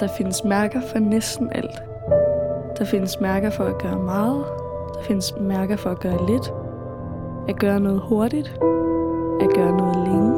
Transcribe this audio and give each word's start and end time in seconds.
Der 0.00 0.06
findes 0.06 0.44
mærker 0.44 0.80
for 0.80 0.98
næsten 0.98 1.48
alt. 1.52 1.82
Der 2.78 2.84
findes 2.84 3.20
mærker 3.20 3.50
for 3.50 3.64
at 3.64 3.78
gøre 3.78 3.98
meget. 3.98 4.44
Der 4.94 5.02
findes 5.02 5.34
mærker 5.40 5.76
for 5.76 5.90
at 5.90 6.00
gøre 6.00 6.26
lidt. 6.26 6.52
At 7.48 7.58
gøre 7.58 7.80
noget 7.80 8.00
hurtigt. 8.00 8.48
At 9.40 9.48
gøre 9.54 9.76
noget 9.76 9.96
længe. 10.08 10.34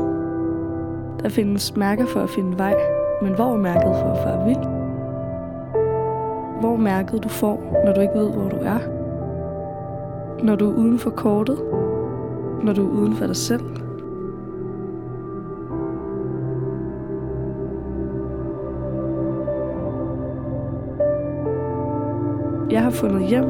Der 1.23 1.29
findes 1.29 1.77
mærker 1.77 2.07
for 2.07 2.21
at 2.21 2.31
finde 2.31 2.59
vej. 2.59 2.75
Men 3.23 3.35
hvor 3.35 3.53
er 3.53 3.57
mærket 3.57 3.83
for 3.83 4.13
at 4.13 4.19
fare 4.19 4.45
vild? 4.45 4.65
Hvor 6.61 6.73
er 6.73 6.79
mærket 6.79 7.25
du 7.25 7.29
får, 7.29 7.83
når 7.85 7.95
du 7.95 8.01
ikke 8.01 8.15
ved, 8.15 8.31
hvor 8.31 8.49
du 8.49 8.57
er? 8.57 8.79
Når 10.45 10.57
du 10.57 10.71
er 10.71 10.75
uden 10.75 10.99
for 10.99 11.11
kortet? 11.11 11.59
Når 12.63 12.73
du 12.73 12.87
er 12.87 12.91
uden 12.91 13.17
for 13.17 13.27
dig 13.27 13.37
selv? 13.37 13.88
Jeg 22.79 22.85
har 22.85 22.91
fundet 22.91 23.29
hjem. 23.29 23.45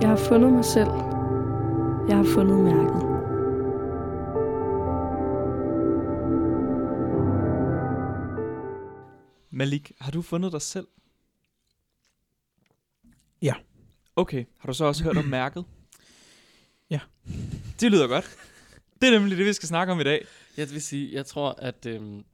Jeg 0.00 0.08
har 0.08 0.16
fundet 0.28 0.52
mig 0.52 0.64
selv. 0.64 0.88
Jeg 2.08 2.16
har 2.16 2.24
fundet 2.34 2.58
mærket. 2.64 3.02
Malik, 9.50 9.92
har 10.00 10.10
du 10.10 10.22
fundet 10.22 10.52
dig 10.52 10.62
selv? 10.62 10.86
Ja. 13.42 13.54
Okay, 14.16 14.44
har 14.58 14.66
du 14.66 14.74
så 14.74 14.84
også 14.84 15.04
hørt 15.04 15.16
om 15.16 15.24
mærket? 15.24 15.64
Ja. 16.90 17.00
Det 17.80 17.90
lyder 17.90 18.06
godt. 18.06 18.36
Det 19.00 19.08
er 19.08 19.18
nemlig 19.18 19.38
det, 19.38 19.46
vi 19.46 19.52
skal 19.52 19.68
snakke 19.68 19.92
om 19.92 20.00
i 20.00 20.04
dag. 20.04 20.26
Jeg 20.56 20.70
vil 20.70 20.82
sige, 20.82 21.14
jeg 21.14 21.26
tror, 21.26 21.54
at... 21.58 21.86
Øhm, 21.86 22.24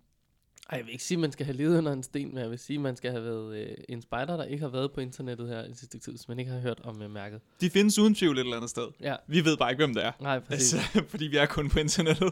ej, 0.70 0.76
jeg 0.78 0.86
vil 0.86 0.92
ikke 0.92 1.04
sige, 1.04 1.16
at 1.16 1.20
man 1.20 1.32
skal 1.32 1.46
have 1.46 1.56
levet 1.56 1.78
under 1.78 1.92
en 1.92 2.02
sten, 2.02 2.28
men 2.28 2.38
jeg 2.38 2.50
vil 2.50 2.58
sige, 2.58 2.76
at 2.76 2.80
man 2.82 2.96
skal 2.96 3.10
have 3.10 3.24
været 3.24 3.56
øh, 3.56 3.76
en 3.88 4.02
spejder, 4.02 4.36
der 4.36 4.44
ikke 4.44 4.62
har 4.62 4.68
været 4.68 4.92
på 4.92 5.00
internettet 5.00 5.48
her 5.48 5.64
i 5.64 5.74
sidste 5.74 5.98
tid, 5.98 6.12
hvis 6.12 6.28
man 6.28 6.38
ikke 6.38 6.50
har 6.50 6.60
hørt 6.60 6.80
om 6.80 7.02
øh, 7.02 7.10
mærket. 7.10 7.40
De 7.60 7.70
findes 7.70 7.98
uden 7.98 8.14
tvivl 8.14 8.36
et 8.38 8.40
eller 8.40 8.56
andet 8.56 8.70
sted. 8.70 8.88
Ja, 9.00 9.16
Vi 9.26 9.44
ved 9.44 9.56
bare 9.56 9.70
ikke, 9.70 9.84
hvem 9.84 9.94
det 9.94 10.04
er. 10.04 10.12
nej, 10.20 10.38
præcis. 10.38 10.74
Altså, 10.74 11.02
fordi 11.10 11.24
vi 11.26 11.36
er 11.36 11.46
kun 11.46 11.68
på 11.70 11.78
internettet. 11.78 12.30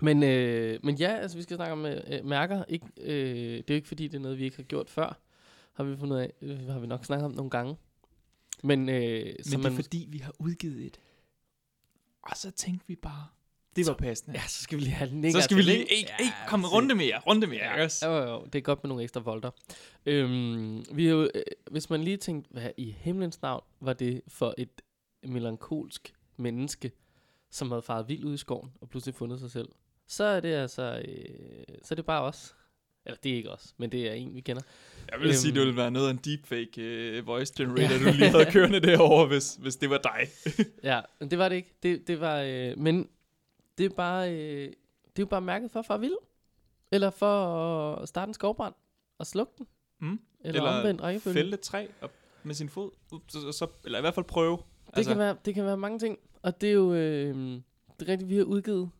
Men, 0.00 0.22
øh, 0.22 0.80
men 0.82 0.94
ja, 0.96 1.08
altså 1.16 1.36
vi 1.36 1.42
skal 1.42 1.56
snakke 1.56 1.72
om 1.72 1.86
øh, 1.86 2.00
øh, 2.06 2.24
mærker. 2.24 2.64
Ikke, 2.68 2.86
øh, 3.00 3.36
det 3.36 3.58
er 3.58 3.64
jo 3.68 3.74
ikke 3.74 3.88
fordi, 3.88 4.08
det 4.08 4.14
er 4.14 4.20
noget, 4.22 4.38
vi 4.38 4.44
ikke 4.44 4.56
har 4.56 4.62
gjort 4.62 4.90
før. 4.90 5.20
Har 5.72 5.84
vi 5.84 5.96
fundet 5.96 6.18
af, 6.18 6.32
øh, 6.42 6.58
har 6.68 6.78
vi 6.78 6.86
nok 6.86 7.04
snakket 7.04 7.24
om 7.24 7.32
nogle 7.32 7.50
gange. 7.50 7.76
Men, 8.62 8.88
øh, 8.88 8.94
Men 9.24 9.34
så 9.44 9.50
det 9.50 9.54
er 9.54 9.58
man, 9.70 9.74
fordi, 9.74 10.06
vi 10.10 10.18
har 10.18 10.32
udgivet 10.38 10.86
et. 10.86 11.00
Og 12.22 12.36
så 12.36 12.50
tænkte 12.50 12.84
vi 12.88 12.94
bare, 12.96 13.26
det 13.78 13.86
var 13.86 13.94
passende. 13.94 14.38
Ja, 14.38 14.42
så 14.48 14.62
skal 14.62 14.78
vi 14.78 14.82
lige 14.82 14.92
have 14.92 15.10
den 15.10 15.32
så 15.32 15.40
skal 15.40 15.56
vi 15.56 15.62
lige, 15.62 15.78
ikke? 15.78 15.94
ikke, 15.96 16.12
ikke, 16.20 16.34
kom 16.48 16.64
runde 16.64 16.94
mere, 16.94 17.18
runde 17.26 17.46
mere, 17.46 17.72
ikke 17.72 17.84
også? 17.84 18.06
Jo, 18.08 18.16
jo, 18.16 18.22
jo, 18.30 18.44
det 18.44 18.54
er 18.54 18.60
godt 18.62 18.84
med 18.84 18.88
nogle 18.88 19.02
ekstra 19.02 19.20
volter. 19.20 19.50
Øhm, 20.06 20.84
vi 20.92 21.06
har 21.06 21.12
jo, 21.12 21.22
øh, 21.34 21.42
hvis 21.70 21.90
man 21.90 22.04
lige 22.04 22.16
tænkte, 22.16 22.50
hvad 22.52 22.70
i 22.76 22.96
himlens 22.98 23.42
navn 23.42 23.64
var 23.80 23.92
det 23.92 24.20
for 24.28 24.54
et 24.58 24.82
melankolsk 25.26 26.14
menneske, 26.36 26.92
som 27.50 27.70
havde 27.70 27.82
faret 27.82 28.08
vildt 28.08 28.24
ud 28.24 28.34
i 28.34 28.36
skoven 28.36 28.70
og 28.80 28.88
pludselig 28.88 29.14
fundet 29.14 29.40
sig 29.40 29.50
selv, 29.50 29.68
så 30.08 30.24
er 30.24 30.40
det 30.40 30.54
altså, 30.54 31.02
øh, 31.08 31.64
så 31.82 31.94
er 31.94 31.96
det 31.96 32.06
bare 32.06 32.22
os. 32.22 32.54
Eller 33.06 33.18
det 33.24 33.32
er 33.32 33.36
ikke 33.36 33.50
os, 33.50 33.74
men 33.78 33.92
det 33.92 34.08
er 34.08 34.12
en, 34.12 34.34
vi 34.34 34.40
kender. 34.40 34.62
Jeg 35.12 35.20
vil 35.20 35.36
sige, 35.36 35.48
Øhm. 35.50 35.54
det 35.54 35.60
ville 35.60 35.76
være 35.76 35.90
noget 35.90 36.06
af 36.06 36.10
en 36.10 36.16
deepfake 36.24 37.18
uh, 37.20 37.26
voice 37.26 37.54
generator, 37.58 37.98
du 37.98 38.04
lige 38.04 38.28
havde 38.30 38.46
kørende 38.52 38.80
derovre, 38.80 39.26
hvis, 39.26 39.54
hvis 39.60 39.76
det 39.76 39.90
var 39.90 39.98
dig. 39.98 40.28
Ja, 40.90 41.00
men 41.20 41.30
det 41.30 41.38
var 41.38 41.48
det 41.48 41.56
ikke. 41.56 41.74
Det, 41.82 42.06
det 42.08 42.20
var, 42.20 42.40
øh, 42.40 42.78
men 42.78 43.08
det 43.78 43.84
er 43.86 43.90
bare, 43.96 44.32
øh, 44.34 44.66
det 45.04 45.18
er 45.18 45.22
jo 45.22 45.26
bare 45.26 45.40
mærket 45.40 45.70
for 45.70 45.80
at 45.80 45.86
fare 45.86 46.00
vild. 46.00 46.16
Eller 46.92 47.10
for 47.10 47.94
at 47.94 48.08
starte 48.08 48.30
en 48.30 48.34
skovbrand 48.34 48.74
og 49.18 49.26
slukke 49.26 49.52
den. 49.58 49.66
Mm. 50.00 50.20
Eller, 50.40 50.60
Eller 50.60 50.78
omvendt 50.78 51.02
rækkefølge. 51.02 51.34
Fælde 51.34 51.54
et 51.54 51.60
træ 51.60 51.86
op 52.00 52.12
med 52.42 52.54
sin 52.54 52.68
fod, 52.68 52.90
Up, 53.12 53.22
så, 53.28 53.52
så, 53.52 53.66
eller 53.84 53.98
i 53.98 54.00
hvert 54.00 54.14
fald 54.14 54.26
prøve. 54.26 54.56
Det, 54.86 54.96
altså. 54.96 55.10
kan 55.10 55.18
være, 55.18 55.36
det 55.44 55.54
kan 55.54 55.64
være 55.64 55.76
mange 55.76 55.98
ting. 55.98 56.18
Og 56.42 56.60
det 56.60 56.68
er 56.68 56.72
jo 56.72 56.94
øh, 56.94 57.34
det 58.00 58.08
er 58.08 58.12
rigtigt, 58.12 58.28
vi 58.28 58.36
har 58.36 58.44
udgivet 58.44 58.90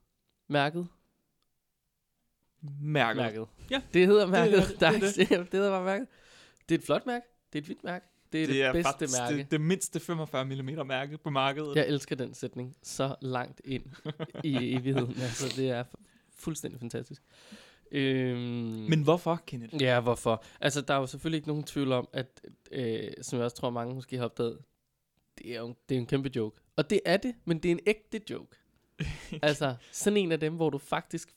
mærket. 0.49 0.89
mærket. 2.81 3.17
mærket. 3.23 3.47
Ja. 3.71 3.83
Det 3.95 4.07
hedder 4.07 4.27
mærket. 4.27 4.59
det, 4.59 4.69
Det, 4.69 4.81
det 4.81 4.87
er 4.87 4.93
det, 4.93 5.17
det, 5.29 5.53
det 5.53 5.61
hedder 5.61 5.71
bare 5.71 5.85
mærket. 5.85 6.09
Det 6.69 6.75
er 6.75 6.79
et 6.79 6.85
flot 6.85 7.07
mærke. 7.07 7.27
Det 7.53 7.59
er 7.59 7.63
et 7.63 7.67
hvidt 7.67 7.85
mærke. 7.85 8.07
Det 8.33 8.43
er 8.43 8.47
det, 8.47 8.55
Det 8.55 8.63
er 8.63 8.73
bedste 8.73 8.91
faktisk 8.91 9.19
mærke. 9.21 9.37
det, 9.39 9.51
det 9.51 9.61
mindste 9.61 10.01
45 10.01 10.45
mm 10.45 10.87
mærke 10.87 11.19
på 11.19 11.31
markedet. 11.31 11.77
Jeg 11.77 11.89
elsker 11.89 12.17
den 12.17 12.35
sætning 12.35 12.77
så 12.83 13.15
langt 13.21 13.61
ind 13.65 13.85
i 14.45 14.75
evigheden. 14.75 15.15
Altså, 15.23 15.53
det 15.57 15.71
er 15.71 15.85
fu- 15.85 16.03
fuldstændig 16.37 16.81
fantastisk. 16.81 17.23
Øhm, 17.93 18.39
Men 18.89 19.03
hvorfor, 19.03 19.41
Kenneth? 19.47 19.83
Ja, 19.83 20.01
hvorfor? 20.01 20.45
Altså, 20.61 20.81
der 20.81 20.95
er 20.95 20.99
jo 20.99 21.07
selvfølgelig 21.07 21.37
ikke 21.39 21.49
nogen 21.49 21.65
tvivl 21.65 21.93
om, 21.93 22.09
at, 22.13 22.41
øh, 22.73 23.11
som 23.23 23.37
jeg 23.39 23.45
også 23.45 23.57
tror, 23.57 23.71
mange 23.71 23.95
måske 23.95 24.17
har 24.17 24.25
opdaget, 24.25 24.59
det 25.39 25.55
er 25.55 25.59
jo 25.61 25.75
det 25.89 25.95
er 25.95 25.99
en 25.99 26.07
kæmpe 26.07 26.31
joke. 26.37 26.61
Og 26.77 26.91
det 26.91 27.01
er 27.05 27.17
det, 27.17 27.35
men 27.45 27.59
det 27.59 27.69
er 27.69 27.73
en 27.73 27.81
ægte 27.87 28.21
joke. 28.31 28.57
altså, 29.43 29.75
sådan 29.93 30.17
en 30.17 30.33
af 30.33 30.41
dem, 30.41 30.55
hvor 30.55 30.71
du 30.71 30.79
faktisk 30.79 31.29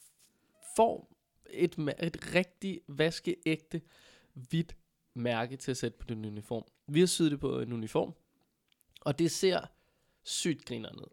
får 0.75 1.11
et, 1.49 1.75
et 1.99 2.35
rigtig 2.35 2.79
vaskeægte 2.87 3.81
hvidt 4.33 4.75
mærke 5.13 5.57
til 5.57 5.71
at 5.71 5.77
sætte 5.77 5.97
på 5.97 6.05
din 6.05 6.25
uniform. 6.25 6.63
Vi 6.87 6.99
har 6.99 7.07
syet 7.07 7.31
det 7.31 7.39
på 7.39 7.59
en 7.59 7.73
uniform, 7.73 8.13
og 9.01 9.19
det 9.19 9.31
ser 9.31 9.59
sygt 10.23 10.65
griner 10.65 10.89
ud. 10.89 11.09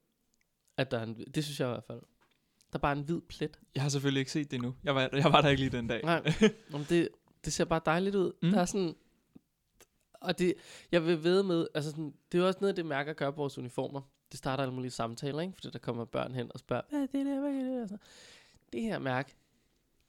At 0.77 0.91
der 0.91 0.99
er 0.99 1.03
en, 1.03 1.15
det 1.35 1.45
synes 1.45 1.61
jeg 1.61 1.69
i 1.69 1.71
hvert 1.71 1.85
fald. 1.85 2.01
Der 2.73 2.79
er 2.79 2.79
bare 2.79 2.93
en 2.93 3.03
hvid 3.05 3.21
plet. 3.21 3.59
Jeg 3.75 3.83
har 3.83 3.89
selvfølgelig 3.89 4.21
ikke 4.21 4.33
set 4.33 4.51
det 4.51 4.61
nu. 4.63 4.75
Jeg 4.85 4.95
var, 4.95 5.09
jeg 5.13 5.33
var 5.33 5.41
der 5.41 5.49
ikke 5.49 5.63
lige 5.63 5.77
den 5.77 5.87
dag. 5.87 6.03
Nej, 6.05 6.33
Om 6.75 6.85
det, 6.85 7.09
det 7.45 7.53
ser 7.53 7.65
bare 7.65 7.81
dejligt 7.87 8.15
ud. 8.15 8.33
Mm. 8.43 8.51
Der 8.51 8.61
er 8.61 8.65
sådan... 8.65 8.97
Og 10.21 10.39
det, 10.39 10.55
jeg 10.93 11.07
vil 11.07 11.25
ved 11.25 11.43
med, 11.43 11.67
altså 11.75 11.91
sådan, 11.91 12.15
det 12.33 12.39
er 12.39 12.43
jo 12.43 12.47
også 12.47 12.59
noget, 12.61 12.77
det 12.77 12.87
mærker 12.87 13.13
gør 13.13 13.31
på 13.31 13.37
vores 13.37 13.59
uniformer. 13.59 14.01
Det 14.31 14.39
starter 14.39 14.63
alle 14.63 14.75
mulige 14.75 14.91
samtaler, 14.91 15.41
ikke? 15.41 15.55
Fordi 15.55 15.71
der 15.71 15.79
kommer 15.79 16.05
børn 16.05 16.35
hen 16.35 16.51
og 16.55 16.59
spørger, 16.59 16.83
hvad 16.91 17.01
er 17.03 17.07
det 17.07 17.27
der, 17.27 17.41
hvad 17.41 17.51
er 17.51 17.65
det 17.65 17.73
der? 17.73 17.87
Så, 17.87 17.97
det 18.73 18.83
her 18.83 18.99
mærke, 18.99 19.37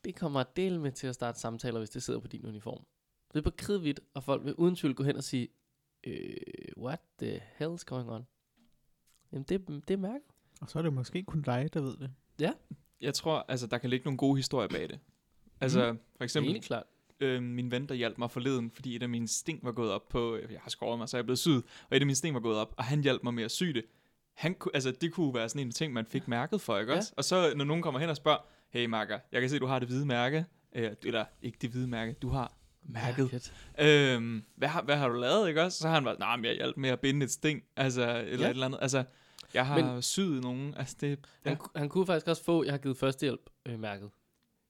det 0.04 0.16
kommer 0.16 0.40
at 0.40 0.56
dele 0.56 0.80
med 0.80 0.92
til 0.92 1.06
at 1.06 1.14
starte 1.14 1.40
samtaler, 1.40 1.78
hvis 1.78 1.90
det 1.90 2.02
sidder 2.02 2.20
på 2.20 2.26
din 2.26 2.46
uniform. 2.46 2.84
Det 3.32 3.38
er 3.38 3.42
på 3.42 3.50
kridhvidt, 3.58 4.00
og 4.14 4.24
folk 4.24 4.44
vil 4.44 4.54
uden 4.54 4.76
tvivl 4.76 4.94
gå 4.94 5.02
hen 5.02 5.16
og 5.16 5.24
sige, 5.24 5.48
øh, 6.06 6.36
what 6.78 7.00
the 7.18 7.40
hell 7.56 7.74
is 7.74 7.84
going 7.84 8.10
on? 8.10 8.26
Jamen, 9.32 9.42
det, 9.48 9.66
det 9.88 9.94
er 9.94 9.98
mærket. 9.98 10.22
Og 10.60 10.70
så 10.70 10.78
er 10.78 10.82
det 10.82 10.92
måske 10.92 11.22
kun 11.22 11.42
dig, 11.42 11.70
der 11.74 11.80
ved 11.80 11.96
det. 11.96 12.10
Jeg 13.00 13.14
tror, 13.14 13.44
altså, 13.48 13.66
der 13.66 13.78
kan 13.78 13.90
ligge 13.90 14.04
nogle 14.04 14.18
gode 14.18 14.36
historier 14.36 14.68
bag 14.68 14.88
det. 14.88 14.98
Altså, 15.60 15.78
for 15.80 15.86
Det 15.92 15.98
er 16.20 16.24
eksempel, 16.24 16.62
klart. 16.62 16.84
øh, 17.20 17.42
min 17.42 17.70
ven, 17.70 17.88
der 17.88 17.94
hjalp 17.94 18.18
mig 18.18 18.30
forleden, 18.30 18.70
fordi 18.70 18.96
et 18.96 19.02
af 19.02 19.08
mine 19.08 19.28
sting 19.28 19.64
var 19.64 19.72
gået 19.72 19.90
op 19.92 20.08
på, 20.08 20.36
jeg 20.50 20.60
har 20.60 20.70
skåret 20.70 20.98
mig, 20.98 21.08
så 21.08 21.16
jeg 21.16 21.22
er 21.22 21.24
blevet 21.26 21.38
syet, 21.38 21.64
og 21.90 21.96
et 21.96 22.00
af 22.00 22.06
mine 22.06 22.14
sting 22.16 22.34
var 22.34 22.40
gået 22.40 22.56
op, 22.58 22.74
og 22.78 22.84
han 22.84 23.02
hjalp 23.02 23.22
mig 23.22 23.34
med 23.34 23.44
at 23.44 23.50
sy 23.50 23.64
det. 23.64 23.84
Han, 24.34 24.56
altså, 24.74 24.90
det 24.90 25.12
kunne 25.12 25.34
være 25.34 25.48
sådan 25.48 25.66
en 25.66 25.72
ting, 25.72 25.92
man 25.92 26.06
fik 26.06 26.28
mærket 26.28 26.60
for, 26.60 26.78
ikke 26.78 26.92
Ja. 26.92 26.98
også? 26.98 27.12
Og 27.16 27.24
så, 27.24 27.52
når 27.56 27.64
nogen 27.64 27.82
kommer 27.82 28.00
hen 28.00 28.08
og 28.10 28.16
spørger, 28.16 28.38
hey 28.70 28.86
Marker, 28.86 29.18
jeg 29.32 29.40
kan 29.40 29.50
se, 29.50 29.58
du 29.58 29.66
har 29.66 29.78
det 29.78 29.88
hvide 29.88 30.06
mærke, 30.06 30.44
øh, 30.72 30.90
eller 31.04 31.24
ikke 31.42 31.58
det 31.60 31.70
hvide 31.70 31.86
mærke, 31.88 32.12
du 32.12 32.28
har 32.28 32.52
mærket. 32.92 33.32
Mærket. 33.32 33.52
Øhm, 34.16 34.42
hvad, 34.56 34.68
har, 34.68 34.82
hvad 34.82 34.96
har 34.96 35.08
du 35.08 35.14
lavet, 35.14 35.48
ikke 35.48 35.62
også? 35.62 35.78
Så 35.78 35.88
har 35.88 35.94
han 35.94 36.04
været, 36.04 36.18
nej, 36.18 36.36
men 36.36 36.44
jeg 36.44 36.54
hjalp 36.54 36.76
med 36.76 36.90
at 36.90 37.00
binde 37.00 37.24
et 37.24 37.30
sting, 37.30 37.62
altså, 37.76 38.02
eller 38.26 38.38
Ja. 38.38 38.44
et 38.46 38.50
eller 38.50 38.66
andet. 38.66 38.78
Altså, 38.82 39.04
jeg 39.54 39.66
har 39.66 39.82
men, 39.92 40.02
syet 40.02 40.42
nogen, 40.42 40.74
altså 40.76 40.96
det... 41.00 41.18
Ja. 41.44 41.50
Han, 41.50 41.58
han 41.76 41.88
kunne 41.88 42.06
faktisk 42.06 42.28
også 42.28 42.44
få, 42.44 42.64
jeg 42.64 42.72
har 42.72 42.78
givet 42.78 42.96
førstehjælp 42.96 43.40
øh, 43.66 43.78
mærket. 43.80 44.10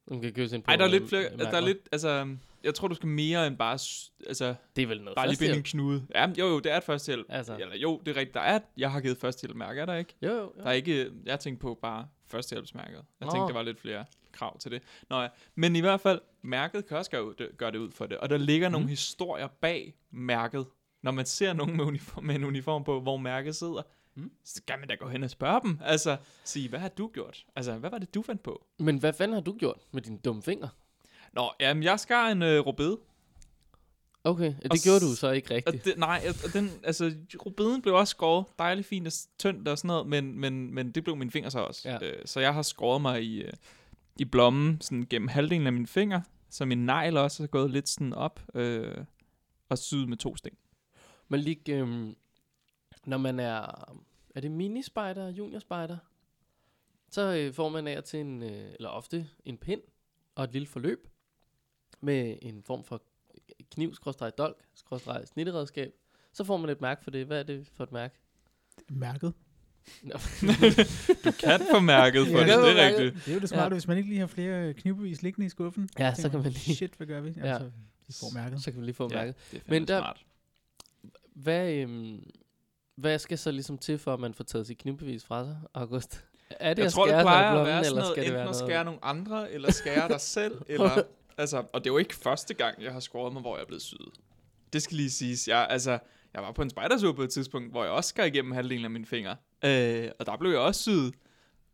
Som 0.09 0.21
kan 0.21 0.33
købes 0.33 0.53
ind 0.53 0.63
på 0.63 0.71
Ej, 0.71 0.77
der 0.77 0.85
er 0.85 0.89
øh, 0.89 0.93
lidt 0.93 1.09
flere, 1.09 1.25
øh, 1.33 1.39
der 1.39 1.47
er 1.47 1.53
mærker. 1.53 1.67
lidt, 1.67 1.79
altså, 1.93 2.37
jeg 2.65 2.75
tror, 2.75 2.89
du 2.89 2.95
skal 2.95 3.09
mere 3.09 3.47
end 3.47 3.57
bare, 3.57 3.79
altså, 4.27 4.55
Det 4.77 4.83
er 4.83 4.87
vel 4.87 5.03
noget 5.03 5.17
bare 5.17 5.29
lige 5.29 5.39
binde 5.39 5.51
en 5.55 5.57
førstehjælp. 5.59 5.83
knude. 5.85 6.07
Ja, 6.15 6.27
jo, 6.39 6.47
jo, 6.49 6.59
det 6.59 6.73
er 6.73 6.77
et 6.77 6.85
førstehjælp. 6.85 7.27
Altså, 7.29 7.57
Eller 7.59 7.77
jo, 7.77 8.03
det 8.07 8.11
er 8.11 8.17
rigtigt, 8.17 8.35
der 8.35 8.41
er, 8.41 8.59
jeg 8.77 8.91
har 8.93 9.01
givet 9.01 9.19
førstehjælpmærke, 9.19 9.81
er 9.81 9.87
der 9.87 9.95
ikke? 9.95 10.15
jo, 10.23 10.29
jo, 10.29 10.37
jo. 10.37 10.53
Der 10.59 10.65
er 10.65 10.73
ikke, 10.73 11.11
jeg 11.27 11.41
tænkte 11.41 11.61
på 11.63 11.79
bare 11.83 12.07
førstehjælpsmærket. 12.27 12.95
Jeg 13.21 13.27
Nå. 13.27 13.31
tænkte, 13.31 13.47
der 13.49 13.53
var 13.53 13.63
lidt 13.63 13.81
flere 13.81 14.05
krav 14.33 14.59
til 14.59 14.71
det. 14.71 14.83
Nå 15.11 15.21
ja, 15.21 15.29
men 15.55 15.77
i 15.77 15.81
hvert 15.81 16.01
fald, 16.01 16.21
mærket 16.43 16.87
kan 16.87 16.97
også 16.97 17.11
gøre, 17.11 17.35
det, 17.39 17.49
gøre 17.57 17.71
det 17.73 17.79
ud 17.79 17.91
for 17.93 18.07
det. 18.07 18.19
Og 18.19 18.31
der 18.31 18.37
ligger 18.37 18.69
nogle 18.69 18.85
Mhm. 18.85 18.89
historier 18.91 19.49
bag 19.61 19.95
mærket. 20.11 20.67
Når 21.03 21.11
man 21.11 21.27
ser 21.27 21.53
nogen 21.53 21.77
med, 21.77 21.85
uniform, 21.85 22.25
med 22.25 22.35
en 22.35 22.45
uniform 22.45 22.85
på, 22.85 23.01
hvor 23.01 23.17
mærket 23.17 23.57
sidder, 23.57 23.83
så 24.45 24.55
skal 24.57 24.79
man 24.79 24.89
da 24.89 24.95
gå 24.95 25.09
hen 25.09 25.23
og 25.25 25.31
spørge 25.31 25.61
dem. 25.65 25.79
Altså, 25.85 26.17
sige, 26.45 26.69
hvad 26.69 26.79
har 26.79 26.89
du 26.89 27.11
gjort? 27.15 27.45
Altså, 27.57 27.73
hvad 27.75 27.91
var 27.91 27.99
det, 27.99 28.15
du 28.15 28.23
fandt 28.23 28.43
på? 28.43 28.65
Men 28.79 28.99
hvad 28.99 29.13
fanden 29.13 29.35
har 29.35 29.41
du 29.41 29.53
gjort 29.59 29.79
med 29.93 30.03
dine 30.03 30.19
dumme 30.19 30.43
fingre? 30.43 30.69
Nå, 31.33 31.51
jamen, 31.61 31.83
jeg 31.83 32.01
skar 32.01 32.29
en 32.29 32.43
øh, 32.43 32.61
rubede. 32.61 32.99
Okay, 34.25 34.55
det 34.63 34.71
Og 34.71 34.77
gjorde 34.85 35.01
du 35.01 35.15
så 35.17 35.31
ikke 35.31 35.47
Og 35.51 35.55
rigtigt. 35.57 35.85
det, 35.85 35.99
nej, 35.99 36.23
og 36.29 36.35
og 36.45 36.53
den, 36.53 36.71
altså, 36.85 37.13
rubeden 37.47 37.83
blev 37.83 37.95
også 37.95 38.11
skåret. 38.11 38.45
Dejligt 38.59 38.87
fint 38.89 39.07
og 39.07 39.13
tyndt 39.39 39.69
og 39.69 39.79
sådan 39.79 39.89
noget, 39.89 40.07
men, 40.07 40.39
men, 40.41 40.75
men 40.75 40.93
det 40.93 41.05
blev 41.05 41.17
mine 41.17 41.31
fingre 41.31 41.51
så 41.51 41.59
også. 41.61 41.89
Ja. 41.89 41.99
Øh, 42.07 42.27
så 42.27 42.41
jeg 42.41 42.55
har 42.55 42.63
skåret 42.63 43.03
mig 43.03 43.23
i, 43.25 43.43
øh, 43.43 43.53
i 44.21 44.25
blommen 44.25 44.81
sådan 44.81 45.07
gennem 45.11 45.29
halvdelen 45.29 45.67
af 45.67 45.73
mine 45.73 45.87
fingre, 45.87 46.23
så 46.49 46.65
min 46.65 46.87
negl 46.87 47.17
også 47.17 47.43
er 47.43 47.47
gået 47.47 47.71
lidt 47.71 47.89
sådan 47.89 48.13
op, 48.13 48.41
øh, 48.55 49.05
og 49.69 49.79
syet 49.79 50.09
med 50.09 50.17
to 50.17 50.37
sting. 50.37 50.59
Men 51.29 51.41
lige, 51.41 51.77
øhm, 51.77 52.17
når 53.07 53.19
man 53.19 53.41
er, 53.41 53.85
er 54.35 54.41
det 54.41 54.51
minispejder, 54.51 55.29
juniorspejder, 55.29 55.99
så 57.11 57.35
øh, 57.35 57.55
får 57.55 57.69
man 57.69 57.87
af 57.87 58.03
til 58.03 58.21
en, 58.21 58.43
øh, 58.43 58.73
eller 58.75 58.89
ofte 58.89 59.29
en 59.45 59.59
pind 59.59 59.83
og 60.35 60.45
et 60.45 60.53
lille 60.53 60.69
forløb. 60.69 61.09
med 62.01 62.39
en 62.43 62.63
form 62.63 62.85
for 62.85 63.03
kniv, 63.71 63.95
skråstreg 63.95 64.33
dolk, 64.39 64.65
skråstreg 64.75 65.29
snitteredskab. 65.29 65.93
Så 66.33 66.45
får 66.45 66.57
man 66.57 66.71
et 66.71 66.81
mærke 66.81 67.05
for 67.05 67.11
det. 67.11 67.27
Hvad 67.27 67.39
er 67.39 67.43
det 67.43 67.67
for 67.67 67.85
et 67.85 67.93
mærke? 67.93 68.19
Mærket. 68.89 69.35
Du 71.25 71.31
kan 71.41 71.61
få 71.75 71.81
mærket 71.81 72.27
for 72.27 72.39
Ja. 72.39 72.41
det, 72.41 72.77
det 72.77 72.83
er 72.83 72.87
rigtigt. 72.87 73.15
Det 73.25 73.31
er 73.31 73.35
jo 73.35 73.41
det 73.41 73.49
smarte, 73.49 73.63
ja. 73.65 73.69
hvis 73.69 73.89
man 73.89 73.97
ikke 73.97 74.09
lige 74.09 74.21
har 74.21 74.27
flere 74.27 74.73
knivbevis 74.73 75.23
liggende 75.23 75.47
i 75.47 75.49
skuffen. 75.49 75.89
Ja, 75.99 76.15
så 76.15 76.29
kan 76.29 76.43
man, 76.43 76.53
lige- 76.53 76.77
Shit, 76.77 76.93
hvad 76.97 77.07
gør 77.07 77.21
vi? 77.21 77.33
Ja. 77.37 77.47
Altså, 77.53 77.71
vi 78.09 78.15
får 78.21 78.35
mærket. 78.35 78.63
Så 78.63 78.71
kan 78.71 78.81
vi 78.81 78.87
lige 78.87 78.95
få 78.95 79.09
Ja, 79.13 79.17
mærket. 79.17 79.35
det 79.53 79.57
er 79.59 79.63
Men 79.67 79.89
der- 79.89 79.99
smart. 80.01 80.21
Hvad, 81.35 81.73
øhm, 81.73 82.31
hvad 82.97 83.19
skal 83.19 83.39
så 83.39 83.51
ligesom 83.51 83.79
til, 83.79 83.99
for 83.99 84.15
at 84.15 84.21
man 84.21 84.35
får 84.35 84.45
taget 84.45 84.67
sit 84.67 84.79
knivbevis 84.79 85.25
fra 85.25 85.45
sig, 85.45 85.57
August? 85.75 86.25
Er 86.51 86.75
det 86.75 86.79
Jeg 86.79 86.87
at 86.87 86.93
tror, 86.93 87.05
det 87.05 87.11
skære 87.11 87.21
sig 87.21 87.23
i 87.23 87.25
plejer 87.25 87.47
at 87.49 87.53
blommen, 87.55 87.67
være 87.67 87.85
sådan 87.85 87.99
eller 87.99 88.01
noget, 88.03 88.13
skal 88.15 88.23
det 88.23 88.29
enten 88.29 88.41
være 88.41 88.49
at 88.49 88.57
skære 88.57 88.85
nogle 88.85 89.05
andre, 89.05 89.53
eller 89.53 89.71
skære 89.73 90.09
dig 90.09 90.21
selv, 90.21 90.63
eller, 90.69 91.03
altså, 91.39 91.57
og 91.73 91.81
det 91.85 91.91
er 91.91 91.93
jo 91.95 91.99
ikke 91.99 92.15
første 92.15 92.55
gang, 92.55 92.83
jeg 92.83 92.93
har 92.93 93.01
skåret 93.01 93.33
mig, 93.33 93.41
hvor 93.43 93.57
jeg 93.57 93.63
er 93.63 93.67
blevet 93.67 93.83
syet. 93.83 94.09
Det 94.73 94.83
skal 94.83 94.97
lige 94.97 95.11
siges. 95.11 95.49
Jeg, 95.49 95.67
altså, 95.71 95.99
jeg 96.35 96.43
var 96.43 96.53
på 96.53 96.63
en 96.63 96.71
spejdersur 96.71 97.13
på 97.13 97.23
et 97.23 97.31
tidspunkt, 97.31 97.71
hvor 97.71 97.83
jeg 97.85 97.93
også 97.93 98.09
skar 98.09 98.25
igennem 98.25 98.53
halvdelen 98.53 98.85
af 98.85 98.91
mine 98.91 99.07
fingre. 99.07 99.37
Øh, 99.65 100.11
og 100.19 100.27
der 100.27 100.37
blev 100.37 100.51
jeg 100.51 100.61
også 100.61 100.83
syet. 100.83 101.15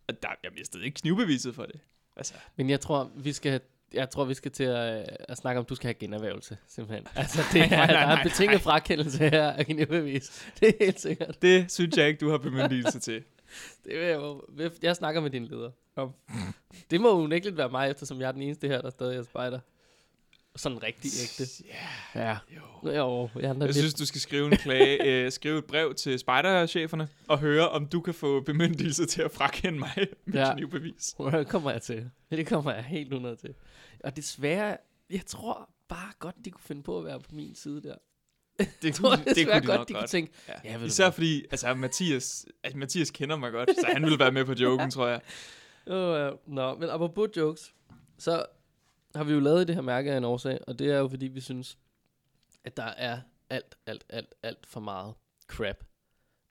Og 0.09 0.23
der, 0.23 0.29
jeg 0.43 0.51
mistede 0.59 0.85
ikke 0.85 1.01
knivbeviset 1.01 1.55
for 1.55 1.63
det. 1.67 1.81
Altså, 2.17 2.35
Men 2.57 2.71
jeg 2.71 2.81
tror, 2.81 3.11
vi 3.17 3.33
skal, 3.33 3.61
jeg 3.95 4.11
tror, 4.11 4.25
vi 4.25 4.35
skal 4.35 4.51
til 4.53 4.65
at, 4.65 5.01
øh, 5.01 5.07
at 5.29 5.37
snakke 5.37 5.59
om, 5.59 5.63
at 5.65 5.69
du 5.69 5.75
skal 5.75 5.87
have 5.89 5.95
generhvervelse, 5.95 6.57
simpelthen. 6.69 7.07
Altså, 7.15 7.41
det 7.53 7.63
er, 7.63 7.69
nej, 7.69 7.87
der 7.87 7.99
er 7.99 8.07
nej, 8.07 8.23
en 8.23 8.29
betinget 8.31 8.61
frakendelse 8.61 9.19
her 9.31 9.51
af 9.51 9.67
knivbevis. 9.67 10.53
Det 10.61 10.69
er 10.69 10.73
helt 10.85 11.01
sikkert. 11.01 11.43
det 11.43 11.73
synes 11.73 11.97
jeg 11.97 12.09
ikke, 12.09 12.19
du 12.21 12.31
har 12.31 12.39
bemyndigelse 12.39 12.99
til. 13.01 13.23
Det 13.85 13.93
vil 13.99 14.07
jeg, 14.07 14.15
jo- 14.17 14.43
jeg 14.83 14.97
snakker 14.97 15.21
med 15.21 15.31
din 15.31 15.45
leder 15.45 15.71
om. 15.97 16.13
Det 16.91 17.01
må 17.01 17.13
unægteligt 17.13 17.57
være 17.57 17.69
mig, 17.71 17.91
eftersom 17.91 18.21
jeg 18.21 18.29
er 18.29 18.33
den 18.33 18.43
eneste 18.43 18.69
her, 18.69 18.81
der 18.81 18.91
stadig 18.91 19.19
er 19.19 19.23
spejder. 19.23 19.61
Sådan 20.57 20.83
rigtig 20.83 21.11
ægte. 21.23 21.65
Ja, 22.15 22.23
Ja. 22.29 22.37
jo. 22.57 22.91
Jo, 22.93 23.29
jeg 23.41 23.57
Jeg 23.61 23.75
synes, 23.75 23.95
du 23.95 24.07
skal 24.07 24.21
skrive 24.21 24.47
en 24.47 24.57
klage, 24.57 25.05
øh, 25.25 25.33
skrive 25.33 25.59
et 25.59 25.65
brev 25.65 25.95
til 25.95 26.19
spejdercheferne 26.19 27.09
og 27.29 27.39
høre, 27.39 27.69
om 27.69 27.87
du 27.87 28.01
kan 28.01 28.15
få 28.15 28.41
bemyndigelse 28.41 29.07
til 29.07 29.23
at 29.23 29.31
frakende 29.33 29.79
mig 29.79 29.91
mit 30.27 30.35
Ja. 30.35 30.49
ja. 30.49 30.55
knivbevis. 30.55 31.15
Det 31.33 31.49
kommer 31.49 31.71
jeg 31.71 31.83
til. 31.83 32.11
Det 32.31 32.47
kommer 32.47 32.73
jeg 32.75 32.85
helt 32.85 33.07
100 33.09 33.37
til. 33.37 33.55
Og 34.05 34.17
desværre, 34.17 34.77
jeg 35.11 35.27
tror 35.27 35.71
bare 35.89 36.13
godt, 36.19 36.35
de 36.45 36.51
kunne 36.51 36.63
finde 36.65 36.83
på 36.83 36.99
at 36.99 37.05
være 37.05 37.21
på 37.21 37.29
min 37.33 37.55
side 37.55 37.83
der. 37.83 37.95
Det 38.59 38.69
Jeg 38.85 38.95
tror 38.95 39.09
kunne, 39.11 39.25
de- 39.25 39.29
det 39.29 39.37
desværre 39.37 39.61
kunne 39.61 39.63
de 39.63 39.67
godt, 39.67 39.79
nok 39.79 39.89
de 39.89 39.93
kunne 39.93 40.01
godt. 40.01 40.11
tænke, 40.11 40.33
Ja. 40.49 40.79
Ja, 40.79 40.85
Især 40.85 41.11
fordi, 41.11 41.45
altså 41.51 41.75
Mathias, 41.75 42.47
altså, 42.65 42.79
Mathias 42.79 43.11
kender 43.11 43.37
mig 43.37 43.53
godt, 43.53 43.69
så 43.71 43.87
han 43.93 44.03
ville 44.03 44.19
være 44.19 44.33
med 44.33 44.45
på 44.45 44.53
joken, 44.53 44.91
tror 44.91 45.07
jeg. 45.09 45.21
Uh, 45.87 46.55
Nå, 46.55 46.75
men 46.75 46.89
apropos 46.91 47.29
jokes, 47.37 47.73
så 48.19 48.45
har 49.17 49.25
vi 49.25 49.33
jo 49.33 49.41
lavet 49.41 49.69
det 49.69 49.75
her 49.75 49.83
mærke 49.83 50.13
af 50.13 50.17
en 50.17 50.25
årsag, 50.25 50.59
og 50.67 50.79
det 50.79 50.91
er 50.91 50.99
jo 50.99 51.09
fordi, 51.09 51.27
vi 51.27 51.41
synes, 51.41 51.79
at 52.65 52.77
der 52.77 52.83
er 52.83 53.21
alt, 53.51 53.77
alt, 53.87 54.05
alt, 54.09 54.35
alt 54.43 54.67
for 54.67 54.81
meget 54.81 55.15
crap, 55.47 55.85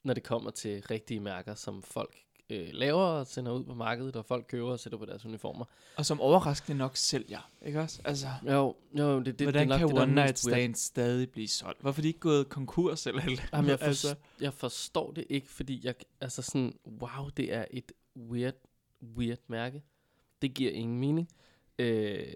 når 0.04 0.14
det 0.14 0.24
kommer 0.24 0.52
til 0.52 0.84
rigtige 0.92 1.20
mærker, 1.20 1.56
som 1.56 1.84
folk 1.84 2.16
øh, 2.50 2.70
laver 2.72 3.02
og 3.04 3.28
sender 3.28 3.52
ud 3.52 3.64
på 3.64 3.74
markedet, 3.74 4.16
og 4.16 4.26
folk 4.26 4.46
køber 4.48 4.72
og 4.72 4.80
sætter 4.80 5.00
på 5.00 5.06
deres 5.06 5.26
uniformer. 5.26 5.66
Og 5.98 6.06
som 6.06 6.22
overraskende 6.22 6.78
nok 6.78 6.98
sælger, 6.98 7.52
ikke 7.66 7.82
også? 7.82 8.02
Altså, 8.06 8.28
Jo, 8.46 8.76
jo 8.98 9.20
det, 9.20 9.26
det, 9.26 9.26
det, 9.26 9.40
det 9.40 9.42
er 9.42 9.52
hvordan 9.52 9.68
nok 9.68 9.80
kan 9.80 9.88
det, 9.90 10.00
One 10.02 10.16
Night. 10.16 10.40
Stand 10.40 10.76
stadig 10.76 11.30
blive 11.30 11.48
solgt? 11.48 11.82
Hvorfor 11.82 12.00
er 12.00 12.02
de 12.02 12.08
ikke 12.08 12.20
gået 12.20 12.50
konkurs 12.50 13.08
eller 13.08 13.22
eller 13.22 13.44
Jamen, 13.54 13.70
jeg, 13.70 13.80
for, 13.80 13.86
altså. 13.86 14.16
jeg 14.42 14.54
forstår 14.54 15.12
det 15.12 15.26
ikke, 15.30 15.48
fordi 15.48 15.82
jeg, 15.84 15.96
altså 16.22 16.42
sådan, 16.42 16.74
wow, 16.88 17.30
det 17.38 17.54
er 17.54 17.66
et 17.72 17.92
weird, 18.18 18.56
weird 19.18 19.40
mærke. 19.48 19.84
Det 20.42 20.54
giver 20.54 20.72
ingen 20.72 21.00
mening. 21.00 21.30
Øh, 21.80 22.36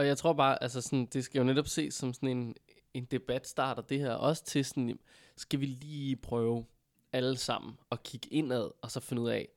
og 0.00 0.06
jeg 0.06 0.18
tror 0.18 0.32
bare, 0.32 0.62
altså 0.62 0.80
sådan, 0.80 1.06
det 1.06 1.24
skal 1.24 1.38
jo 1.38 1.44
netop 1.44 1.66
ses 1.66 1.94
som 1.94 2.12
sådan 2.12 2.28
en, 2.28 2.54
en 2.94 3.04
debat 3.04 3.46
starter 3.46 3.82
det 3.82 3.98
her, 3.98 4.12
også 4.12 4.44
til 4.44 4.64
sådan, 4.64 4.98
skal 5.36 5.60
vi 5.60 5.66
lige 5.66 6.16
prøve 6.16 6.66
alle 7.12 7.36
sammen 7.36 7.78
at 7.90 8.02
kigge 8.02 8.28
indad, 8.28 8.70
og 8.82 8.90
så 8.90 9.00
finde 9.00 9.22
ud 9.22 9.28
af, 9.28 9.48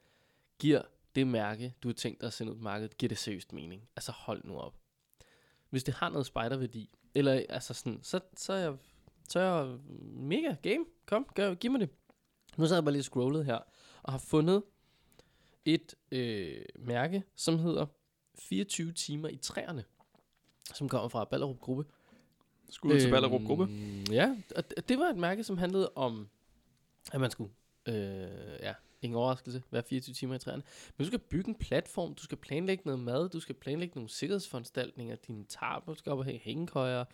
giver 0.59 0.81
det 1.15 1.27
mærke, 1.27 1.73
du 1.83 1.87
har 1.87 1.93
tænkt 1.93 2.21
dig 2.21 2.27
at 2.27 2.33
sende 2.33 2.51
ud 2.51 2.57
på 2.57 2.63
markedet, 2.63 2.97
giver 2.97 3.07
det 3.07 3.17
seriøst 3.17 3.53
mening? 3.53 3.89
Altså 3.95 4.11
hold 4.11 4.43
nu 4.43 4.57
op. 4.57 4.75
Hvis 5.69 5.83
det 5.83 5.93
har 5.93 6.09
noget 6.09 6.25
spejderværdi, 6.25 6.89
eller 7.15 7.41
altså 7.49 7.73
sådan, 7.73 7.99
så, 8.03 8.19
så 8.37 8.53
er 8.53 8.57
jeg 8.57 8.77
så 9.29 9.39
er 9.39 9.65
jeg 9.65 9.77
mega 10.13 10.55
game. 10.61 10.85
Kom, 11.05 11.27
gør, 11.35 11.53
giv 11.53 11.71
mig 11.71 11.81
det. 11.81 11.89
Nu 12.57 12.67
så 12.67 12.75
jeg 12.75 12.83
bare 12.83 12.91
lige 12.91 13.03
scrollet 13.03 13.45
her, 13.45 13.59
og 14.03 14.11
har 14.11 14.19
fundet 14.19 14.63
et 15.65 15.95
øh, 16.11 16.65
mærke, 16.75 17.23
som 17.35 17.59
hedder 17.59 17.85
24 18.39 18.91
timer 18.91 19.29
i 19.29 19.37
træerne, 19.37 19.83
som 20.73 20.89
kommer 20.89 21.07
fra 21.09 21.23
Ballerup 21.25 21.59
Gruppe. 21.59 21.85
Skud 22.69 22.99
til 22.99 23.11
Ballerup 23.11 23.41
Gruppe. 23.43 23.63
Øhm, 23.63 24.05
Ja, 24.11 24.35
og 24.55 24.89
det, 24.89 24.99
var 24.99 25.05
et 25.05 25.17
mærke, 25.17 25.43
som 25.43 25.57
handlede 25.57 25.91
om, 25.95 26.27
at 27.11 27.21
man 27.21 27.31
skulle, 27.31 27.51
øh, 27.87 27.93
ja, 28.61 28.73
ingen 29.01 29.17
overraskelse, 29.17 29.63
være 29.71 29.83
24 29.83 30.13
timer 30.13 30.35
i 30.35 30.39
træerne. 30.39 30.63
Men 30.97 31.03
du 31.03 31.07
skal 31.07 31.19
bygge 31.19 31.49
en 31.49 31.55
platform, 31.55 32.15
du 32.15 32.23
skal 32.23 32.37
planlægge 32.37 32.83
noget 32.85 32.99
mad, 32.99 33.29
du 33.29 33.39
skal 33.39 33.55
planlægge 33.55 33.95
nogle 33.95 34.09
sikkerhedsforanstaltninger, 34.09 35.15
dine 35.15 35.43
tarper 35.45 35.93
skal 35.93 36.11
op 36.11 36.19
og 36.19 36.25
hængekøjer, 36.25 37.05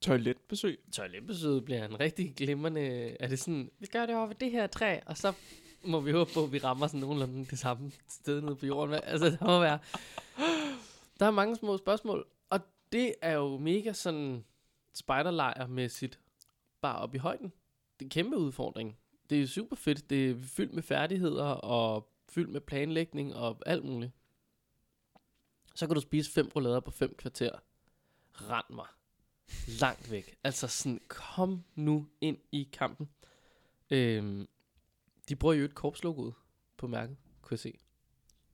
Toiletbesøg. 0.00 0.78
toiletbesøget 0.92 1.64
bliver 1.64 1.84
en 1.84 2.00
rigtig 2.00 2.34
glimrende... 2.36 3.16
Er 3.20 3.28
det 3.28 3.38
sådan, 3.38 3.70
vi 3.78 3.86
gør 3.86 4.06
det 4.06 4.14
over 4.16 4.26
ved 4.26 4.34
det 4.34 4.50
her 4.50 4.66
træ, 4.66 5.00
og 5.06 5.16
så 5.16 5.32
må 5.84 6.00
vi 6.00 6.12
håbe 6.12 6.30
på, 6.34 6.44
at 6.44 6.52
vi 6.52 6.58
rammer 6.58 6.86
sådan 6.86 7.00
nogenlunde 7.00 7.46
det 7.50 7.58
samme 7.58 7.92
sted 8.08 8.40
nede 8.40 8.56
på 8.56 8.66
jorden. 8.66 8.94
Altså, 8.94 9.30
der 9.30 9.44
må 9.46 9.60
være... 9.60 9.78
Der 11.20 11.26
er 11.26 11.30
mange 11.30 11.56
små 11.56 11.76
spørgsmål, 11.76 12.26
det 12.92 13.14
er 13.22 13.32
jo 13.32 13.58
mega 13.58 13.92
sådan 13.92 14.44
spiderlejr-mæssigt, 14.94 16.18
bare 16.80 16.98
op 16.98 17.14
i 17.14 17.18
højden. 17.18 17.52
Det 17.98 18.04
er 18.04 18.06
en 18.06 18.10
kæmpe 18.10 18.36
udfordring. 18.36 18.98
Det 19.30 19.42
er 19.42 19.46
super 19.46 19.76
fedt. 19.76 20.10
Det 20.10 20.30
er 20.30 20.34
fyldt 20.42 20.74
med 20.74 20.82
færdigheder 20.82 21.44
og 21.44 22.12
fyldt 22.28 22.50
med 22.50 22.60
planlægning 22.60 23.34
og 23.34 23.62
alt 23.66 23.84
muligt. 23.84 24.12
Så 25.74 25.86
kan 25.86 25.94
du 25.94 26.00
spise 26.00 26.32
fem 26.32 26.48
roulader 26.56 26.80
på 26.80 26.90
fem 26.90 27.14
kvarter. 27.14 27.58
Rand 28.32 28.66
mig 28.70 28.86
langt 29.80 30.10
væk. 30.10 30.36
Altså 30.44 30.68
sådan, 30.68 31.00
kom 31.08 31.64
nu 31.74 32.06
ind 32.20 32.38
i 32.52 32.68
kampen. 32.72 33.08
Øhm, 33.90 34.48
de 35.28 35.36
bruger 35.36 35.54
jo 35.54 35.64
et 35.64 35.74
korpslogoet 35.74 36.34
på 36.76 36.86
mærket, 36.86 37.16
kunne 37.42 37.54
jeg 37.54 37.58
se. 37.58 37.78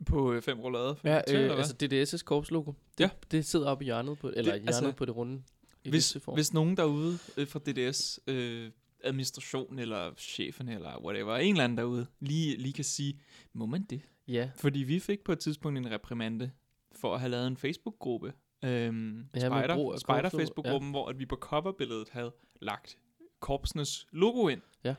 På 0.07 0.33
øh, 0.33 0.43
fem 0.43 0.61
roulade. 0.61 0.97
Ja, 1.05 1.21
eller 1.27 1.53
øh, 1.53 1.59
altså 1.59 1.75
DDS' 1.83 2.25
korpslogo. 2.25 2.73
Det, 2.99 3.05
Ja. 3.05 3.11
det 3.31 3.45
sidder 3.47 3.67
oppe 3.71 3.85
i 3.85 3.87
hjørnet 3.87 4.19
på, 4.19 4.29
eller 4.29 4.43
Det- 4.43 4.63
hjørnet 4.63 4.67
altså, 4.67 4.93
på 4.93 5.05
det 5.05 5.17
runde. 5.17 5.43
hvis, 5.89 6.17
hvis 6.35 6.53
nogen 6.53 6.77
derude 6.77 7.19
øh, 7.37 7.49
fra 7.49 7.59
DDS 7.59 8.21
øh, 8.27 8.71
administration, 9.05 9.79
eller 9.79 10.15
chefen, 10.19 10.69
eller 10.69 11.05
whatever, 11.05 11.37
en 11.37 11.51
eller 11.55 11.65
anden 11.65 11.79
derude, 11.79 12.07
lige, 12.21 12.57
lige 12.57 12.73
kan 12.73 12.85
sige, 12.85 13.21
må 13.53 13.67
man 13.67 13.83
det? 13.91 14.01
Ja, 14.29 14.51
Fordi 14.57 14.79
vi 14.79 14.99
fik 15.01 15.21
på 15.25 15.33
et 15.33 15.39
tidspunkt 15.39 15.79
en 15.79 15.91
reprimande 15.91 16.51
for 16.93 17.15
at 17.15 17.21
have 17.21 17.31
lavet 17.31 17.47
en 17.47 17.57
Facebook-gruppe. 17.57 18.33
Øhm, 18.65 18.95
med 18.95 19.25
Spider, 19.41 19.75
brug 19.75 19.99
Spider 20.01 20.29
Facebook-gruppen, 20.29 20.91
hvor 20.91 21.09
at 21.09 21.19
vi 21.19 21.27
på 21.27 21.37
coverbilledet 21.37 22.09
havde 22.13 22.33
lagt 22.63 22.97
korpsenes 23.41 24.07
logo 24.13 24.49
ind. 24.49 24.61
Ja. 24.85 24.95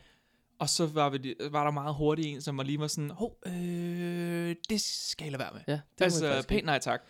Og 0.59 0.69
så 0.69 0.85
var, 0.85 1.09
vi, 1.09 1.35
var 1.51 1.63
der 1.63 1.71
meget 1.71 1.95
hurtigt 1.95 2.27
en, 2.27 2.41
som 2.41 2.57
var 2.57 2.63
lige 2.63 2.79
var 2.79 2.87
sådan, 2.87 3.09
hov, 3.09 3.37
øh, 3.45 4.55
det 4.69 4.81
skal 4.81 5.25
jeg 5.25 5.31
lade 5.31 5.39
være 5.39 5.51
med. 5.53 5.61
ja, 5.67 5.79
det 5.97 6.03
altså, 6.03 6.45
pænt 6.47 6.65
nej 6.65 6.79
tak. 6.79 7.01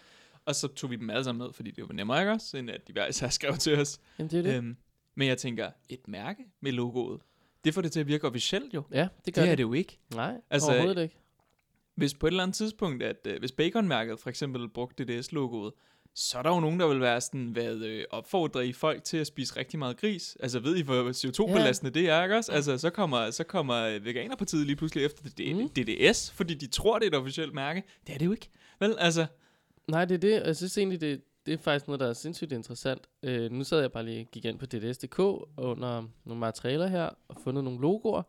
Og 0.46 0.56
så 0.56 0.68
tog 0.68 0.90
vi 0.90 0.96
dem 0.96 1.10
alle 1.10 1.24
sammen 1.24 1.46
med, 1.46 1.54
fordi 1.54 1.72
det 1.72 1.88
var 1.88 1.94
nemmere, 1.94 2.20
ikke 2.22 2.32
også? 2.32 2.58
End 2.58 2.70
at 2.70 2.88
de 2.88 2.94
hver 2.94 3.08
især 3.08 3.30
skrev 3.30 3.58
til 3.58 3.80
os. 3.80 4.00
Jamen, 4.20 4.32
det 4.32 4.40
er 4.40 4.44
det. 4.44 4.54
Øhm, 4.58 4.78
men 5.16 5.28
jeg 5.28 5.38
tænker, 5.38 5.72
et 5.90 6.08
mærke 6.08 6.44
med 6.62 6.72
logoet, 6.72 7.22
det 7.64 7.74
får 7.74 7.82
det 7.82 7.92
til 7.92 8.00
at 8.00 8.08
virke 8.08 8.28
officielt 8.28 8.74
jo. 8.74 8.84
ja, 8.92 9.08
det 9.26 9.34
gør 9.34 9.42
det 9.42 9.52
er 9.52 9.56
det. 9.56 9.64
jo 9.64 9.74
ikke. 9.74 10.00
Nej, 10.16 10.30
Altså, 10.30 10.42
altså, 10.50 10.72
overhovedet 10.72 11.04
ikke. 11.04 11.18
Hvis 11.96 12.14
på 12.14 12.28
et 12.28 12.32
eller 12.32 12.44
andet 12.44 12.56
tidspunkt, 12.56 13.04
at 13.04 13.18
øh, 13.28 13.40
hvis 13.40 13.52
Bacon-mærket 13.52 14.20
for 14.20 14.30
eksempel 14.30 14.70
brugte 14.70 15.04
DDS-logoet, 15.20 15.72
så 16.18 16.38
er 16.38 16.42
der 16.42 16.50
jo 16.54 16.60
nogen, 16.60 16.80
der 16.80 16.88
vil 16.88 17.00
være 17.02 17.22
sådan, 17.22 17.48
hvad 17.48 17.76
øh, 17.76 18.04
opfordrer 18.10 18.62
I 18.62 18.74
folk 18.74 19.04
til 19.04 19.18
at 19.18 19.28
spise 19.28 19.58
rigtig 19.58 19.80
meget 19.80 19.98
gris? 19.98 20.38
Altså 20.40 20.60
ved 20.60 20.76
I, 20.76 20.82
hvor 20.82 21.12
CO2-belastende 21.12 21.92
det 21.92 22.10
er, 22.10 22.24
ikke 22.24 22.36
også? 22.38 22.52
Altså 22.52 22.78
så 22.78 22.90
kommer, 22.90 23.32
så 23.32 23.44
kommer 23.44 23.76
øh, 23.76 24.06
Veganerpartiet 24.06 24.66
lige 24.66 24.76
pludselig 24.76 25.06
efter 25.06 25.24
det, 25.38 25.56
Mm. 25.56 25.70
DDS, 25.70 26.32
fordi 26.32 26.54
de 26.54 26.68
tror, 26.68 27.00
det 27.00 27.06
er 27.06 27.12
et 27.12 27.16
officielt 27.18 27.54
mærke. 27.54 27.84
Det 28.08 28.14
er 28.14 28.18
det 28.18 28.26
jo 28.26 28.32
ikke. 28.32 28.50
Vel, 28.80 28.96
altså, 29.00 29.26
Nej, 29.88 30.06
det 30.06 30.16
er 30.16 30.20
det. 30.20 30.42
og 30.42 30.48
Jeg 30.48 30.56
synes 30.56 30.78
egentlig, 30.78 31.02
det, 31.02 31.22
det 31.46 31.54
er 31.54 31.58
faktisk 31.58 31.88
noget, 31.88 32.00
der 32.00 32.08
er 32.10 32.14
sindssygt 32.14 32.52
interessant. 32.52 33.02
Øh, 33.24 33.52
nu 33.52 33.64
sad 33.64 33.80
jeg 33.80 33.92
bare 33.92 34.06
lige 34.06 34.28
gik 34.32 34.46
ind 34.46 34.60
på 34.60 34.66
DDS.dk 34.66 35.20
under 35.58 36.04
nogle 36.26 36.40
materialer 36.40 36.88
her 36.88 37.10
og 37.28 37.36
fundet 37.44 37.64
nogle 37.64 37.82
logoer. 37.82 38.24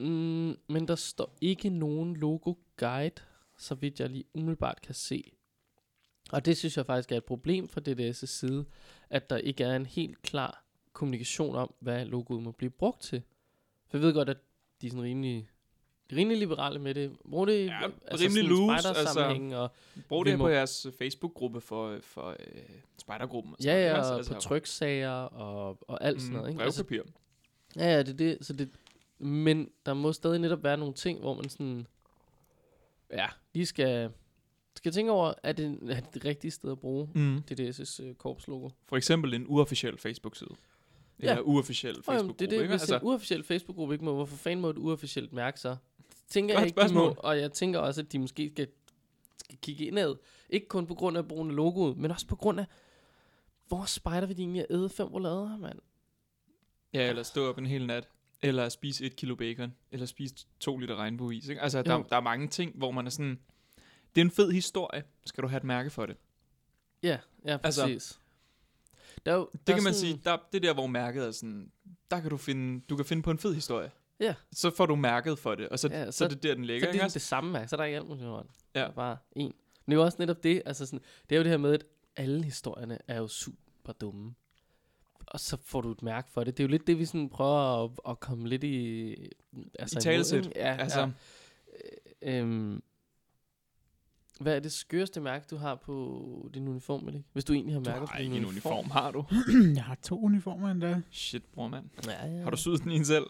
Mm, 0.00 0.56
men 0.68 0.88
der 0.88 0.94
står 0.94 1.36
ikke 1.40 1.68
nogen 1.70 2.16
logo-guide, 2.16 3.14
så 3.58 3.74
vidt 3.74 4.00
jeg 4.00 4.10
lige 4.10 4.24
umiddelbart 4.34 4.80
kan 4.82 4.94
se. 4.94 5.32
Og 6.32 6.44
det 6.44 6.56
synes 6.56 6.76
jeg 6.76 6.86
faktisk 6.86 7.12
er 7.12 7.16
et 7.16 7.24
problem 7.24 7.68
fra 7.68 7.80
DDS' 7.88 8.12
side, 8.26 8.64
at 9.10 9.30
der 9.30 9.36
ikke 9.36 9.64
er 9.64 9.76
en 9.76 9.86
helt 9.86 10.22
klar 10.22 10.64
kommunikation 10.92 11.56
om, 11.56 11.74
hvad 11.80 12.04
logoet 12.04 12.42
må 12.42 12.50
blive 12.52 12.70
brugt 12.70 13.02
til. 13.02 13.22
For 13.88 13.98
jeg 13.98 14.02
ved 14.06 14.14
godt, 14.14 14.28
at 14.28 14.36
de 14.80 14.86
er 14.86 14.90
sådan 14.90 15.02
rimelig 15.04 15.48
rimelig 16.12 16.38
liberale 16.38 16.78
med 16.78 16.94
det. 16.94 17.16
Brug 17.30 17.46
det 17.46 17.66
Ja, 17.66 17.80
altså 18.06 18.24
rimelig 18.26 18.44
loose, 18.44 18.82
spejdersammenhæng 18.82 19.56
og 19.56 19.70
Brug 20.08 20.26
det 20.26 20.38
må- 20.38 20.44
på 20.44 20.48
jeres 20.48 20.86
Facebook-gruppe 20.98 21.60
for, 21.60 21.98
for 22.02 22.28
øh, 22.30 22.62
spejdergruppen. 22.98 23.52
og 23.52 23.64
ja, 23.64 23.86
ja, 23.88 23.98
også? 23.98 24.10
og 24.12 24.16
Altså, 24.18 24.34
på 24.34 24.40
tryksager 24.40 25.10
og, 25.10 25.78
og 25.88 26.04
alt 26.04 26.20
sådan 26.22 26.36
noget. 26.36 26.50
Ikke? 26.50 26.62
Altså, 26.62 26.84
Brevpapir. 26.84 27.10
ja, 27.76 27.84
ja, 27.92 27.98
det 27.98 28.08
er 28.08 28.14
det. 28.16 28.38
Så 28.46 28.52
det. 28.52 28.70
Men 29.18 29.70
der 29.86 29.94
må 29.94 30.12
stadig 30.12 30.38
netop 30.38 30.62
være 30.64 30.76
nogle 30.76 30.94
ting, 30.94 31.20
hvor 31.20 31.34
man 31.34 31.48
sådan, 31.48 31.86
ja, 33.12 33.26
lige 33.54 33.66
skal, 33.66 34.10
skal 34.76 34.92
tænke 34.92 35.12
over, 35.12 35.34
er 35.42 35.52
det, 35.52 35.78
er 35.90 36.00
det 36.00 36.14
det 36.14 36.24
rigtige 36.24 36.50
sted 36.50 36.70
at 36.72 36.78
bruge 36.80 37.08
Mm. 37.14 37.42
DDS' 37.50 38.02
uh, 38.04 38.14
korpslogo? 38.14 38.68
For 38.86 38.96
eksempel 38.96 39.34
en 39.34 39.44
uofficiel 39.48 39.98
Facebook-side. 39.98 40.50
Ja. 41.22 41.30
Eller 41.30 41.42
uofficiel 41.42 41.90
Oh, 41.90 41.94
jamen, 41.96 42.04
Facebook-gruppe. 42.04 42.38
det 42.38 42.46
er 42.46 42.50
det, 42.50 42.56
ikke? 42.62 42.72
hvis 42.72 42.80
Altså, 42.82 42.96
en 42.96 43.02
uofficiel 43.02 43.42
Facebook-gruppe 43.44 43.94
ikke 43.94 44.04
må, 44.04 44.14
hvorfor 44.14 44.36
fanden 44.36 44.60
må 44.60 44.70
et 44.70 44.78
uofficielt 44.78 45.32
mærke 45.32 45.60
så? 45.60 45.68
Det 45.68 45.76
tænker 46.28 46.54
Godt 46.54 46.60
jeg 46.60 46.66
ikke, 46.66 46.80
de 46.80 46.94
må, 46.94 47.00
spørgsmål. 47.00 47.14
og 47.18 47.38
jeg 47.38 47.52
tænker 47.52 47.78
også, 47.78 48.00
at 48.00 48.12
de 48.12 48.18
måske 48.18 48.50
skal, 48.54 48.68
skal 49.38 49.58
kigge 49.62 49.84
indad. 49.86 50.14
Ikke 50.50 50.68
kun 50.68 50.86
på 50.86 50.94
grund 50.94 51.18
af 51.18 51.28
brugen 51.28 51.50
af 51.50 51.56
logoet, 51.56 51.96
men 51.96 52.10
også 52.10 52.26
på 52.26 52.36
grund 52.36 52.60
af, 52.60 52.66
hvor 53.68 53.84
spejder 53.84 54.26
vi 54.26 54.34
egentlig 54.38 54.60
at 54.60 54.66
æde 54.70 54.88
fem 54.88 55.06
roulader, 55.06 55.56
mand? 55.56 55.78
ja, 56.94 57.08
eller 57.08 57.22
stå 57.22 57.48
op 57.48 57.58
en 57.58 57.66
hel 57.66 57.86
nat. 57.86 58.08
Eller 58.42 58.68
spise 58.68 59.04
et 59.06 59.16
kilo 59.16 59.34
bacon. 59.34 59.74
Eller 59.92 60.06
spise 60.06 60.34
to 60.60 60.76
liter 60.78 60.96
regnbueis. 60.96 61.48
Ikke? 61.48 61.60
Altså, 61.62 61.82
der, 61.82 61.94
Jo. 61.94 62.04
der 62.10 62.16
er 62.16 62.20
mange 62.20 62.48
ting, 62.48 62.72
hvor 62.74 62.90
man 62.90 63.06
er 63.06 63.10
sådan... 63.10 63.38
Det 64.16 64.20
er 64.20 64.24
en 64.24 64.30
fed 64.30 64.50
historie. 64.52 65.04
Skal 65.26 65.42
du 65.42 65.48
have 65.48 65.56
et 65.56 65.64
mærke 65.64 65.90
for 65.90 66.06
det? 66.06 66.16
Ja, 67.02 67.18
ja, 67.44 67.58
Altså, 67.64 67.82
præcis. 67.82 68.20
der 69.26 69.32
er 69.32 69.36
jo, 69.36 69.48
Det 69.52 69.66
der 69.66 69.72
kan 69.72 69.80
er 69.80 69.84
man 69.84 69.94
sådan- 69.94 70.12
sige, 70.12 70.20
der, 70.24 70.36
det 70.52 70.58
er 70.58 70.68
der, 70.68 70.74
hvor 70.74 70.86
mærket 70.86 71.26
er 71.26 71.30
sådan... 71.30 71.70
Der 72.10 72.20
kan 72.20 72.30
du 72.30 72.36
finde, 72.36 72.80
du 72.88 72.96
kan 72.96 73.04
finde 73.04 73.22
på 73.22 73.30
en 73.30 73.38
fed 73.38 73.54
historie. 73.54 73.90
Ja. 74.20 74.34
Så 74.52 74.70
får 74.70 74.86
du 74.86 74.96
mærket 74.96 75.38
for 75.38 75.54
det, 75.54 75.68
og 75.68 75.78
så, 75.78 75.88
Ja, 75.88 76.04
så, 76.06 76.12
så- 76.12 76.18
så 76.18 76.24
er 76.24 76.28
det 76.28 76.42
der, 76.42 76.54
den 76.54 76.64
Så 76.64 76.66
ligger. 76.66 76.86
det 76.86 76.94
ikke 76.94 77.04
er 77.04 77.08
det 77.08 77.22
samme 77.22 77.52
mærke, 77.52 77.68
så 77.68 77.76
er 77.76 77.78
der 77.78 77.84
ikke 77.84 77.96
alt 77.98 78.08
muligt 78.08 78.26
rundt. 78.26 78.50
Ja. 78.74 78.80
Er 78.80 78.90
bare 78.90 79.16
en. 79.32 79.44
Men 79.46 79.52
det 79.86 79.92
er 79.92 80.00
jo 80.00 80.04
også 80.04 80.16
netop 80.18 80.42
det, 80.42 80.62
altså 80.66 80.86
sådan, 80.86 81.00
det 81.30 81.36
er 81.36 81.38
jo 81.38 81.42
det 81.42 81.50
her 81.50 81.58
med, 81.58 81.72
at 81.74 81.84
alle 82.16 82.44
historierne 82.44 82.98
er 83.08 83.16
jo 83.18 83.28
super 83.28 83.92
dumme. 84.00 84.34
Og 85.26 85.40
så 85.40 85.56
får 85.64 85.80
du 85.80 85.90
et 85.92 86.02
mærke 86.02 86.30
for 86.30 86.44
det. 86.44 86.56
Det 86.56 86.62
er 86.62 86.66
jo 86.66 86.70
lidt 86.70 86.86
det, 86.86 86.98
vi 86.98 87.04
sådan 87.04 87.28
prøver 87.28 87.84
at, 87.84 87.90
at 88.08 88.20
komme 88.20 88.48
lidt 88.48 88.64
i... 88.64 89.14
Altså 89.78 89.98
I 89.98 90.02
talesæt. 90.02 90.52
Ja, 90.56 90.76
Altså, 90.80 91.10
ja. 92.22 92.40
Øhm, 92.40 92.82
hvad 94.40 94.56
er 94.56 94.60
det 94.60 94.72
skøreste 94.72 95.20
mærke, 95.20 95.46
du 95.50 95.56
har 95.56 95.74
på 95.74 96.50
din 96.54 96.68
uniform, 96.68 97.08
Elik? 97.08 97.24
Hvis 97.32 97.44
du 97.44 97.52
egentlig 97.52 97.74
har 97.74 97.80
du 97.80 97.90
mærker 97.90 98.00
har 98.06 98.06
på 98.06 98.22
din 98.22 98.24
ikke 98.32 98.36
en 98.36 98.44
uniform, 98.44 98.90
har 98.90 99.10
du? 99.10 99.24
jeg 99.76 99.84
har 99.84 99.94
to 99.94 100.20
uniformer 100.22 100.70
endda. 100.70 101.02
Shit, 101.10 101.44
bror 101.44 101.68
mand. 101.68 101.88
Ja, 102.06 102.26
ja. 102.26 102.42
Har 102.42 102.50
du 102.50 102.56
syet 102.56 102.82
den 102.82 102.90
i 102.92 102.96
en 102.96 103.04
selv? 103.04 103.24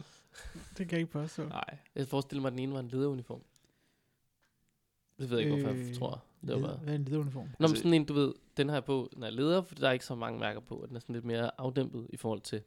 Det 0.68 0.76
kan 0.76 0.90
jeg 0.90 1.00
ikke 1.00 1.12
påstå. 1.12 1.48
Nej. 1.48 1.78
Jeg 1.94 2.08
forestiller 2.08 2.40
mig, 2.42 2.48
at 2.48 2.52
den 2.52 2.58
ene 2.58 2.72
var 2.72 2.80
en 2.80 2.88
lederuniform. 2.88 3.40
Det 5.18 5.30
ved 5.30 5.38
jeg 5.38 5.46
ikke, 5.50 5.62
hvorfor 5.62 5.78
jeg 5.78 5.88
Øh, 5.88 5.94
tror. 5.94 6.24
Det 6.46 6.54
var 6.54 6.60
bare... 6.60 6.76
Hvad 6.76 6.92
er 6.94 6.98
en 6.98 7.04
lederuniform? 7.04 7.44
Nå, 7.44 7.50
men 7.58 7.64
Altså- 7.64 7.76
sådan 7.76 7.94
en, 7.94 8.04
du 8.04 8.14
ved, 8.14 8.32
den 8.56 8.68
har 8.68 8.76
jeg 8.76 8.84
på, 8.84 9.10
den 9.14 9.22
er 9.22 9.30
leder, 9.30 9.62
for 9.62 9.74
der 9.74 9.88
er 9.88 9.92
ikke 9.92 10.04
så 10.04 10.14
mange 10.14 10.40
mærker 10.40 10.60
på, 10.60 10.74
og 10.76 10.88
den 10.88 10.96
er 10.96 11.00
sådan 11.00 11.12
lidt 11.14 11.24
mere 11.24 11.50
afdæmpet 11.60 12.06
i 12.10 12.16
forhold 12.16 12.40
til... 12.40 12.62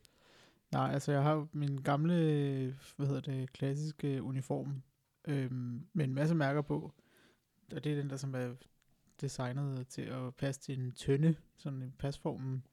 Nej, 0.72 0.94
altså 0.94 1.12
jeg 1.12 1.24
har 1.24 1.48
min 1.54 1.78
gamle, 1.78 2.16
hvad 2.96 3.08
hedder 3.08 3.22
det, 3.22 3.54
klassiske 3.54 4.24
uniform 4.24 4.82
øhm, 5.28 5.82
med 5.94 6.06
en 6.06 6.14
masse 6.14 6.36
mærker 6.36 6.62
på. 6.62 6.92
Og 7.74 7.84
det 7.84 7.92
er 7.92 7.96
den 7.96 8.10
der, 8.10 8.18
som 8.18 8.36
er 8.36 8.50
designet 9.22 9.88
til 9.88 10.02
at 10.02 10.36
passe 10.38 10.62
til 10.62 10.80
en 10.80 10.92
tønde, 10.92 11.36
sådan 11.58 11.82
i 11.82 11.90
pasformen. 12.00 12.64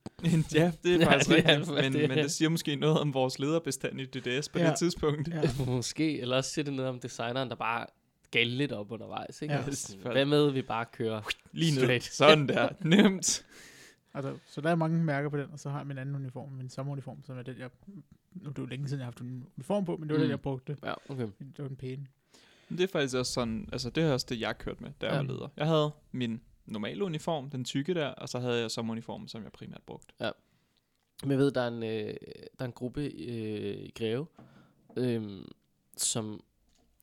ja, 0.54 0.72
det 0.82 1.02
er 1.02 1.04
faktisk 1.10 1.30
rigtigt, 1.30 1.66
det. 1.66 1.92
men, 1.92 2.08
men 2.08 2.18
det 2.18 2.30
siger 2.30 2.48
måske 2.48 2.76
noget 2.76 2.98
om 3.00 3.14
vores 3.14 3.38
lederbestand 3.38 4.00
i 4.00 4.04
DDS 4.04 4.48
på 4.48 4.58
Ja. 4.58 4.70
det 4.70 4.78
tidspunkt. 4.78 5.28
Ja. 5.28 5.42
Måske, 5.66 6.20
eller 6.20 6.36
også 6.36 6.50
siger 6.50 6.64
det 6.64 6.74
noget 6.74 6.88
om 6.90 7.00
designeren, 7.00 7.48
der 7.48 7.54
bare 7.54 7.86
gav 8.30 8.46
lidt 8.46 8.72
op 8.72 8.92
undervejs, 8.92 9.42
ikke? 9.42 9.54
Ja. 9.54 9.62
Altså 9.62 9.96
Hvad 9.98 10.24
med, 10.24 10.46
at 10.48 10.54
vi 10.54 10.62
bare 10.62 10.84
kører? 10.92 11.22
Lige 11.52 11.74
nu. 11.74 11.80
Straight. 11.84 12.04
Sådan 12.04 12.48
der. 12.48 12.68
Nemt. 12.84 13.46
Altså, 14.14 14.38
så 14.46 14.60
der 14.60 14.70
er 14.70 14.74
mange 14.74 15.04
mærker 15.04 15.28
på 15.28 15.36
den, 15.36 15.46
og 15.52 15.58
så 15.58 15.70
har 15.70 15.78
jeg 15.78 15.86
min 15.86 15.98
anden 15.98 16.14
uniform, 16.14 16.52
min 16.52 16.68
sommeruniform, 16.70 17.24
som 17.24 17.38
er 17.38 17.42
den, 17.42 17.58
jeg... 17.58 17.70
Nu 18.32 18.48
er 18.48 18.52
det 18.52 18.58
jo 18.58 18.66
længe 18.66 18.88
siden, 18.88 18.98
jeg 19.00 19.04
har 19.04 19.10
haft 19.12 19.20
en 19.20 19.46
uniform 19.56 19.84
på, 19.84 19.96
men 19.96 20.08
det 20.08 20.12
var. 20.14 20.18
Mm. 20.18 20.22
den, 20.22 20.30
jeg 20.30 20.40
brugte. 20.40 20.76
Ja, 20.84 20.92
okay. 21.08 21.22
Det 21.38 21.58
var 21.58 21.68
den 21.68 21.76
pæne. 21.76 22.06
Men 22.68 22.78
det 22.78 22.84
er 22.84 22.88
faktisk 22.88 23.16
også 23.16 23.32
sådan, 23.32 23.68
altså 23.72 23.90
det 23.90 24.04
er 24.04 24.12
også 24.12 24.26
det, 24.28 24.40
jeg 24.40 24.58
kørte 24.58 24.82
med, 24.82 24.90
da 25.00 25.06
jeg 25.06 25.12
Ja. 25.12 25.18
var 25.18 25.24
leder. 25.32 25.48
Jeg 25.56 25.66
havde 25.66 25.90
min 26.12 26.40
normale 26.66 27.04
uniform, 27.04 27.50
den 27.50 27.64
tykke 27.64 27.94
der, 27.94 28.06
og 28.08 28.28
så 28.28 28.38
havde 28.38 28.60
jeg 28.60 28.70
sommeruniformen, 28.70 29.28
som 29.28 29.42
jeg 29.42 29.52
primært 29.52 29.82
brugte. 29.86 30.14
Men 31.22 31.30
jeg 31.30 31.38
ved, 31.38 31.50
der 31.50 31.60
er 31.60 31.68
en, 31.68 31.82
øh, 31.82 32.14
der 32.58 32.58
er 32.58 32.64
en 32.64 32.72
gruppe 32.72 33.00
øh, 33.00 33.76
i 33.84 33.90
Greve, 33.98 34.26
øh, 34.96 35.44
som 35.96 36.42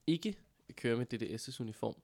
ikke 0.08 0.36
kører 0.76 0.98
med 0.98 1.14
DDS' 1.14 1.62
uniform. 1.62 1.96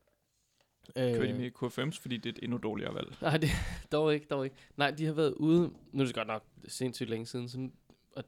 Øh, 0.96 1.14
Kører 1.16 1.28
de 1.32 1.34
med 1.34 1.52
KFM's, 1.64 2.02
fordi 2.02 2.18
det 2.18 2.26
er 2.26 2.34
et 2.34 2.40
endnu 2.44 2.58
dårligere 2.58 2.94
valg. 2.96 3.16
Nej, 3.22 3.38
det, 3.38 3.50
dog 3.92 4.14
ikke, 4.14 4.26
dog 4.30 4.44
ikke. 4.46 4.56
Nej, 4.78 4.92
de 4.92 5.06
har 5.06 5.14
været 5.14 5.34
ude, 5.34 5.72
nu 5.92 6.02
er 6.02 6.06
det 6.06 6.16
godt 6.16 6.28
nok 6.28 6.44
sindssygt 6.68 7.10
længe 7.10 7.26
siden, 7.26 7.50
sådan, 7.50 7.74
og 8.16 8.24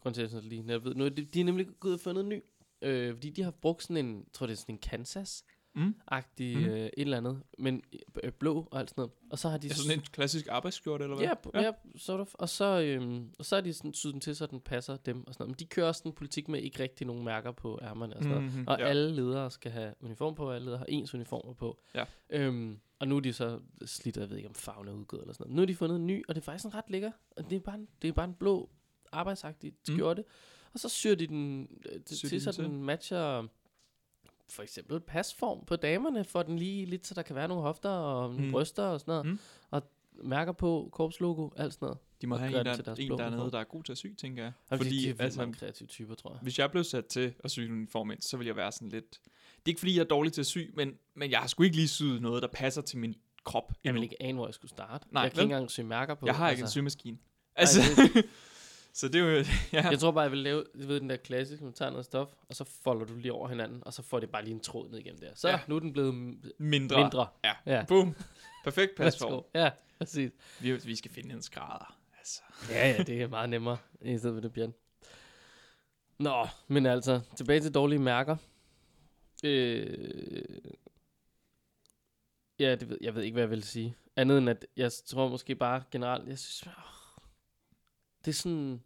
grund 0.00 0.14
til, 0.14 0.22
at 0.22 0.32
jeg 0.32 0.42
lige 0.42 0.62
netop 0.62 0.84
ved, 0.84 0.94
nu, 0.94 1.08
de, 1.08 1.24
de 1.24 1.40
er 1.40 1.44
nemlig 1.44 1.66
gået 1.80 1.94
og 1.94 2.00
fundet 2.00 2.22
en 2.22 2.28
ny, 2.28 2.40
øh, 2.82 3.14
fordi 3.14 3.30
de 3.30 3.42
har 3.42 3.50
brugt 3.50 3.82
sådan 3.82 4.06
en, 4.06 4.24
tror 4.32 4.46
det 4.46 4.52
er 4.52 4.56
sådan 4.56 4.74
en 4.74 4.78
Kansas-agtig 4.78 6.56
Mm. 6.56 6.60
mm. 6.60 6.66
øh, 6.66 6.86
et 6.86 6.90
eller 6.96 7.16
andet, 7.16 7.42
men 7.58 7.82
øh, 8.22 8.32
blå 8.32 8.68
og 8.70 8.78
alt 8.80 8.90
sådan 8.90 9.00
noget. 9.02 9.12
Og 9.30 9.38
så 9.38 9.48
har 9.48 9.58
de... 9.58 9.68
Er 9.68 9.74
sådan 9.74 9.98
en 9.98 10.04
klassisk 10.12 10.46
arbejdsskjorte, 10.50 11.04
eller 11.04 11.16
hvad? 11.16 11.26
Ja, 11.54 11.60
ja. 11.60 11.66
ja 11.66 11.72
sort 11.96 12.20
of. 12.20 12.34
Og 12.34 12.48
så, 12.48 12.80
øhm, 12.80 13.30
og 13.38 13.44
så 13.44 13.56
er 13.56 13.60
de 13.60 13.72
sådan 13.72 13.94
syet 13.94 14.12
den 14.12 14.20
til, 14.20 14.36
så 14.36 14.46
den 14.46 14.60
passer 14.60 14.96
dem 14.96 15.26
og 15.26 15.34
sådan 15.34 15.42
noget. 15.44 15.48
Men 15.50 15.58
de 15.58 15.66
kører 15.66 15.86
også 15.86 16.02
en 16.06 16.12
politik 16.12 16.48
med 16.48 16.60
ikke 16.62 16.82
rigtig 16.82 17.06
nogen 17.06 17.24
mærker 17.24 17.52
på 17.52 17.78
ærmerne 17.82 18.16
og 18.16 18.22
sådan 18.22 18.36
noget. 18.38 18.54
Mhm, 18.56 18.64
Og 18.68 18.78
ja. 18.78 18.84
alle 18.86 19.14
ledere 19.14 19.50
skal 19.50 19.70
have 19.72 19.94
uniform 20.00 20.34
på, 20.34 20.48
og 20.48 20.54
alle 20.54 20.64
ledere 20.64 20.78
har 20.78 20.86
ens 20.88 21.14
uniformer 21.14 21.52
på. 21.54 21.78
Ja. 21.94 22.04
Øhm, 22.30 22.78
og 22.98 23.08
nu 23.08 23.16
er 23.16 23.20
de 23.20 23.32
så 23.32 23.60
slidt, 23.86 24.16
jeg 24.16 24.30
ved 24.30 24.36
ikke 24.36 24.48
om 24.48 24.54
farven 24.54 24.88
er 24.88 24.92
udgået 24.92 25.20
eller 25.20 25.34
sådan 25.34 25.44
noget. 25.44 25.56
Nu 25.56 25.60
har 25.60 25.66
de 25.66 25.74
fundet 25.74 25.96
en 25.96 26.06
ny, 26.06 26.24
og 26.28 26.34
det 26.34 26.40
er 26.40 26.44
faktisk 26.44 26.64
en 26.64 26.74
ret 26.74 26.90
lækker. 26.90 27.10
Og 27.36 27.50
det 27.50 27.56
er 27.56 27.60
bare 27.60 27.74
en, 27.74 27.88
det 28.02 28.08
er 28.08 28.12
bare 28.12 28.24
en 28.28 28.34
blå 28.34 28.70
arbejdsagtig 29.12 29.72
Mm. 29.88 29.94
Og 30.74 30.80
så 30.80 30.88
syr 30.88 31.14
de 31.14 31.26
den 31.26 31.68
øh, 31.92 32.00
til, 32.04 32.16
Syr 32.16 32.28
de 32.28 32.34
til, 32.34 32.42
så 32.42 32.52
den 32.52 32.70
til? 32.70 32.70
matcher 32.80 33.46
for 34.48 34.62
eksempel 34.62 35.00
pasform 35.00 35.64
på 35.66 35.76
damerne, 35.76 36.24
for 36.24 36.42
den 36.42 36.58
lige 36.58 36.86
lidt, 36.86 37.06
så 37.06 37.14
der 37.14 37.22
kan 37.22 37.36
være 37.36 37.48
nogle 37.48 37.62
hofter 37.62 37.88
og 37.90 38.30
nogle 38.30 38.44
Mm. 38.46 38.50
bryster 38.52 38.82
og 38.82 39.00
sådan 39.00 39.12
noget. 39.12 39.26
Mm. 39.26 39.38
Og 39.70 39.82
mærker 40.24 40.52
på, 40.52 40.88
korpslogo, 40.92 41.48
alt 41.56 41.72
sådan 41.74 41.86
noget. 41.86 41.98
De 42.22 42.26
må 42.26 42.36
have 42.36 42.60
en, 42.60 42.66
der, 42.66 42.76
deres 42.76 42.98
en 42.98 43.06
blå 43.06 43.16
dernede, 43.16 43.50
der 43.50 43.58
er 43.58 43.64
god 43.64 43.82
til 43.82 43.92
at 43.92 43.98
sy, 43.98 44.06
tænker 44.18 44.42
jeg. 44.42 44.52
Fordi, 44.68 44.78
Fordi, 44.84 44.98
de 45.04 45.08
er 45.10 45.14
altså, 45.24 45.40
mange 45.40 45.54
kreative 45.54 45.86
typer, 45.86 46.14
tror 46.14 46.30
jeg. 46.32 46.38
hvis 46.42 46.58
jeg 46.58 46.70
blev 46.70 46.84
sat 46.84 47.06
til 47.06 47.34
at 47.44 47.50
sy 47.50 47.60
en 47.60 47.72
uniform 47.72 48.10
ind, 48.10 48.20
så 48.22 48.36
ville 48.36 48.48
jeg 48.48 48.56
være 48.56 48.72
sådan 48.72 48.88
lidt... 48.88 49.10
Det 49.20 49.26
er 49.66 49.68
ikke, 49.70 49.78
fordi 49.80 49.94
jeg 49.96 50.00
er 50.00 50.04
dårlig 50.08 50.32
til 50.32 50.40
at 50.40 50.46
sy, 50.46 50.58
men, 50.74 50.94
men 51.14 51.30
jeg 51.30 51.38
har 51.40 51.46
sgu 51.46 51.62
ikke 51.62 51.76
lige 51.76 51.88
syet 51.88 52.22
noget, 52.22 52.42
der 52.42 52.48
passer 52.48 52.82
til 52.82 52.98
min 52.98 53.14
krop 53.44 53.72
Jeg 53.84 53.94
vil 53.94 54.02
ikke 54.02 54.22
ane, 54.22 54.34
hvor 54.38 54.46
jeg 54.46 54.54
skulle 54.54 54.70
starte. 54.70 55.06
Nej, 55.10 55.22
jeg 55.22 55.30
kan 55.30 55.36
vel? 55.36 55.44
ikke 55.44 55.54
engang 55.54 55.70
sy 55.70 55.80
mærker 55.80 56.14
på. 56.14 56.26
Jeg 56.26 56.36
har 56.36 56.50
ikke 56.50 56.60
en 56.60 56.62
altså. 56.64 56.72
symaskine. 56.72 57.18
Altså, 57.56 57.80
det- 58.14 58.24
så 58.92 59.08
det 59.08 59.20
er 59.20 59.24
jo... 59.38 59.44
Ja. 59.72 59.88
Jeg 59.88 59.98
tror 59.98 60.10
bare, 60.10 60.22
jeg 60.22 60.30
vil 60.30 60.38
lave, 60.38 60.64
du 60.82 60.86
ved 60.86 61.00
den 61.00 61.10
der 61.10 61.16
klassiske, 61.16 61.64
man 61.64 61.72
tager 61.72 61.90
noget 61.90 62.04
stof, 62.04 62.28
og 62.48 62.54
så 62.56 62.64
folder 62.64 63.06
du 63.06 63.14
lige 63.16 63.32
over 63.32 63.48
hinanden, 63.48 63.82
og 63.86 63.92
så 63.92 64.02
får 64.02 64.20
det 64.20 64.30
bare 64.30 64.44
lige 64.44 64.54
en 64.54 64.60
tråd 64.60 64.90
ned 64.90 64.98
igennem 64.98 65.20
der. 65.20 65.30
Så 65.34 65.48
Ja. 65.48 65.60
nu 65.68 65.76
er 65.76 65.80
den 65.80 65.92
blevet 65.92 66.14
Mindre. 66.58 67.02
mindre. 67.02 67.26
Ja. 67.44 67.52
Ja. 67.66 67.84
Boom. 67.88 68.14
Perfekt 68.64 68.94
pasform. 68.96 69.44
Ja, 69.54 69.70
præcis. 69.98 70.30
Vi, 70.60 70.72
vi 70.76 70.96
skal 70.96 71.10
finde 71.10 71.34
en 71.34 71.42
skrædder. 71.42 71.96
Altså. 72.18 72.40
Ja, 72.70 72.90
ja, 72.90 73.02
det 73.02 73.22
er 73.22 73.28
meget 73.28 73.50
nemmere, 73.50 73.76
i 74.00 74.18
stedet 74.18 74.36
for 74.36 74.40
det 74.40 74.52
bjørn. 74.52 74.74
Nå, 76.18 76.46
men 76.68 76.86
altså, 76.86 77.20
tilbage 77.36 77.60
til 77.60 77.74
dårlige 77.74 77.98
mærker. 77.98 78.36
Øh, 79.44 80.44
ja, 82.58 82.74
det 82.74 82.88
ved, 82.88 82.98
jeg 83.00 83.14
ved 83.14 83.22
ikke, 83.22 83.32
hvad 83.32 83.42
jeg 83.42 83.50
vil 83.50 83.62
sige. 83.62 83.96
Andet 84.16 84.38
end, 84.38 84.50
at 84.50 84.66
jeg 84.76 84.92
tror 85.06 85.28
måske 85.28 85.54
bare 85.54 85.82
generelt, 85.90 86.28
jeg 86.28 86.38
synes, 86.38 86.66
åh, 86.66 86.72
det 88.24 88.28
er 88.30 88.32
sådan, 88.32 88.82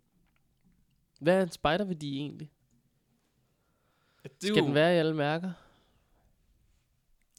hvad 1.20 1.38
er 1.38 1.42
en 1.42 1.50
spejderværdi 1.50 2.16
egentlig? 2.18 2.50
Ja, 4.24 4.28
det 4.40 4.48
Skal 4.48 4.62
den 4.62 4.74
være 4.74 4.94
i 4.94 4.98
alle 4.98 5.14
mærker? 5.14 5.52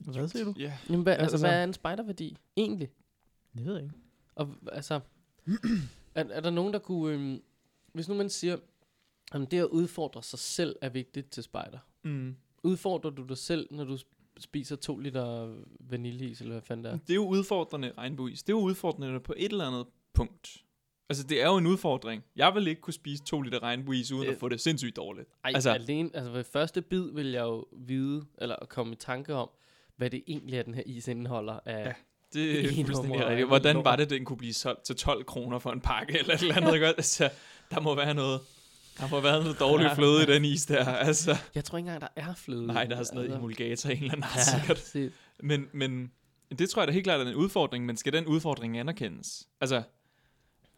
Hvad 0.06 0.28
siger 0.28 0.46
du? 0.46 0.54
Ja. 0.58 0.78
Jamen, 0.90 1.04
hvad, 1.04 1.14
altså, 1.14 1.24
Altså- 1.24 1.48
hvad 1.48 1.60
er 1.60 1.64
en 1.64 1.74
spejderværdi 1.74 2.38
egentlig? 2.58 2.90
Det 3.58 3.66
ved 3.66 3.74
jeg 3.74 3.84
ikke. 3.84 3.96
Og 4.36 4.56
altså, 4.72 5.00
er, 6.16 6.24
er 6.24 6.40
der 6.42 6.50
nogen, 6.50 6.74
der 6.74 6.80
kunne... 6.80 7.14
Øhm, 7.14 7.42
hvis 7.94 8.08
nu 8.10 8.16
man 8.16 8.30
siger, 8.30 8.58
at 9.32 9.52
det 9.52 9.60
at 9.60 9.66
udfordre 9.66 10.24
sig 10.24 10.40
selv 10.40 10.76
er 10.82 10.90
vigtigt 10.90 11.30
til 11.32 11.44
spejder. 11.44 11.80
Mm. 12.04 12.36
Udfordrer 12.64 13.10
du 13.10 13.24
dig 13.24 13.38
selv, 13.38 13.68
når 13.72 13.84
du 13.84 13.96
sp- 13.96 14.36
spiser 14.40 14.76
to 14.76 14.98
liter 14.98 15.56
vaniljeis, 15.80 16.42
eller 16.42 16.54
hvad 16.54 16.62
fanden 16.62 16.84
det 16.84 16.92
er? 16.92 16.98
Det 16.98 17.10
er 17.10 17.16
jo 17.16 17.28
udfordrende 17.28 17.92
regnbueis. 17.98 18.44
Det 18.44 18.54
er 18.54 18.58
jo 18.58 18.64
udfordrende 18.64 19.20
på 19.20 19.34
et 19.38 19.52
eller 19.52 19.68
andet 19.68 19.86
punkt. 20.14 20.66
Altså, 21.10 21.24
det 21.24 21.42
er 21.42 21.46
jo 21.48 21.58
en 21.58 21.68
udfordring. 21.68 22.24
Jeg 22.36 22.56
vil 22.56 22.68
ikke 22.68 22.82
kunne 22.82 22.94
spise 22.94 23.24
to 23.24 23.42
liter 23.42 23.64
regnbueis, 23.64 24.12
uden 24.12 24.26
Det- 24.28 24.34
at 24.34 24.40
få 24.40 24.50
det 24.50 24.62
sindssygt 24.62 24.96
dårligt. 24.96 25.28
Ej, 25.46 25.52
Altså- 25.56 25.72
alene, 25.72 26.10
altså 26.14 26.32
ved 26.32 26.44
første 26.44 26.82
bid 26.82 27.12
vil 27.14 27.32
jeg 27.32 27.42
jo 27.44 27.66
vide, 27.78 28.26
eller 28.38 28.56
komme 28.70 28.94
i 28.94 28.96
tanke 28.96 29.34
om, 29.34 29.50
hvad 29.98 30.10
det 30.10 30.24
egentlig 30.28 30.58
er, 30.58 30.64
den 30.64 30.74
her 30.74 30.84
is 30.86 31.08
indeholder 31.08 31.60
af... 31.66 31.86
Ja. 31.86 31.94
Det 32.34 32.66
er 32.66 32.74
fuldstændig 32.86 33.26
rigtigt. 33.28 33.48
Hvordan 33.48 33.84
var 33.84 33.96
det, 33.96 34.10
den 34.10 34.26
kunne 34.26 34.38
blive 34.38 34.54
solgt 34.54 34.84
til 34.86 34.96
12 34.96 35.24
kroner 35.26 35.60
for 35.60 35.72
en 35.72 35.82
pakke, 35.82 36.20
eller 36.20 36.34
et 36.34 36.42
eller 36.42 36.56
andet? 36.56 36.74
Ikke? 36.74 36.88
Altså, 36.88 37.30
der 37.72 37.80
må 37.80 37.96
være 37.96 38.14
noget 38.14 38.40
Der 39.00 39.10
må 39.12 39.20
være 39.22 39.40
noget 39.44 39.60
dårligt 39.60 39.92
fløde 39.98 40.24
i 40.24 40.26
den 40.26 40.46
is 40.46 40.66
der, 40.66 40.86
altså. 40.86 41.36
Jeg 41.56 41.64
tror 41.64 41.78
ikke 41.78 41.88
engang, 41.90 42.02
der 42.02 42.08
er 42.16 42.34
fløde. 42.36 42.68
Nej, 42.68 42.86
der 42.86 42.96
er 42.98 43.04
sådan 43.04 43.16
noget 43.16 43.28
Altså, 43.28 43.38
emulgator, 43.38 43.90
en 43.90 43.98
eller 43.98 44.12
anden 44.12 44.26
Ja, 44.36 44.42
sikkert. 44.44 44.78
præcis. 44.78 45.12
Men, 45.40 45.68
men 45.74 46.12
det 46.60 46.70
tror 46.70 46.82
jeg 46.82 46.88
da 46.88 46.94
helt 46.94 47.04
klart 47.04 47.22
er 47.22 47.26
en 47.26 47.36
udfordring, 47.36 47.86
men 47.86 47.98
skal 47.98 48.14
den 48.14 48.26
udfordring 48.26 48.78
anerkendes? 48.80 49.48
Altså, 49.62 49.84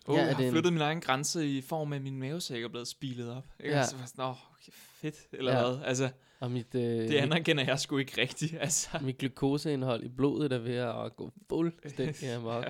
oh, 0.09 0.15
Ja, 0.15 0.21
jeg 0.21 0.29
har 0.35 0.37
det 0.37 0.47
en- 0.47 0.53
flyttet 0.53 0.73
min 0.73 0.81
egen 0.81 1.01
grænse 1.01 1.47
i 1.57 1.61
form 1.61 1.93
af 1.93 2.01
min 2.01 2.17
mavesæk 2.19 2.63
er 2.63 2.67
blevet 2.67 2.87
spilet 2.87 3.31
op. 3.31 3.47
Ikke? 3.59 3.69
Ja. 3.69 3.75
Ja. 3.75 3.79
Altså, 3.81 3.95
sådan, 4.05 4.23
åh, 4.25 4.29
okay, 4.29 4.71
fedt, 4.73 5.15
eller 5.33 5.57
Ja. 5.59 5.67
hvad? 5.71 5.79
Altså, 5.85 6.09
Og 6.39 6.51
mit, 6.51 6.75
øh, 6.75 6.81
det 6.81 7.13
anerkender 7.15 7.63
jeg 7.63 7.79
sgu 7.79 7.97
ikke 7.97 8.21
rigtigt, 8.21 8.53
altså. 8.61 8.89
mit, 9.01 9.17
glukoseindhold 9.17 10.03
i 10.03 10.07
blodet 10.07 10.51
er 10.53 10.57
ved 10.57 10.75
at 10.75 11.15
gå 11.15 11.31
fuldstændig 11.49 12.33
amok. 12.35 12.63
Ja. 12.63 12.69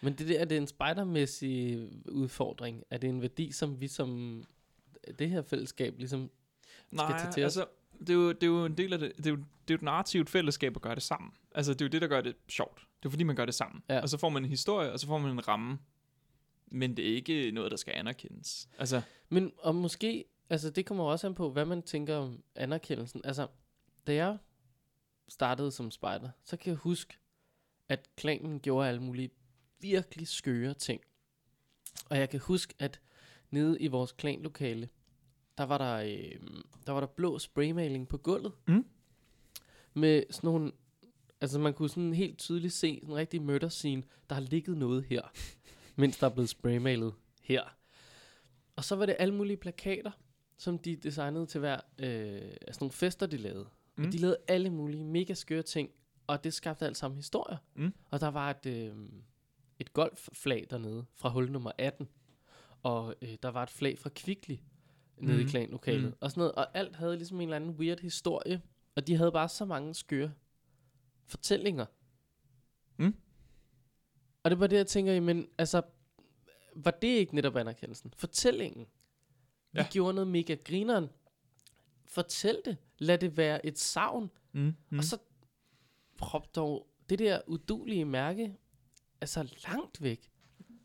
Men 0.00 0.12
det 0.12 0.28
der, 0.28 0.38
er 0.40 0.44
det 0.44 0.56
en 0.58 0.66
spejdermæssig 0.66 1.88
udfordring? 2.08 2.82
Er 2.90 2.98
det 2.98 3.10
en 3.10 3.22
værdi, 3.22 3.52
som 3.52 3.80
vi 3.80 3.88
som 3.88 4.42
det 5.18 5.30
her 5.30 5.42
fællesskab 5.42 5.94
ligesom... 5.98 6.30
Nej, 6.90 7.18
tage 7.18 7.32
til 7.32 7.40
altså, 7.40 7.64
det 8.00 8.10
er, 8.10 8.14
jo, 8.14 8.28
det 8.32 8.42
er 8.42 8.46
jo 8.46 8.64
en 8.64 8.76
del 8.76 8.92
af 8.92 8.98
det, 8.98 9.12
det 9.16 9.26
er 9.26 9.30
jo, 9.30 9.36
det 9.36 9.44
er 9.44 9.70
jo 9.70 9.74
et 9.74 9.82
narrativt 9.82 10.30
fællesskab 10.30 10.76
at 10.76 10.82
gøre 10.82 10.94
det 10.94 11.02
sammen. 11.02 11.30
Altså, 11.54 11.72
det 11.72 11.80
er 11.80 11.84
jo 11.84 11.88
det, 11.88 12.02
der 12.02 12.08
gør 12.08 12.20
det 12.20 12.34
sjovt. 12.48 12.86
Det 13.02 13.06
er 13.06 13.10
fordi, 13.10 13.24
man 13.24 13.36
gør 13.36 13.44
det 13.44 13.54
sammen. 13.54 13.82
Ja. 13.88 14.00
Og 14.00 14.08
så 14.08 14.18
får 14.18 14.28
man 14.28 14.44
en 14.44 14.50
historie, 14.50 14.92
og 14.92 15.00
så 15.00 15.06
får 15.06 15.18
man 15.18 15.30
en 15.30 15.48
ramme. 15.48 15.78
Men 16.70 16.96
det 16.96 17.10
er 17.10 17.14
ikke 17.14 17.50
noget, 17.50 17.70
der 17.70 17.76
skal 17.76 17.94
anerkendes. 17.96 18.68
Altså, 18.78 19.02
Men 19.28 19.52
og 19.58 19.74
måske, 19.74 20.24
altså 20.50 20.70
det 20.70 20.86
kommer 20.86 21.04
også 21.04 21.26
an 21.26 21.34
på, 21.34 21.50
hvad 21.50 21.64
man 21.64 21.82
tænker 21.82 22.16
om 22.16 22.42
anerkendelsen. 22.54 23.20
Altså, 23.24 23.46
da 24.06 24.14
jeg 24.14 24.38
startede 25.28 25.72
som 25.72 25.90
spejder, 25.90 26.30
så 26.44 26.56
kan 26.56 26.70
jeg 26.70 26.76
huske, 26.76 27.14
at 27.88 28.08
klanen 28.16 28.60
gjorde 28.60 28.88
alle 28.88 29.02
mulige 29.02 29.30
virkelig 29.80 30.28
skøre 30.28 30.74
ting. 30.74 31.00
Og 32.10 32.18
jeg 32.18 32.30
kan 32.30 32.40
huske, 32.40 32.74
at 32.78 33.00
nede 33.50 33.80
i 33.80 33.86
vores 33.86 34.12
klanlokale, 34.12 34.88
der 35.58 35.64
var 35.64 35.78
der, 35.78 35.94
øh, 35.94 36.40
der 36.86 36.92
var 36.92 37.00
der 37.00 37.06
blå 37.06 37.38
spraymaling 37.38 38.08
på 38.08 38.16
gulvet. 38.18 38.52
Mm. 38.68 38.86
Med 39.94 40.22
sådan 40.30 40.48
nogle, 40.48 40.72
altså 41.40 41.58
man 41.58 41.74
kunne 41.74 41.88
sådan 41.88 42.14
helt 42.14 42.38
tydeligt 42.38 42.72
se 42.72 43.02
en 43.02 43.14
rigtig 43.14 43.42
murder 43.42 43.68
scene, 43.68 44.02
der 44.28 44.34
har 44.34 44.42
ligget 44.42 44.76
noget 44.76 45.04
her, 45.04 45.22
mens 45.98 46.18
der 46.18 46.26
er 46.26 46.30
blevet 46.30 46.48
spraymalet 46.48 47.14
her. 47.42 47.62
Og 48.76 48.84
så 48.84 48.96
var 48.96 49.06
det 49.06 49.16
alle 49.18 49.34
mulige 49.34 49.56
plakater, 49.56 50.10
som 50.58 50.78
de 50.78 50.96
designede 50.96 51.46
til 51.46 51.60
hver, 51.60 51.80
øh, 51.98 52.50
altså 52.66 52.78
nogle 52.80 52.92
fester, 52.92 53.26
de 53.26 53.36
lavede. 53.36 53.68
Mm. 53.96 54.04
Og 54.04 54.12
de 54.12 54.18
lavede 54.18 54.36
alle 54.48 54.70
mulige 54.70 55.04
mega 55.04 55.34
skøre 55.34 55.62
ting, 55.62 55.90
og 56.26 56.44
det 56.44 56.54
skabte 56.54 56.86
alt 56.86 56.96
sammen 56.96 57.16
historier. 57.16 57.56
Mm. 57.74 57.94
Og 58.10 58.20
der 58.20 58.28
var 58.28 58.50
et, 58.50 58.66
øh, 58.66 58.94
et 59.78 59.92
golfflag 59.92 60.66
dernede 60.70 61.04
fra 61.14 61.28
hul 61.28 61.50
nummer 61.50 61.72
18, 61.78 62.08
og 62.82 63.14
øh, 63.22 63.36
der 63.42 63.48
var 63.48 63.62
et 63.62 63.70
flag 63.70 63.98
fra 63.98 64.10
Kvickly 64.14 64.56
nede 65.18 65.36
mm. 65.36 65.46
i 65.46 65.50
klanlokalet, 65.50 66.04
Mm. 66.04 66.14
og 66.20 66.30
sådan 66.30 66.40
noget. 66.40 66.52
Og 66.52 66.76
alt 66.76 66.96
havde 66.96 67.16
ligesom 67.16 67.40
en 67.40 67.48
eller 67.48 67.56
anden 67.56 67.70
weird 67.70 68.00
historie, 68.00 68.62
og 68.96 69.06
de 69.06 69.16
havde 69.16 69.32
bare 69.32 69.48
så 69.48 69.64
mange 69.64 69.94
skøre 69.94 70.32
fortællinger. 71.26 71.86
Mm. 72.96 73.14
Og 74.48 74.50
det 74.50 74.60
var 74.60 74.66
det, 74.66 74.76
jeg 74.76 74.86
tænker, 74.86 75.20
men 75.20 75.48
altså, 75.58 75.82
var 76.76 76.90
det 76.90 77.08
ikke 77.08 77.34
netop 77.34 77.56
anerkendelsen? 77.56 78.12
Fortællingen. 78.16 78.86
Vi 79.72 79.80
Ja. 79.80 79.86
gjorde 79.90 80.14
noget 80.14 80.28
mega 80.28 80.56
grineren. 80.64 81.08
Fortæl 82.06 82.56
det. 82.64 82.76
Lad 82.98 83.18
det 83.18 83.36
være 83.36 83.66
et 83.66 83.78
savn. 83.78 84.30
mm, 84.52 84.74
Mm. 84.90 84.98
Og 84.98 85.04
så 85.04 85.18
prop 86.18 86.54
dog 86.56 86.86
det 87.10 87.18
der 87.18 87.40
udulige 87.46 88.04
mærke 88.04 88.56
altså 89.20 89.54
langt 89.68 90.02
væk. 90.02 90.30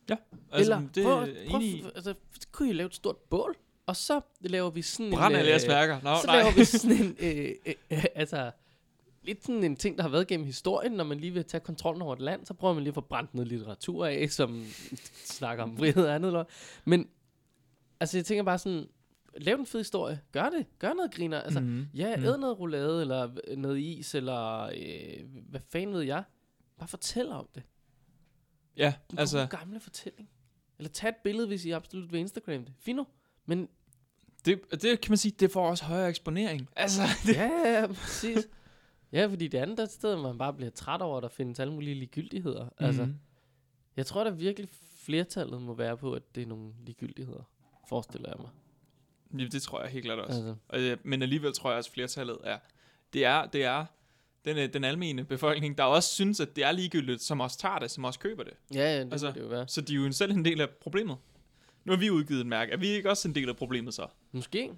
altså, 0.09 0.17
Eller 0.51 0.89
det 0.95 1.03
prøv, 1.03 1.27
prøv, 1.49 1.61
i. 1.61 1.83
altså, 1.95 2.13
så 2.39 2.47
kunne 2.51 2.69
I 2.69 2.73
lave 2.73 2.87
et 2.87 2.95
stort 2.95 3.17
bål, 3.17 3.55
og 3.85 3.95
så 3.95 4.21
laver 4.41 4.69
vi 4.69 4.81
sådan 4.81 5.11
Brænd 5.11 5.35
en... 5.35 5.45
jeres 5.45 5.63
øh, 5.63 5.69
mærker. 5.69 6.01
Nå, 6.01 6.15
så 6.21 6.27
nej. 6.27 6.37
laver 6.37 6.51
vi 6.55 6.65
sådan 6.65 6.97
en, 6.97 7.17
øh, 7.27 7.55
øh, 7.65 7.73
øh, 7.91 8.05
altså, 8.15 8.51
lidt 9.23 9.45
sådan 9.45 9.63
en 9.63 9.75
ting, 9.75 9.97
der 9.97 10.01
har 10.03 10.09
været 10.09 10.27
gennem 10.27 10.45
historien, 10.45 10.91
når 10.91 11.03
man 11.03 11.19
lige 11.19 11.31
vil 11.33 11.45
tage 11.45 11.61
kontrollen 11.61 12.01
over 12.01 12.13
et 12.13 12.21
land, 12.21 12.45
så 12.45 12.53
prøver 12.53 12.73
man 12.73 12.83
lige 12.83 12.91
at 12.91 12.95
få 12.95 13.01
brændt 13.01 13.33
noget 13.33 13.47
litteratur 13.47 14.05
af, 14.05 14.29
som 14.39 14.65
snakker 15.25 15.63
om 15.63 15.77
frihed 15.77 16.05
og 16.05 16.15
andet. 16.15 16.27
Eller. 16.27 16.43
Men, 16.85 17.07
altså 17.99 18.17
jeg 18.17 18.25
tænker 18.25 18.43
bare 18.43 18.57
sådan, 18.57 18.87
lav 19.37 19.55
en 19.55 19.65
fed 19.65 19.79
historie, 19.79 20.19
gør 20.31 20.49
det, 20.49 20.65
gør 20.79 20.93
noget 20.93 21.13
griner, 21.13 21.41
altså, 21.41 21.59
mm. 21.59 21.65
Mhm. 21.65 21.87
ja, 21.93 22.15
Mm. 22.17 22.23
æd 22.25 22.37
noget 22.37 22.59
roulade, 22.59 23.01
eller 23.01 23.31
noget 23.57 23.79
is, 23.79 24.15
eller 24.15 24.61
øh, 24.63 25.23
hvad 25.49 25.59
fanden 25.69 25.95
ved 25.95 26.01
jeg, 26.01 26.23
bare 26.79 26.87
fortæl 26.87 27.31
om 27.31 27.47
det. 27.55 27.63
Ja, 28.77 28.93
En 29.11 29.19
altså, 29.19 29.39
god 29.39 29.47
gamle 29.47 29.79
fortælling. 29.79 30.29
Eller 30.79 30.89
tag 30.89 31.09
et 31.09 31.15
billede, 31.23 31.47
hvis 31.47 31.65
I 31.65 31.71
absolut 31.71 32.11
vil 32.11 32.19
Instagram 32.19 32.63
det. 32.65 32.73
Fint 32.79 32.95
nu. 32.97 33.07
Men 33.45 33.67
det, 34.45 34.61
det 34.71 35.01
kan 35.01 35.11
man 35.11 35.17
sige, 35.17 35.35
det 35.39 35.51
får 35.51 35.69
også 35.69 35.83
højere 35.85 36.09
eksponering. 36.09 36.69
Altså, 36.75 37.01
det, 37.25 37.35
ja, 37.35 37.43
ja, 37.65 37.79
ja, 37.79 37.87
præcis. 37.87 38.47
Ja, 39.13 39.25
fordi 39.25 39.47
det 39.47 39.57
andet 39.57 39.79
er 39.79 39.83
et 39.83 39.91
sted, 39.91 40.15
hvor 40.15 40.27
man 40.27 40.37
bare 40.37 40.53
bliver 40.53 40.71
træt 40.71 41.01
over, 41.01 41.17
at 41.17 41.23
der 41.23 41.29
findes 41.29 41.59
alle 41.59 41.73
mulige 41.73 41.95
ligegyldigheder. 41.95 42.63
Mm. 42.63 42.85
Altså, 42.85 43.07
jeg 43.97 44.05
tror, 44.05 44.23
der 44.23 44.31
virkelig 44.31 44.69
flertallet 44.97 45.61
må 45.61 45.73
være 45.73 45.97
på, 45.97 46.13
at 46.13 46.35
det 46.35 46.43
er 46.43 46.47
nogle 46.47 46.73
ligegyldigheder. 46.85 47.49
Forestiller 47.89 48.29
jeg 48.29 48.37
mig. 48.39 48.49
Ja, 49.41 49.47
det 49.47 49.61
tror 49.61 49.81
jeg 49.81 49.91
helt 49.91 50.05
klart 50.05 50.19
også. 50.19 50.37
Altså, 50.37 50.55
Og, 50.67 50.79
øh, 50.79 50.97
men 51.03 51.21
alligevel 51.21 51.53
tror 51.53 51.69
jeg 51.69 51.77
også, 51.77 51.89
at 51.89 51.93
flertallet 51.93 52.37
er, 52.43 52.57
det 53.13 53.25
er, 53.25 53.45
det 53.45 53.63
er 53.63 53.85
den, 54.45 54.57
øh, 54.57 54.73
den 54.73 54.83
almene 54.83 55.23
befolkning, 55.23 55.77
der 55.77 55.83
også 55.83 56.09
synes, 56.09 56.39
at 56.39 56.55
det 56.55 56.63
er 56.63 56.71
ligegyldigt, 56.71 57.21
som 57.21 57.39
også 57.39 57.57
tager 57.57 57.79
det, 57.79 57.91
som 57.91 58.03
også 58.03 58.19
køber 58.19 58.43
det. 58.43 58.53
ja, 58.73 58.79
ja, 58.79 59.03
det 59.03 59.11
Altså, 59.13 59.27
altså, 59.27 59.39
det 59.39 59.45
jo 59.45 59.49
være. 59.49 59.67
Så 59.67 59.81
de 59.81 59.93
er 59.93 59.97
jo 59.97 60.11
selv 60.11 60.31
en 60.31 60.45
del 60.45 60.61
af 60.61 60.69
problemet. 60.69 61.17
Nu 61.85 61.91
har 61.91 61.99
vi 61.99 62.09
udgivet 62.09 62.41
en 62.41 62.49
mærke. 62.49 62.71
Er 62.71 62.77
vi 62.77 62.87
ikke 62.87 63.09
også 63.09 63.27
en 63.27 63.35
del 63.35 63.49
af 63.49 63.55
problemet 63.55 63.93
så? 63.93 64.07
Måske. 64.31 64.71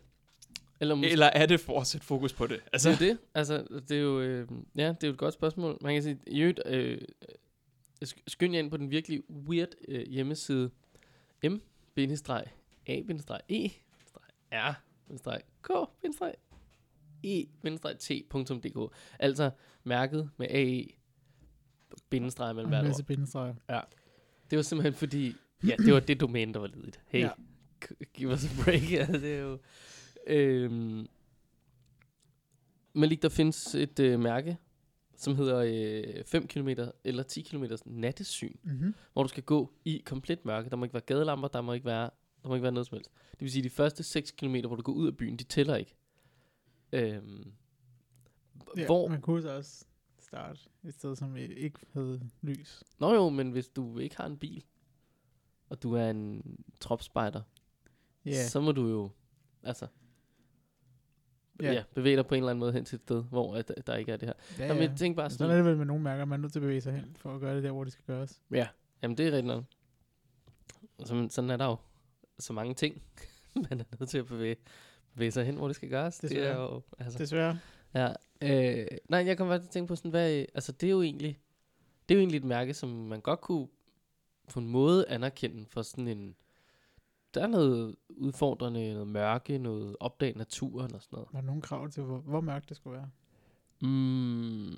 Eller 0.79 0.95
måske. 0.95 1.11
Eller 1.11 1.25
er 1.25 1.45
det 1.45 1.59
for 1.59 1.79
at 1.81 1.87
sætte 1.87 2.07
fokus 2.07 2.33
på 2.33 2.47
det? 2.47 2.59
Altså, 2.73 2.89
Det 2.89 2.95
er 2.95 2.99
det. 3.07 3.17
Altså, 3.33 3.81
det 3.89 3.97
er 3.97 4.01
jo, 4.01 4.21
øh, 4.21 4.47
ja, 4.75 4.87
det 4.87 5.03
er 5.03 5.07
jo 5.07 5.11
et 5.13 5.17
godt 5.19 5.33
spørgsmål. 5.33 5.77
Man 5.81 5.93
kan 5.95 6.03
sige, 6.03 6.19
i 6.27 6.39
øvrigt, 6.41 6.59
øh, 6.65 6.91
øh, 6.91 6.97
sk- 8.05 8.23
skynd 8.27 8.53
jer 8.53 8.59
ind 8.59 8.71
på 8.71 8.77
den 8.77 8.91
virkelig 8.91 9.23
weird 9.31 9.69
øh, 9.87 10.07
hjemmeside 10.07 10.71
m 11.43 11.53
a 11.97 12.01
e 12.01 12.05
r 12.05 12.43
k 15.63 15.69
e 17.23 17.45
t.dk 17.99 18.93
Altså 19.19 19.51
mærket 19.83 20.29
med 20.37 20.47
ae 20.49 20.85
bindestreg 22.09 22.55
mellem 22.55 22.69
hvert 22.69 22.81
ord. 22.81 22.87
masse 22.87 23.03
bindestreger. 23.03 23.55
Det 24.49 24.55
var 24.55 24.61
simpelthen 24.61 24.93
fordi, 24.93 25.35
ja, 25.67 25.75
det 25.77 25.93
var 25.93 25.99
det 25.99 26.19
domæne, 26.19 26.53
der 26.53 26.59
var 26.59 26.67
ledigt. 26.67 26.99
Hey, 27.07 27.19
Ja. 27.19 27.29
ja. 27.81 28.05
give 28.13 28.31
us 28.31 28.45
a 28.45 28.63
break. 28.63 28.91
Ja, 28.91 29.05
det 29.11 29.35
er 29.35 29.39
jo... 29.39 29.59
Øhm, 30.27 31.07
Malik, 32.93 33.21
der 33.21 33.29
findes 33.29 33.75
et 33.75 33.99
øh, 33.99 34.19
mærke, 34.19 34.57
som 35.17 35.35
hedder 35.35 35.57
øh, 36.17 36.23
5 36.25 36.47
km 36.47 36.69
eller 37.03 37.23
10 37.23 37.41
km 37.41 37.63
nattesyn, 37.85 38.55
Mm-hmm. 38.63 38.93
hvor 39.13 39.23
du 39.23 39.29
skal 39.29 39.43
gå 39.43 39.73
i 39.85 40.03
komplet 40.05 40.45
mørke. 40.45 40.69
Der 40.69 40.75
må 40.75 40.85
ikke 40.85 40.93
være 40.93 41.01
gadelamper, 41.05 41.47
der 41.47 41.61
må 41.61 41.73
ikke 41.73 41.85
være, 41.85 42.09
der 42.43 42.47
må 42.49 42.55
ikke 42.55 42.63
være 42.63 42.71
noget 42.71 42.87
som 42.87 42.95
helst. 42.95 43.11
Det 43.31 43.41
vil 43.41 43.51
sige, 43.51 43.63
de 43.63 43.69
første 43.69 44.03
6 44.03 44.31
km, 44.31 44.55
hvor 44.67 44.75
du 44.75 44.81
går 44.81 44.93
ud 44.93 45.07
af 45.07 45.17
byen, 45.17 45.37
de 45.37 45.43
tæller 45.43 45.75
ikke. 45.75 45.95
Øhm, 46.91 47.51
Ja, 48.77 48.85
hvor, 48.85 49.07
man 49.07 49.21
kunne 49.21 49.41
så 49.41 49.55
også 49.55 49.85
starte 50.19 50.59
et 50.83 50.93
sted, 50.93 51.15
som 51.15 51.37
ikke 51.37 51.79
havde 51.93 52.21
lys. 52.41 52.83
Nå 52.99 53.13
jo, 53.13 53.29
men 53.29 53.51
hvis 53.51 53.67
du 53.67 53.97
ikke 53.99 54.17
har 54.17 54.25
en 54.25 54.37
bil, 54.37 54.63
og 55.69 55.83
du 55.83 55.93
er 55.93 56.09
en 56.09 56.43
tropspejder, 56.79 57.41
Ja, 58.25 58.47
så 58.47 58.61
må 58.61 58.71
du 58.71 58.87
jo, 58.87 59.09
altså, 59.63 59.87
ja. 61.61 61.73
ja, 61.73 61.83
bevæge 61.95 62.15
dig 62.15 62.25
på 62.25 62.35
en 62.35 62.39
eller 62.39 62.49
anden 62.49 62.59
måde 62.59 62.73
hen 62.73 62.85
til 62.85 62.95
et 62.95 63.01
sted, 63.01 63.23
hvor 63.23 63.55
at, 63.55 63.71
der 63.87 63.95
ikke 63.95 64.11
er 64.11 64.17
det 64.17 64.27
her. 64.27 64.33
ja, 64.59 64.67
Nå, 64.67 64.73
men 64.73 64.83
ja. 64.83 64.89
jeg 64.89 64.97
tænker 64.97 65.15
bare 65.15 65.29
Sådan 65.29 65.45
er 65.45 65.49
sådan, 65.49 65.57
det 65.57 65.65
vel 65.65 65.77
med 65.77 65.85
nogle 65.85 66.03
mærker, 66.03 66.25
man 66.25 66.39
er 66.39 66.41
nødt 66.41 66.51
til 66.51 66.59
at 66.59 66.61
bevæge 66.61 66.81
sig 66.81 66.93
hen, 66.93 67.15
for 67.19 67.35
at 67.35 67.41
gøre 67.41 67.55
det 67.55 67.63
der, 67.63 67.71
hvor 67.71 67.83
det 67.83 67.93
skal 67.93 68.05
gøres. 68.05 68.41
ja, 68.51 68.67
jamen 69.01 69.17
det 69.17 69.27
er 69.27 69.31
rigtigt 69.31 69.45
nok. 69.45 69.63
Så, 71.03 71.27
sådan 71.29 71.49
er 71.49 71.57
der 71.57 71.65
jo 71.65 71.75
så 72.39 72.53
mange 72.53 72.73
ting, 72.73 73.01
man 73.69 73.79
er 73.79 73.83
nødt 73.99 74.09
til 74.09 74.17
at 74.17 74.25
bevæge, 74.25 74.55
bevæge 75.13 75.31
sig 75.31 75.45
hen, 75.45 75.55
hvor 75.55 75.67
det 75.67 75.75
skal 75.75 75.89
gøres. 75.89 76.17
Det 76.19 76.31
er 76.31 76.35
Desværre. 76.35 76.61
jo, 76.61 76.81
altså, 76.99 77.19
Desværre. 77.19 77.59
Ja, 77.93 78.13
øh, 78.41 78.87
nej, 79.09 79.25
jeg 79.25 79.37
kom 79.37 79.47
bare 79.47 79.59
til 79.59 79.65
at 79.65 79.69
tænke 79.69 79.87
på 79.87 79.95
sådan, 79.95 80.11
hvad, 80.11 80.45
altså 80.53 80.71
det 80.71 80.87
er 80.87 80.91
jo 80.91 81.01
egentlig, 81.01 81.39
det 82.09 82.15
er 82.15 82.17
jo 82.17 82.19
egentlig 82.19 82.37
et 82.37 82.43
mærke, 82.43 82.73
som 82.73 82.89
man 82.89 83.21
godt 83.21 83.41
kunne 83.41 83.67
på 84.53 84.59
en 84.59 84.67
måde 84.67 85.09
anerkende 85.09 85.65
for 85.69 85.81
sådan 85.81 86.07
en, 86.07 86.35
der 87.35 87.41
er 87.43 87.47
noget 87.47 87.95
udfordrende, 88.09 88.93
noget 88.93 89.07
mørke, 89.07 89.57
noget 89.57 89.95
opdag 89.99 90.37
naturen 90.37 90.95
og 90.95 91.01
sådan 91.01 91.17
noget. 91.17 91.27
Var 91.33 91.39
der 91.39 91.47
nogle 91.47 91.61
krav 91.61 91.89
til, 91.89 92.03
hvor, 92.03 92.17
hvor 92.17 92.41
mørkt 92.41 92.69
det 92.69 92.77
skulle 92.77 92.97
være? 92.97 93.09
Mm, 93.81 94.77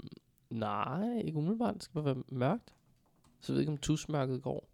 nej, 0.49 1.17
ikke 1.25 1.37
umiddelbart, 1.37 1.73
det 1.73 1.83
skal 1.83 1.93
bare 1.93 2.05
være 2.05 2.23
mørkt. 2.29 2.73
Så 3.39 3.51
jeg 3.51 3.55
ved 3.55 3.61
ikke, 3.61 3.71
om 3.71 3.77
tusmørket 3.77 4.41
går. 4.41 4.67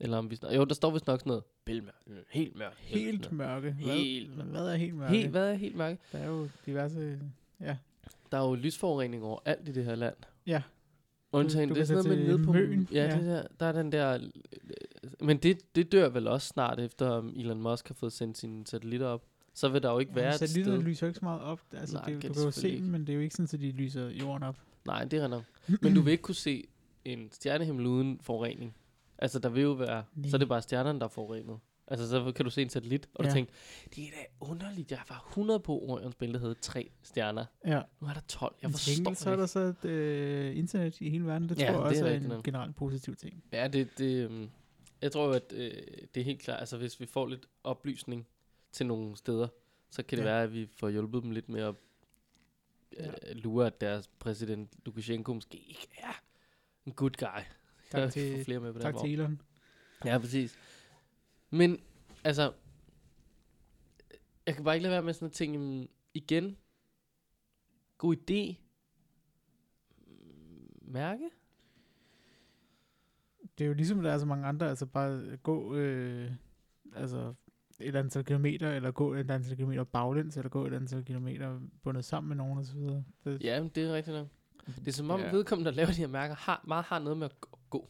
Eller 0.00 0.18
om 0.18 0.30
vi 0.30 0.36
snak- 0.36 0.52
Jo, 0.56 0.64
der 0.64 0.74
står 0.74 0.90
vist 0.90 1.06
nok 1.06 1.20
sådan 1.20 1.30
noget, 1.30 1.44
bælmørkt, 1.64 2.08
helt 2.30 2.56
mørkt. 2.56 2.78
Helt 2.78 3.32
mørke. 3.32 3.72
Helt 3.72 4.28
hvad, 4.30 4.44
hvad 4.44 4.66
er 4.72 4.76
helt 4.76 4.94
mørke? 4.96 5.14
Helt, 5.16 5.30
hvad 5.30 5.50
er 5.50 5.54
helt 5.54 5.76
mørke? 5.76 5.98
Der 6.12 6.18
er 6.18 6.26
jo 6.28 6.48
diverse... 6.66 7.20
Ja. 7.60 7.76
Der 8.32 8.38
er 8.38 8.48
jo 8.48 8.54
lysforurening 8.54 9.22
over 9.24 9.38
alt 9.44 9.68
i 9.68 9.72
det 9.72 9.84
her 9.84 9.94
land. 9.94 10.16
Ja. 10.46 10.62
Undtagen, 11.32 11.68
det 11.68 11.78
er 11.78 11.84
sådan 11.84 12.04
noget 12.04 12.18
med 12.18 12.26
nede 12.28 12.44
på 12.44 12.52
Møn, 12.52 12.88
Ja, 12.92 13.04
ja. 13.04 13.16
Det 13.18 13.26
der, 13.26 13.46
der 13.60 13.66
er 13.66 13.72
den 13.72 13.92
der 13.92 14.14
øh, 14.14 14.20
Men 15.20 15.36
det, 15.36 15.74
det 15.76 15.92
dør 15.92 16.08
vel 16.08 16.26
også 16.28 16.48
snart, 16.48 16.80
efter 16.80 17.18
um, 17.18 17.32
Elon 17.36 17.62
Musk 17.62 17.88
har 17.88 17.94
fået 17.94 18.12
sendt 18.12 18.38
sine 18.38 18.66
satellitter 18.66 19.06
op. 19.06 19.24
Så 19.54 19.68
vil 19.68 19.82
der 19.82 19.92
jo 19.92 19.98
ikke 19.98 20.14
være 20.14 20.28
et 20.28 20.38
Satellitterne 20.38 20.78
sted. 20.80 20.88
lyser 20.90 21.06
ikke 21.06 21.18
så 21.18 21.24
meget 21.24 21.40
op. 21.40 21.60
Altså, 21.72 21.96
Nej, 21.96 22.04
det, 22.04 22.10
er 22.10 22.14
jo- 22.14 22.20
du 22.28 22.34
kan 22.34 22.42
jo 22.44 22.50
se 22.50 22.76
dem, 22.76 22.84
men 22.84 23.00
det 23.00 23.08
er 23.08 23.14
jo 23.14 23.20
ikke 23.20 23.34
sådan, 23.34 23.48
at 23.54 23.60
de 23.60 23.70
lyser 23.70 24.08
jorden 24.08 24.42
op. 24.42 24.56
Nej, 24.86 25.04
det 25.04 25.18
er 25.18 25.28
nok. 25.28 25.42
Men 25.82 25.94
du 25.94 26.00
vil 26.00 26.10
ikke 26.10 26.22
kunne 26.22 26.34
se 26.34 26.64
en 27.04 27.28
stjernehimmel 27.32 27.86
uden 27.86 28.18
forurening. 28.22 28.74
Altså, 29.18 29.38
der 29.38 29.48
vil 29.48 29.62
jo 29.62 29.72
være... 29.72 30.04
Nej. 30.14 30.30
Så 30.30 30.36
er 30.36 30.38
det 30.38 30.48
bare 30.48 30.62
stjernerne, 30.62 30.98
der 30.98 31.04
er 31.04 31.08
forurenet. 31.10 31.58
Altså, 31.88 32.08
så 32.08 32.32
kan 32.32 32.44
du 32.44 32.50
se 32.50 32.62
en 32.62 32.68
satellit, 32.70 33.08
og 33.14 33.24
ja. 33.24 33.28
Ja. 33.28 33.30
du 33.30 33.34
tænker, 33.36 33.52
det 33.94 34.04
er 34.04 34.08
da 34.10 34.46
underligt. 34.50 34.90
Jeg 34.90 34.98
var 35.08 35.26
100 35.30 35.60
på 35.60 35.78
Orions 35.78 36.14
billede 36.14 36.38
havde 36.40 36.54
tre 36.54 36.90
stjerner. 37.02 37.44
Ja. 37.66 37.82
Nu 38.00 38.06
er 38.06 38.12
der 38.12 38.20
12. 38.28 38.56
Jeg 38.62 38.70
forstår 38.70 38.92
gengæld, 38.94 39.10
det 39.14 39.18
så 39.18 39.28
er 39.30 39.32
ikke. 39.32 39.40
der 39.40 39.46
så 39.46 39.58
et 39.60 39.84
øh, 39.90 40.56
internet 40.56 41.00
i 41.00 41.10
hele 41.10 41.26
verden. 41.26 41.48
Det 41.48 41.58
Ja, 41.60 41.66
tror 41.66 41.72
jeg 41.72 41.80
også 41.82 42.06
er 42.06 42.10
er, 42.10 42.36
en 42.36 42.42
generelt 42.42 42.76
positiv 42.76 43.16
ting. 43.16 43.44
Ja, 43.52 43.68
det, 43.68 43.88
det, 43.98 44.24
øhm, 44.30 44.48
jeg 45.02 45.12
tror 45.12 45.32
at 45.34 45.52
øh, 45.52 45.70
det 46.14 46.20
er 46.20 46.24
helt 46.24 46.40
klart, 46.40 46.60
altså 46.60 46.76
hvis 46.76 47.00
vi 47.00 47.06
får 47.06 47.26
lidt 47.26 47.46
oplysning 47.64 48.26
til 48.72 48.86
nogle 48.86 49.16
steder, 49.16 49.48
så 49.90 50.02
kan 50.02 50.18
det 50.18 50.24
Ja. 50.24 50.28
være, 50.30 50.42
at 50.42 50.52
vi 50.52 50.66
får 50.66 50.88
hjulpet 50.88 51.22
dem 51.22 51.30
lidt 51.30 51.48
med 51.48 51.60
at 51.62 51.74
øh, 52.96 53.36
lure, 53.36 53.66
at 53.66 53.80
deres 53.80 54.08
præsident 54.18 54.74
Lukashenko 54.84 55.32
måske 55.34 55.58
ikke 55.58 55.88
er 55.98 56.22
en 56.86 56.92
good 56.92 57.10
guy. 57.18 57.42
Tak 57.90 58.12
til, 58.12 58.44
flere 58.44 58.60
med 58.60 58.72
på 58.72 58.78
tak 58.78 58.94
den 58.94 59.02
til 59.02 59.12
Elon. 59.12 59.42
Ja, 60.04 60.18
præcis. 60.18 60.58
Men, 61.50 61.80
altså, 62.24 62.52
jeg 64.46 64.54
kan 64.54 64.64
bare 64.64 64.74
ikke 64.74 64.82
lade 64.82 64.92
være 64.92 65.02
med 65.02 65.12
sådan 65.14 65.26
at 65.26 65.32
tænke, 65.32 65.88
igen, 66.14 66.56
god 67.98 68.16
idé, 68.16 68.62
mærke? 70.82 71.30
Det 73.58 73.64
er 73.64 73.68
jo 73.68 73.74
ligesom, 73.74 74.02
der 74.02 74.12
er 74.12 74.18
så 74.18 74.26
mange 74.26 74.46
andre, 74.46 74.68
altså 74.68 74.86
bare 74.86 75.36
gå 75.36 75.74
øh, 75.74 76.30
altså 76.96 77.34
et 77.80 77.96
antal 77.96 78.24
kilometer, 78.24 78.70
eller 78.70 78.90
gå 78.90 79.14
et 79.14 79.30
antal 79.30 79.56
kilometer 79.56 79.84
baglæns, 79.84 80.36
eller 80.36 80.48
gå 80.48 80.66
et 80.66 80.72
antal 80.74 81.04
kilometer 81.04 81.60
bundet 81.82 82.04
sammen 82.04 82.28
med 82.28 82.36
nogen 82.36 82.58
osv. 82.58 82.78
Det, 83.24 83.42
Ja, 83.44 83.60
men 83.62 83.70
det 83.74 83.84
er 83.88 83.92
rigtigt 83.94 84.16
nok. 84.16 84.26
Det 84.66 84.88
er 84.88 84.92
som 84.92 85.10
om 85.10 85.20
Ja. 85.20 85.30
vedkommende, 85.30 85.70
der 85.70 85.76
laver 85.76 85.86
de 85.90 85.92
her 85.96 86.06
mærker, 86.06 86.34
har, 86.34 86.64
meget 86.68 86.84
har 86.84 86.98
noget 86.98 87.18
med 87.18 87.26
at 87.26 87.34
gå, 87.70 87.88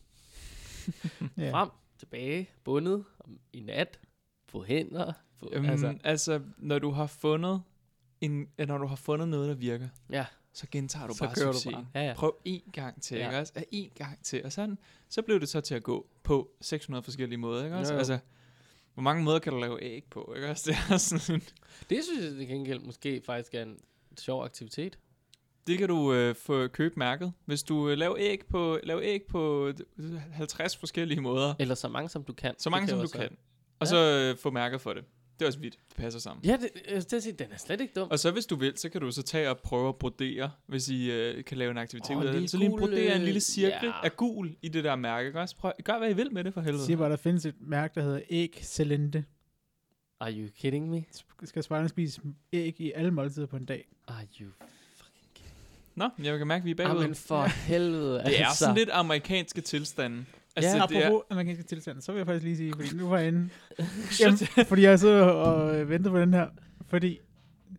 ja. 1.36 1.52
frem, 1.52 1.68
tilbage, 1.98 2.50
bundet, 2.64 3.04
i 3.52 3.60
nat, 3.60 4.00
på 4.48 4.64
hænder. 4.64 5.12
På, 5.40 5.48
Jamen, 5.52 5.70
altså, 5.70 5.98
altså, 6.04 6.40
når 6.58 6.78
du 6.78 6.90
har 6.90 7.06
fundet 7.06 7.62
en, 8.20 8.48
når 8.58 8.78
du 8.78 8.86
har 8.86 8.96
fundet 8.96 9.28
noget, 9.28 9.48
der 9.48 9.54
virker, 9.54 9.88
ja, 10.10 10.26
så 10.56 10.66
gentager 10.72 11.06
du 11.06 11.14
så 11.14 11.24
bare 11.24 11.34
kører 11.34 11.46
du 11.46 11.52
succesen. 11.52 11.72
bare. 11.72 11.86
Ja, 11.94 12.08
ja. 12.08 12.14
Prøv 12.14 12.36
én 12.48 12.70
gang 12.72 13.02
til, 13.02 13.18
Ja. 13.18 13.26
ikke 13.26 13.38
også? 13.38 13.52
Ja, 13.56 13.62
én 13.84 13.94
gang 13.94 14.18
til. 14.24 14.44
Og 14.44 14.52
sådan, 14.52 14.78
så 15.08 15.22
blev 15.22 15.40
det 15.40 15.48
så 15.48 15.60
til 15.60 15.74
at 15.74 15.82
gå 15.82 16.06
på 16.22 16.50
600 16.60 17.02
forskellige 17.02 17.38
måder, 17.38 17.64
ikke 17.64 17.76
også? 17.76 17.92
Jo, 17.92 17.94
jo. 17.94 17.98
Altså, 17.98 18.18
hvor 18.94 19.02
mange 19.02 19.24
måder 19.24 19.38
kan 19.38 19.52
du 19.52 19.58
lave 19.58 19.82
æg 19.82 20.04
på, 20.10 20.32
ikke 20.36 20.48
også? 20.50 20.70
Det 20.70 20.94
er 20.94 20.96
sådan, 20.96 21.42
Det 21.90 22.04
synes 22.04 22.24
jeg 22.24 22.32
til 22.34 22.48
gengæld 22.48 22.80
måske 22.80 23.22
faktisk 23.26 23.54
er 23.54 23.62
en 23.62 23.78
sjov 24.18 24.44
aktivitet. 24.44 24.98
det 25.66 25.78
kan 25.78 25.88
du 25.88 26.12
øh, 26.12 26.34
få 26.34 26.68
købt 26.68 26.96
mærket. 26.96 27.32
Hvis 27.44 27.62
du 27.62 27.88
øh, 27.88 27.98
laver 27.98 28.16
æg 28.18 28.40
på, 28.50 28.78
laver 28.82 29.00
æg 29.04 29.22
på 29.28 29.72
øh, 29.98 30.14
50 30.32 30.76
forskellige 30.76 31.20
måder, 31.20 31.54
Eller 31.58 31.74
så 31.74 31.88
mange 31.88 32.08
som 32.08 32.24
du 32.24 32.32
kan. 32.32 32.54
så 32.58 32.70
mange 32.70 32.82
Det 32.82 32.90
som 32.90 32.98
du 32.98 33.02
også 33.02 33.18
være. 33.18 33.28
kan, 33.28 33.36
og 33.78 33.86
Ja. 33.86 33.90
så 33.90 34.30
øh, 34.32 34.38
få 34.38 34.50
mærket 34.50 34.80
for 34.80 34.92
det. 34.92 35.04
Det 35.38 35.42
er 35.42 35.46
også 35.46 35.58
vidt. 35.58 35.78
Det 35.88 35.96
passer 35.96 36.20
sammen. 36.20 36.44
Ja, 36.44 36.56
det, 36.56 37.06
til 37.06 37.16
at 37.16 37.22
sige, 37.22 37.32
den 37.32 37.46
er 37.52 37.56
slet 37.56 37.80
ikke 37.80 37.92
dum. 37.96 38.10
Og 38.10 38.18
så 38.18 38.30
hvis 38.30 38.46
du 38.46 38.56
vil, 38.56 38.72
så 38.76 38.88
kan 38.88 39.00
du 39.00 39.10
så 39.10 39.22
tage 39.22 39.50
og 39.50 39.58
prøve 39.58 39.88
at 39.88 39.96
brodere, 39.96 40.50
hvis 40.66 40.88
I 40.88 41.10
øh, 41.10 41.44
kan 41.44 41.58
lave 41.58 41.70
en 41.70 41.78
aktivitet 41.78 42.16
Åh, 42.16 42.22
ud 42.22 42.26
af 42.26 42.32
det. 42.32 42.50
Så 42.50 42.58
lige 42.58 42.70
brodere 42.70 43.14
en 43.14 43.20
øh, 43.20 43.24
lille 43.24 43.40
cirkel 43.40 43.88
ja. 43.88 43.92
af 44.02 44.16
gul 44.16 44.56
i 44.62 44.68
det 44.68 44.84
der 44.84 44.96
mærke. 44.96 45.26
Ikke 45.26 45.40
også? 45.40 45.56
Prøv, 45.56 45.72
gør 45.84 45.98
hvad 45.98 46.10
I 46.10 46.14
vil 46.14 46.32
med 46.32 46.44
det 46.44 46.54
for 46.54 46.60
helvede. 46.60 46.84
siger 46.84 46.96
bare, 46.96 47.10
der 47.10 47.16
findes 47.16 47.46
et 47.46 47.54
mærke, 47.60 47.94
der 47.94 48.02
hedder 48.02 48.20
æg 48.30 48.60
Celente. 48.62 49.24
Are 50.20 50.32
you 50.32 50.48
kidding 50.58 50.90
me? 50.90 51.04
Skal 51.44 51.62
spejlerne 51.62 51.88
spise 51.88 52.20
æg 52.52 52.80
i 52.80 52.92
alle 52.92 53.10
måltider 53.10 53.46
på 53.46 53.56
en 53.56 53.64
dag? 53.64 53.88
Are 54.08 54.26
you 54.40 54.50
fucking 54.96 55.30
kidding 55.34 55.56
Nå, 55.94 56.08
jeg 56.18 56.38
kan 56.38 56.46
mærke, 56.46 56.62
at 56.62 56.64
vi 56.64 56.70
er 56.70 56.74
bagud. 56.74 57.00
Jamen 57.00 57.14
for 57.14 57.44
helvede, 57.44 58.18
det 58.18 58.40
er 58.40 58.46
altså. 58.46 58.58
sådan 58.58 58.74
lidt 58.74 58.90
amerikanske 58.90 59.60
tilstande. 59.60 60.24
Altså, 60.56 60.76
Ja, 60.76 60.86
det 60.88 60.96
er, 60.96 61.06
apropos 61.06 61.22
amerikanske 61.30 61.64
tilstand, 61.64 62.00
så 62.00 62.12
vil 62.12 62.18
jeg 62.18 62.26
faktisk 62.26 62.44
lige 62.44 62.56
sige, 62.56 62.72
fordi 62.72 62.96
nu 62.96 63.08
var 63.08 63.18
jeg 63.18 63.28
inde, 63.28 63.48
jamen, 64.20 64.38
fordi 64.66 64.82
jeg 64.82 64.98
så 64.98 65.08
og 65.24 65.76
øh, 65.80 65.88
ventede 65.90 66.10
på 66.10 66.20
den 66.20 66.34
her, 66.34 66.48
fordi 66.86 67.20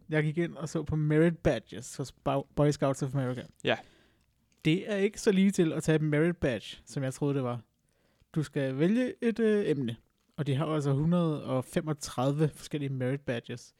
jeg 0.09 0.23
gik 0.23 0.37
ind 0.37 0.55
og 0.55 0.69
så 0.69 0.83
på 0.83 0.95
merit 0.95 1.37
badges 1.37 1.95
hos 1.95 2.11
Bo- 2.11 2.47
Boy 2.55 2.69
Scouts 2.71 3.03
of 3.03 3.15
America. 3.15 3.41
Ja. 3.63 3.75
Det 4.65 4.91
er 4.91 4.95
ikke 4.95 5.21
så 5.21 5.31
lige 5.31 5.51
til 5.51 5.73
at 5.73 5.83
tage 5.83 5.95
et 5.95 6.01
merit 6.01 6.37
badge, 6.37 6.77
som 6.85 7.03
jeg 7.03 7.13
troede 7.13 7.35
det 7.35 7.43
var. 7.43 7.61
Du 8.35 8.43
skal 8.43 8.79
vælge 8.79 9.13
et 9.21 9.39
øh, 9.39 9.69
emne, 9.69 9.95
og 10.37 10.47
de 10.47 10.55
har 10.55 10.65
altså 10.65 10.89
135 10.89 12.49
forskellige 12.55 12.89
merit 12.89 13.21
badges. 13.21 13.73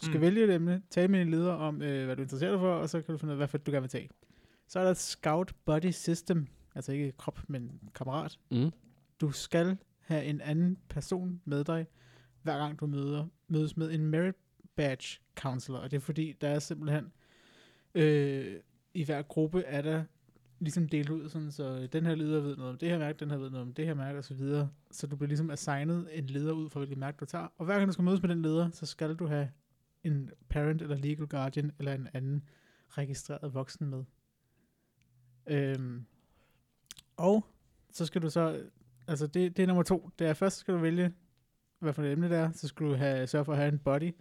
Du 0.00 0.04
skal 0.06 0.16
Mm. 0.16 0.20
vælge 0.20 0.44
et 0.44 0.50
emne, 0.54 0.82
tale 0.90 1.08
med 1.08 1.20
din 1.20 1.30
leder 1.30 1.52
om, 1.52 1.82
øh, 1.82 2.04
hvad 2.06 2.16
du 2.16 2.22
interesserer 2.22 2.50
dig 2.50 2.60
for, 2.60 2.74
og 2.74 2.88
så 2.90 3.00
kan 3.02 3.12
du 3.12 3.18
finde 3.18 3.34
ud 3.36 3.40
af, 3.42 3.48
hvad 3.48 3.60
du 3.60 3.70
gerne 3.70 3.80
vil 3.82 3.90
tage. 3.90 4.10
Så 4.68 4.78
er 4.78 4.84
der 4.84 4.90
et 4.90 4.96
Scout 4.96 5.52
Buddy 5.66 5.90
System, 5.90 6.46
altså 6.74 6.92
ikke 6.92 7.12
krop, 7.12 7.40
men 7.48 7.80
kammerat. 7.94 8.38
Mm. 8.50 8.70
Du 9.20 9.30
skal 9.30 9.76
have 10.00 10.24
en 10.24 10.40
anden 10.40 10.78
person 10.88 11.40
med 11.44 11.64
dig, 11.64 11.86
hver 12.42 12.58
gang 12.58 12.80
du 12.80 12.86
møder, 12.86 13.26
mødes 13.48 13.76
med 13.76 13.92
en 13.92 14.06
merit 14.06 14.34
badge 14.76 15.20
counselor. 15.36 15.78
Og 15.78 15.90
det 15.90 15.96
er 15.96 16.00
fordi, 16.00 16.34
der 16.40 16.48
er 16.48 16.58
simpelthen, 16.58 17.12
øh, 17.94 18.60
i 18.94 19.04
hver 19.04 19.22
gruppe 19.22 19.62
er 19.62 19.82
der 19.82 20.04
ligesom 20.58 20.88
delt 20.88 21.10
ud, 21.10 21.28
sådan, 21.28 21.50
så 21.50 21.86
den 21.86 22.06
her 22.06 22.14
leder 22.14 22.40
ved 22.40 22.56
noget 22.56 22.72
om 22.72 22.78
det 22.78 22.88
her 22.88 22.98
mærke, 22.98 23.18
den 23.18 23.30
her 23.30 23.36
ved 23.36 23.50
noget 23.50 23.66
om 23.66 23.74
det 23.74 23.86
her 23.86 23.94
mærke, 23.94 24.18
og 24.18 24.24
så 24.24 24.34
videre. 24.34 24.70
Så 24.90 25.06
du 25.06 25.16
bliver 25.16 25.28
ligesom 25.28 25.50
assignet 25.50 26.08
en 26.12 26.24
leder 26.26 26.52
ud 26.52 26.70
fra, 26.70 26.80
hvilket 26.80 26.98
mærke 26.98 27.16
du 27.20 27.24
tager. 27.24 27.48
Og 27.58 27.64
hver 27.64 27.74
gang 27.74 27.86
du 27.86 27.92
skal 27.92 28.04
mødes 28.04 28.22
med 28.22 28.30
den 28.30 28.42
leder, 28.42 28.70
så 28.70 28.86
skal 28.86 29.14
du 29.14 29.26
have 29.26 29.50
en 30.04 30.30
parent 30.48 30.82
eller 30.82 30.96
legal 30.96 31.26
guardian 31.26 31.72
eller 31.78 31.94
en 31.94 32.08
anden 32.12 32.42
registreret 32.88 33.54
voksen 33.54 33.86
med. 33.86 34.04
Øhm, 35.46 36.06
og 37.16 37.46
så 37.90 38.06
skal 38.06 38.22
du 38.22 38.30
så, 38.30 38.62
altså 39.08 39.26
det, 39.26 39.56
det 39.56 39.62
er 39.62 39.66
nummer 39.66 39.82
to. 39.82 40.10
Det 40.18 40.26
er 40.26 40.34
først 40.34 40.56
skal 40.56 40.74
du 40.74 40.78
vælge, 40.78 41.12
hvad 41.78 41.92
for 41.92 42.02
et 42.02 42.12
emne 42.12 42.28
det 42.28 42.36
er. 42.36 42.52
Så 42.52 42.68
skal 42.68 42.86
du 42.86 42.94
have, 42.94 43.26
sørge 43.26 43.44
for 43.44 43.52
at 43.52 43.58
have 43.58 43.72
en 43.72 43.78
body. 43.78 44.14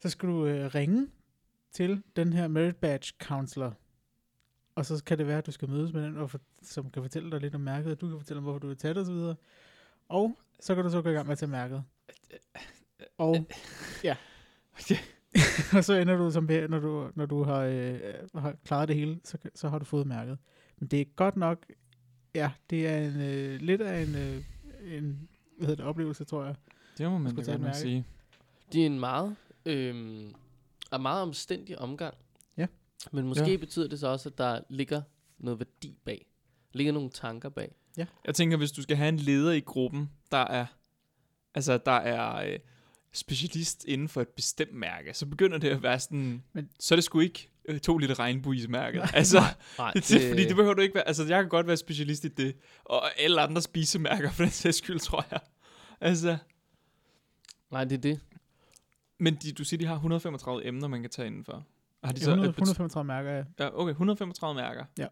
Så 0.00 0.08
skal 0.08 0.28
du 0.28 0.46
øh, 0.46 0.74
ringe 0.74 1.08
til 1.72 2.02
den 2.16 2.32
her 2.32 2.48
merit 2.48 2.76
badge 2.76 3.12
counselor. 3.22 3.74
Og 4.74 4.86
så 4.86 5.04
kan 5.04 5.18
det 5.18 5.26
være, 5.26 5.38
at 5.38 5.46
du 5.46 5.52
skal 5.52 5.68
mødes 5.68 5.92
med 5.92 6.02
den, 6.02 6.16
og 6.16 6.30
for, 6.30 6.40
som 6.62 6.90
kan 6.90 7.02
fortælle 7.02 7.30
dig 7.30 7.40
lidt 7.40 7.54
om 7.54 7.60
mærket, 7.60 7.92
og 7.92 8.00
du 8.00 8.08
kan 8.08 8.18
fortælle 8.18 8.38
om, 8.38 8.44
hvorfor 8.44 8.58
du 8.58 8.66
vil 8.66 8.76
tage 8.76 8.94
det 8.94 9.02
osv. 9.02 9.34
Og 10.08 10.38
så 10.60 10.74
kan 10.74 10.84
du 10.84 10.90
så 10.90 11.02
gå 11.02 11.08
i 11.08 11.12
gang 11.12 11.26
med 11.26 11.32
at 11.32 11.38
tage 11.38 11.50
mærket. 11.50 11.84
Og 13.18 13.36
ja. 14.04 14.16
og 15.76 15.84
så 15.84 15.94
ender 15.94 16.16
du 16.16 16.30
som 16.30 16.48
når 16.68 16.78
du, 16.78 17.10
når 17.14 17.26
du 17.26 17.42
har, 17.42 17.60
øh, 17.60 18.00
har 18.34 18.56
klaret 18.64 18.88
det 18.88 18.96
hele, 18.96 19.20
så, 19.24 19.38
så 19.54 19.68
har 19.68 19.78
du 19.78 19.84
fået 19.84 20.06
mærket. 20.06 20.38
Men 20.78 20.88
det 20.88 21.00
er 21.00 21.04
godt 21.04 21.36
nok, 21.36 21.66
ja, 22.34 22.50
det 22.70 22.86
er 22.86 22.98
en, 22.98 23.20
øh, 23.20 23.60
lidt 23.60 23.80
af 23.80 24.02
en, 24.02 24.14
øh, 24.14 24.44
en 24.96 25.28
hvad 25.56 25.66
hedder 25.68 25.82
det, 25.82 25.84
oplevelse, 25.84 26.24
tror 26.24 26.44
jeg. 26.44 26.54
det 26.98 27.10
må 27.10 27.18
man 27.18 27.34
da 27.36 27.42
godt 27.42 27.60
nok 27.60 27.74
sige. 27.74 28.04
Det 28.72 28.82
er 28.82 28.86
en 28.86 29.00
meget, 29.00 29.36
øhm, 29.66 30.34
en 30.94 31.02
meget 31.02 31.22
omstændig 31.22 31.78
omgang. 31.78 32.14
Ja. 32.56 32.66
Men 33.12 33.26
måske 33.28 33.44
Ja. 33.44 33.50
ja. 33.50 33.56
betyder 33.56 33.88
det 33.88 34.00
så 34.00 34.06
også, 34.08 34.28
at 34.28 34.38
der 34.38 34.60
ligger 34.70 35.02
noget 35.38 35.58
værdi 35.60 35.96
bag. 36.04 36.26
ligger 36.72 36.92
nogle 36.92 37.10
tanker 37.10 37.48
bag. 37.48 37.74
Jeg 38.24 38.34
tænker, 38.34 38.56
hvis 38.56 38.72
du 38.72 38.82
skal 38.82 38.96
have 38.96 39.08
en 39.08 39.16
leder 39.16 39.52
i 39.52 39.60
gruppen, 39.60 40.10
der 40.30 40.38
er, 40.38 40.66
altså, 41.54 41.78
der 41.78 41.92
er 41.92 42.52
øh, 42.52 42.58
specialist 43.12 43.84
inden 43.84 44.08
for 44.08 44.20
et 44.20 44.28
bestemt 44.28 44.74
mærke, 44.74 45.14
så 45.14 45.26
begynder 45.26 45.58
det 45.58 45.68
at 45.68 45.82
være 45.82 46.00
sådan, 46.00 46.42
Men- 46.52 46.70
så 46.80 46.94
er 46.94 46.96
det 46.96 47.04
sgu 47.04 47.20
ikke 47.20 47.48
øh, 47.48 47.49
to 47.82 47.98
liter 47.98 48.18
regnbuismærke. 48.18 49.02
Altså, 49.14 49.38
Nej, 49.78 49.92
det, 49.92 50.08
det, 50.08 50.28
fordi 50.28 50.44
det 50.48 50.56
behøver 50.56 50.74
du 50.74 50.82
ikke 50.82 50.94
være, 50.94 51.06
altså 51.08 51.24
jeg 51.24 51.42
kan 51.42 51.48
godt 51.48 51.66
være 51.66 51.76
specialist 51.76 52.24
i 52.24 52.28
det, 52.28 52.56
og 52.84 53.20
alle 53.20 53.40
andre 53.40 53.62
spisemærker 53.62 54.30
for 54.36 54.42
den 54.42 54.52
sags 54.52 54.76
skyld, 54.76 54.98
tror 55.00 55.26
jeg. 55.30 55.40
Altså, 56.00 56.36
nej, 57.70 57.84
det 57.84 57.96
er 57.96 58.00
det. 58.00 58.20
men 59.18 59.34
de, 59.34 59.52
du 59.52 59.64
siger, 59.64 59.78
de 59.78 59.86
har 59.86 59.94
135 59.94 60.66
emner, 60.66 60.88
man 60.88 61.00
kan 61.00 61.10
tage 61.10 61.26
indenfor. 61.26 61.66
Har 62.04 62.12
de 62.12 62.20
så, 62.20 62.30
100, 62.30 62.48
et 62.50 62.54
bet- 62.56 62.62
135 62.62 63.06
mærker, 63.06 63.30
ja. 63.32 63.44
ja, 63.58 63.80
okay, 63.80 63.90
135 63.90 64.54
mærker. 64.60 64.84
Ja. 64.98 65.06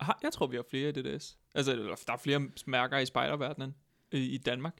Har, 0.00 0.18
jeg 0.22 0.32
tror, 0.32 0.46
vi 0.46 0.56
har 0.56 0.64
flere 0.70 0.88
i 0.88 0.92
DDS. 0.92 1.36
Altså, 1.54 1.72
der 2.06 2.12
er 2.12 2.16
flere 2.16 2.48
mærker 2.66 2.98
i 2.98 3.06
spejderverdenen 3.06 3.74
i, 4.12 4.18
i 4.18 4.38
Danmark. 4.38 4.74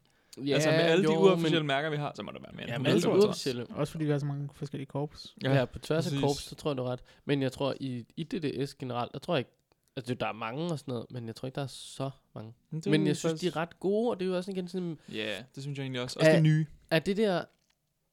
Ja, 0.47 0.55
altså 0.55 0.71
med 0.71 0.79
alle 0.79 1.05
jo, 1.05 1.11
de 1.13 1.19
uofficielle 1.19 1.67
mærker, 1.67 1.91
vi 1.91 1.97
har, 1.97 2.13
så 2.15 2.23
må 2.23 2.31
der 2.33 2.39
være 2.41 2.53
mere 2.55 2.67
Ja, 2.69 2.79
med 2.79 2.87
alle 2.87 2.95
de 3.03 3.07
135. 3.09 3.27
uofficielle. 3.27 3.67
Også 3.71 3.91
fordi 3.91 4.05
vi 4.05 4.11
har 4.11 4.19
så 4.19 4.27
mange 4.27 4.49
forskellige 4.55 4.87
korps. 4.87 5.37
Ja, 5.45 5.55
ja, 5.55 5.65
på 5.65 5.79
tværs 5.79 6.05
præcis. 6.05 6.17
af 6.19 6.23
korps, 6.23 6.43
så 6.43 6.55
tror 6.55 6.71
jeg, 6.71 6.77
du 6.79 6.83
er 6.83 6.89
ret. 6.93 7.01
Men 7.25 7.43
jeg 7.43 7.53
tror, 7.53 7.75
i, 7.81 8.05
i 8.17 8.23
DDS 8.25 8.75
generelt, 8.75 9.13
der 9.13 9.19
tror 9.19 9.35
jeg 9.35 9.39
ikke, 9.39 9.51
altså 9.97 10.15
der 10.15 10.27
er 10.27 10.33
mange 10.33 10.65
og 10.73 10.79
sådan 10.79 10.93
noget, 10.93 11.07
men 11.11 11.27
jeg 11.27 11.35
tror 11.37 11.47
ikke, 11.47 11.57
der 11.57 11.63
er 11.63 11.67
så 11.67 12.11
mange. 12.35 12.55
Men, 12.71 12.83
Men 12.87 13.07
jeg 13.07 13.17
synes, 13.17 13.41
de 13.41 13.47
er 13.47 13.57
ret 13.57 13.81
gode, 13.81 14.11
og 14.11 14.21
det 14.21 14.27
er 14.27 14.31
jo 14.31 14.37
også 14.37 14.51
igen 14.51 14.69
sådan, 14.69 14.99
Ja, 15.13 15.15
yeah, 15.17 15.43
det 15.55 15.63
synes 15.63 15.79
jeg 15.79 15.83
egentlig 15.85 16.03
også. 16.03 16.19
Også 16.19 16.31
Er- 16.31 16.35
det 16.35 16.43
nye. 16.43 16.67
at 16.91 17.07
det 17.07 17.17
der 17.17 17.45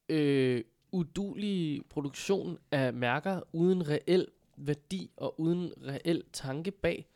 øh, 0.10 0.64
udulige 0.92 1.82
produktion 1.90 2.58
af 2.72 2.94
mærker 2.94 3.42
uden 3.54 3.90
reel 3.90 4.28
værdi 4.58 5.12
og 5.18 5.40
uden 5.40 5.74
reel 5.88 6.24
tanke 6.34 6.72
bag, 6.72 7.08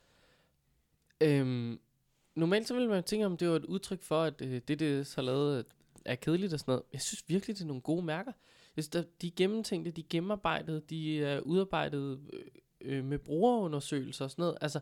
øhm, 1.22 1.80
normalt 2.40 2.68
så 2.68 2.74
ville 2.74 2.90
man 2.90 3.04
tænke, 3.04 3.26
om 3.26 3.38
det 3.38 3.50
var 3.50 3.56
et 3.56 3.66
udtryk 3.66 4.04
for, 4.04 4.24
at 4.24 4.42
øh, 4.42 4.62
det, 4.68 4.80
det 4.80 5.08
så 5.08 5.22
lavet, 5.22 5.58
øh, 5.58 5.64
er 6.06 6.16
kedeligt 6.16 6.54
og 6.54 6.60
sådan 6.60 6.72
noget. 6.72 6.84
Jeg 6.94 7.02
synes 7.02 7.24
virkelig, 7.28 7.56
det 7.56 7.64
er 7.64 7.68
nogle 7.68 7.82
gode 7.82 8.06
mærker. 8.06 8.32
Jeg 8.76 8.84
synes, 8.84 8.90
der, 8.90 9.04
de 9.22 9.28
er 9.28 9.32
gennemtænkte, 9.36 9.92
de 9.92 10.02
er 10.02 10.06
gennemarbejdede, 10.10 10.82
de 10.90 11.24
er 11.24 11.40
udarbejdet 11.40 12.20
øh, 12.34 12.42
øh, 12.82 13.06
med 13.06 13.20
brugerundersøgelser 13.20 14.26
og 14.26 14.32
sådan 14.32 14.42
noget. 14.42 14.58
Altså, 14.62 14.80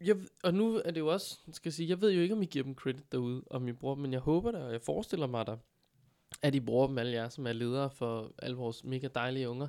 jeg, 0.00 0.16
og 0.42 0.54
nu 0.54 0.74
er 0.84 0.90
det 0.90 1.00
jo 1.00 1.12
også, 1.12 1.38
skal 1.52 1.68
jeg 1.68 1.74
sige, 1.74 1.88
jeg 1.88 2.00
ved 2.00 2.12
jo 2.12 2.20
ikke, 2.20 2.34
om 2.34 2.42
I 2.42 2.46
giver 2.46 2.64
dem 2.64 2.74
credit 2.74 3.12
derude, 3.12 3.42
om 3.50 3.68
I 3.68 3.72
bruger 3.72 3.94
dem, 3.94 4.02
men 4.02 4.12
jeg 4.12 4.20
håber 4.20 4.50
det, 4.50 4.60
og 4.62 4.72
jeg 4.72 4.82
forestiller 4.82 5.26
mig 5.26 5.46
der, 5.46 5.56
at 6.42 6.54
I 6.54 6.60
bruger 6.60 6.86
dem 6.86 6.98
alle 6.98 7.12
jer, 7.12 7.28
som 7.28 7.46
er 7.46 7.52
ledere 7.52 7.90
for 7.90 8.32
alle 8.38 8.56
vores 8.56 8.84
mega 8.84 9.08
dejlige 9.14 9.48
unger. 9.48 9.68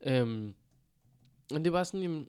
Øhm, 0.00 0.54
men 1.50 1.64
det 1.64 1.66
er 1.66 1.70
bare 1.70 1.84
sådan, 1.84 2.02
jamen, 2.02 2.28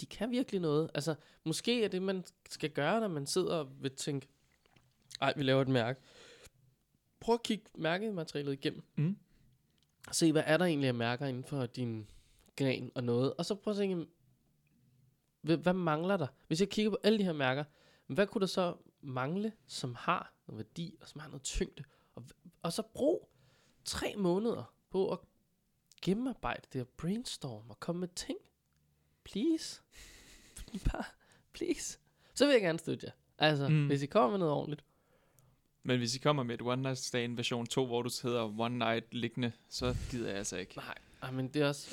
de 0.00 0.06
kan 0.06 0.30
virkelig 0.30 0.60
noget. 0.60 0.90
Altså, 0.94 1.14
måske 1.44 1.84
er 1.84 1.88
det, 1.88 2.02
man 2.02 2.24
skal 2.48 2.70
gøre, 2.70 3.00
når 3.00 3.08
man 3.08 3.26
sidder 3.26 3.56
og 3.56 3.68
vil 3.82 3.90
tænke, 3.90 4.28
ej, 5.20 5.32
vi 5.36 5.42
laver 5.42 5.62
et 5.62 5.68
mærke. 5.68 6.00
Prøv 7.20 7.34
at 7.34 7.42
kigge 7.42 7.64
mærkematerialet 7.74 8.52
igennem. 8.52 8.82
Mm. 8.96 9.16
Se, 10.12 10.32
hvad 10.32 10.42
er 10.46 10.56
der 10.56 10.64
egentlig 10.64 10.88
af 10.88 10.94
mærker 10.94 11.26
inden 11.26 11.44
for 11.44 11.66
din 11.66 12.10
gren 12.56 12.90
og 12.94 13.04
noget. 13.04 13.34
Og 13.34 13.44
så 13.44 13.54
prøv 13.54 13.70
at 13.70 13.76
tænke, 13.76 14.06
hvad, 15.40 15.72
mangler 15.72 16.16
der? 16.16 16.26
Hvis 16.46 16.60
jeg 16.60 16.68
kigger 16.68 16.90
på 16.90 16.98
alle 17.02 17.18
de 17.18 17.24
her 17.24 17.32
mærker, 17.32 17.64
hvad 18.06 18.26
kunne 18.26 18.40
der 18.40 18.46
så 18.46 18.76
mangle, 19.00 19.52
som 19.66 19.94
har 19.94 20.34
noget 20.46 20.58
værdi, 20.58 20.96
og 21.00 21.08
som 21.08 21.20
har 21.20 21.28
noget 21.28 21.42
tyngde? 21.42 21.84
Og, 22.14 22.24
og 22.62 22.72
så 22.72 22.82
brug 22.82 23.30
tre 23.84 24.14
måneder 24.16 24.74
på 24.90 25.12
at 25.12 25.18
gennemarbejde 26.02 26.66
det 26.72 26.80
og 26.80 26.88
brainstorm 26.88 27.70
og 27.70 27.80
komme 27.80 28.00
med 28.00 28.08
ting. 28.08 28.38
Please. 29.24 29.80
Bare, 30.92 31.04
please. 31.52 31.98
Så 32.34 32.46
vil 32.46 32.52
jeg 32.52 32.62
gerne 32.62 32.78
støtte 32.78 33.06
jer. 33.06 33.12
Altså, 33.38 33.68
Mm. 33.68 33.86
hvis 33.86 34.02
I 34.02 34.06
kommer 34.06 34.30
med 34.30 34.38
noget 34.38 34.54
ordentligt. 34.54 34.84
Men 35.82 35.98
hvis 35.98 36.16
I 36.16 36.18
kommer 36.18 36.42
med 36.42 36.54
et 36.54 36.62
One 36.62 36.82
Night 36.82 36.98
Stand 36.98 37.36
version 37.36 37.66
2, 37.66 37.86
hvor 37.86 38.02
du 38.02 38.10
hedder 38.22 38.60
One 38.60 38.78
Night 38.78 39.14
liggende, 39.14 39.52
så 39.68 39.96
gider 40.10 40.28
jeg 40.28 40.38
altså 40.38 40.56
ikke. 40.56 40.76
Nej, 40.76 40.94
ej, 41.22 41.30
men 41.30 41.48
det 41.48 41.62
er 41.62 41.68
også... 41.68 41.90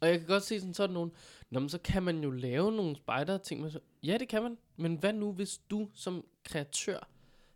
Og 0.00 0.08
jeg 0.08 0.18
kan 0.18 0.28
godt 0.28 0.42
se 0.42 0.60
sådan 0.60 0.74
sådan 0.74 0.94
nogle... 0.94 1.10
Nå, 1.50 1.60
men 1.60 1.68
så 1.68 1.78
kan 1.78 2.02
man 2.02 2.22
jo 2.22 2.30
lave 2.30 2.72
nogle 2.72 2.96
spider 2.96 3.38
ting. 3.38 3.60
Med 3.60 3.70
så, 3.70 3.80
ja, 4.02 4.16
det 4.18 4.28
kan 4.28 4.42
man. 4.42 4.58
Men 4.76 4.94
hvad 4.96 5.12
nu, 5.12 5.32
hvis 5.32 5.58
du 5.70 5.88
som 5.94 6.24
kreatør 6.44 7.08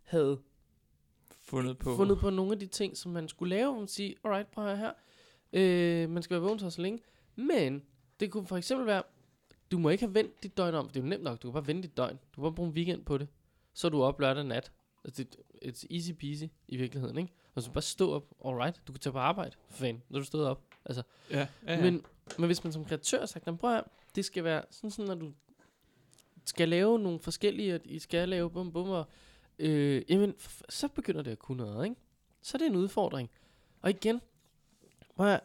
havde 0.03 0.39
Fundet 1.41 1.77
på. 1.77 1.95
fundet 1.95 2.17
på 2.19 2.29
nogle 2.29 2.51
af 2.51 2.59
de 2.59 2.65
ting, 2.67 2.97
som 2.97 3.11
man 3.11 3.27
skulle 3.29 3.55
lave, 3.55 3.69
og 3.69 3.77
man 3.77 3.87
sige, 3.87 4.15
alright, 4.23 4.51
prøv 4.51 4.63
høre 4.65 4.77
her. 4.77 4.91
Øh, 5.53 6.09
man 6.09 6.23
skal 6.23 6.33
være 6.33 6.41
vågen 6.43 6.71
så 6.71 6.81
længe. 6.81 6.99
Men 7.35 7.83
det 8.19 8.31
kunne 8.31 8.47
for 8.47 8.57
eksempel 8.57 8.87
være, 8.87 9.03
du 9.71 9.77
må 9.77 9.89
ikke 9.89 10.03
have 10.05 10.13
vendt 10.13 10.43
dit 10.43 10.57
døgn 10.57 10.75
om. 10.75 10.87
Det 10.87 10.97
er 10.97 11.01
jo 11.03 11.07
nemt 11.09 11.23
nok, 11.23 11.41
du 11.41 11.47
kan 11.47 11.53
bare 11.53 11.67
vente 11.67 11.87
dit 11.87 11.97
døgn. 11.97 12.15
Du 12.15 12.35
kan 12.35 12.41
bare 12.41 12.53
bruge 12.53 12.67
en 12.69 12.73
weekend 12.75 13.05
på 13.05 13.17
det. 13.17 13.27
Så 13.73 13.87
er 13.87 13.89
du 13.91 14.03
op 14.03 14.19
lørdag 14.19 14.43
nat. 14.45 14.71
Altså, 15.05 15.23
det, 15.23 15.35
it's 15.65 15.85
easy 15.95 16.11
peasy 16.11 16.43
i 16.67 16.77
virkeligheden, 16.77 17.17
ikke? 17.17 17.33
Og 17.55 17.61
så 17.61 17.71
bare 17.71 17.81
stå 17.81 18.11
op, 18.13 18.33
alright, 18.45 18.81
du 18.87 18.91
kan 18.93 18.99
tage 18.99 19.13
på 19.13 19.19
arbejde, 19.19 19.51
for 19.69 19.77
fanden, 19.77 20.03
når 20.09 20.19
du 20.19 20.25
stod 20.25 20.45
op. 20.45 20.63
Altså, 20.85 21.03
Ja, 21.31 21.39
ja, 21.39 21.47
ja. 21.73 21.81
men, 21.81 22.05
men 22.37 22.45
hvis 22.45 22.63
man 22.63 22.73
som 22.73 22.85
kreatør 22.85 23.19
har 23.19 23.25
sagt, 23.25 23.45
"Nå, 23.45 23.55
prøv 23.55 23.75
at, 23.77 23.83
det 24.15 24.25
skal 24.25 24.43
være 24.43 24.63
sådan, 24.71 24.91
sådan, 24.91 25.05
når 25.05 25.15
du 25.15 25.33
skal 26.45 26.69
lave 26.69 26.99
nogle 26.99 27.19
forskellige, 27.19 27.73
at 27.73 27.81
I 27.85 27.99
skal 27.99 28.29
lave 28.29 28.49
bum 28.51 28.71
bum, 28.71 28.89
og, 28.89 29.05
øh, 29.59 30.01
jamen, 30.09 30.35
så 30.69 30.87
begynder 30.87 31.21
det 31.21 31.31
at 31.31 31.39
kunne 31.39 31.57
noget, 31.57 31.85
ikke? 31.85 32.01
Så 32.41 32.57
er 32.57 32.59
det 32.59 32.65
en 32.67 32.75
udfordring. 32.75 33.29
Og 33.81 33.89
igen, 33.89 34.21
prøv 35.15 35.27
at, 35.27 35.39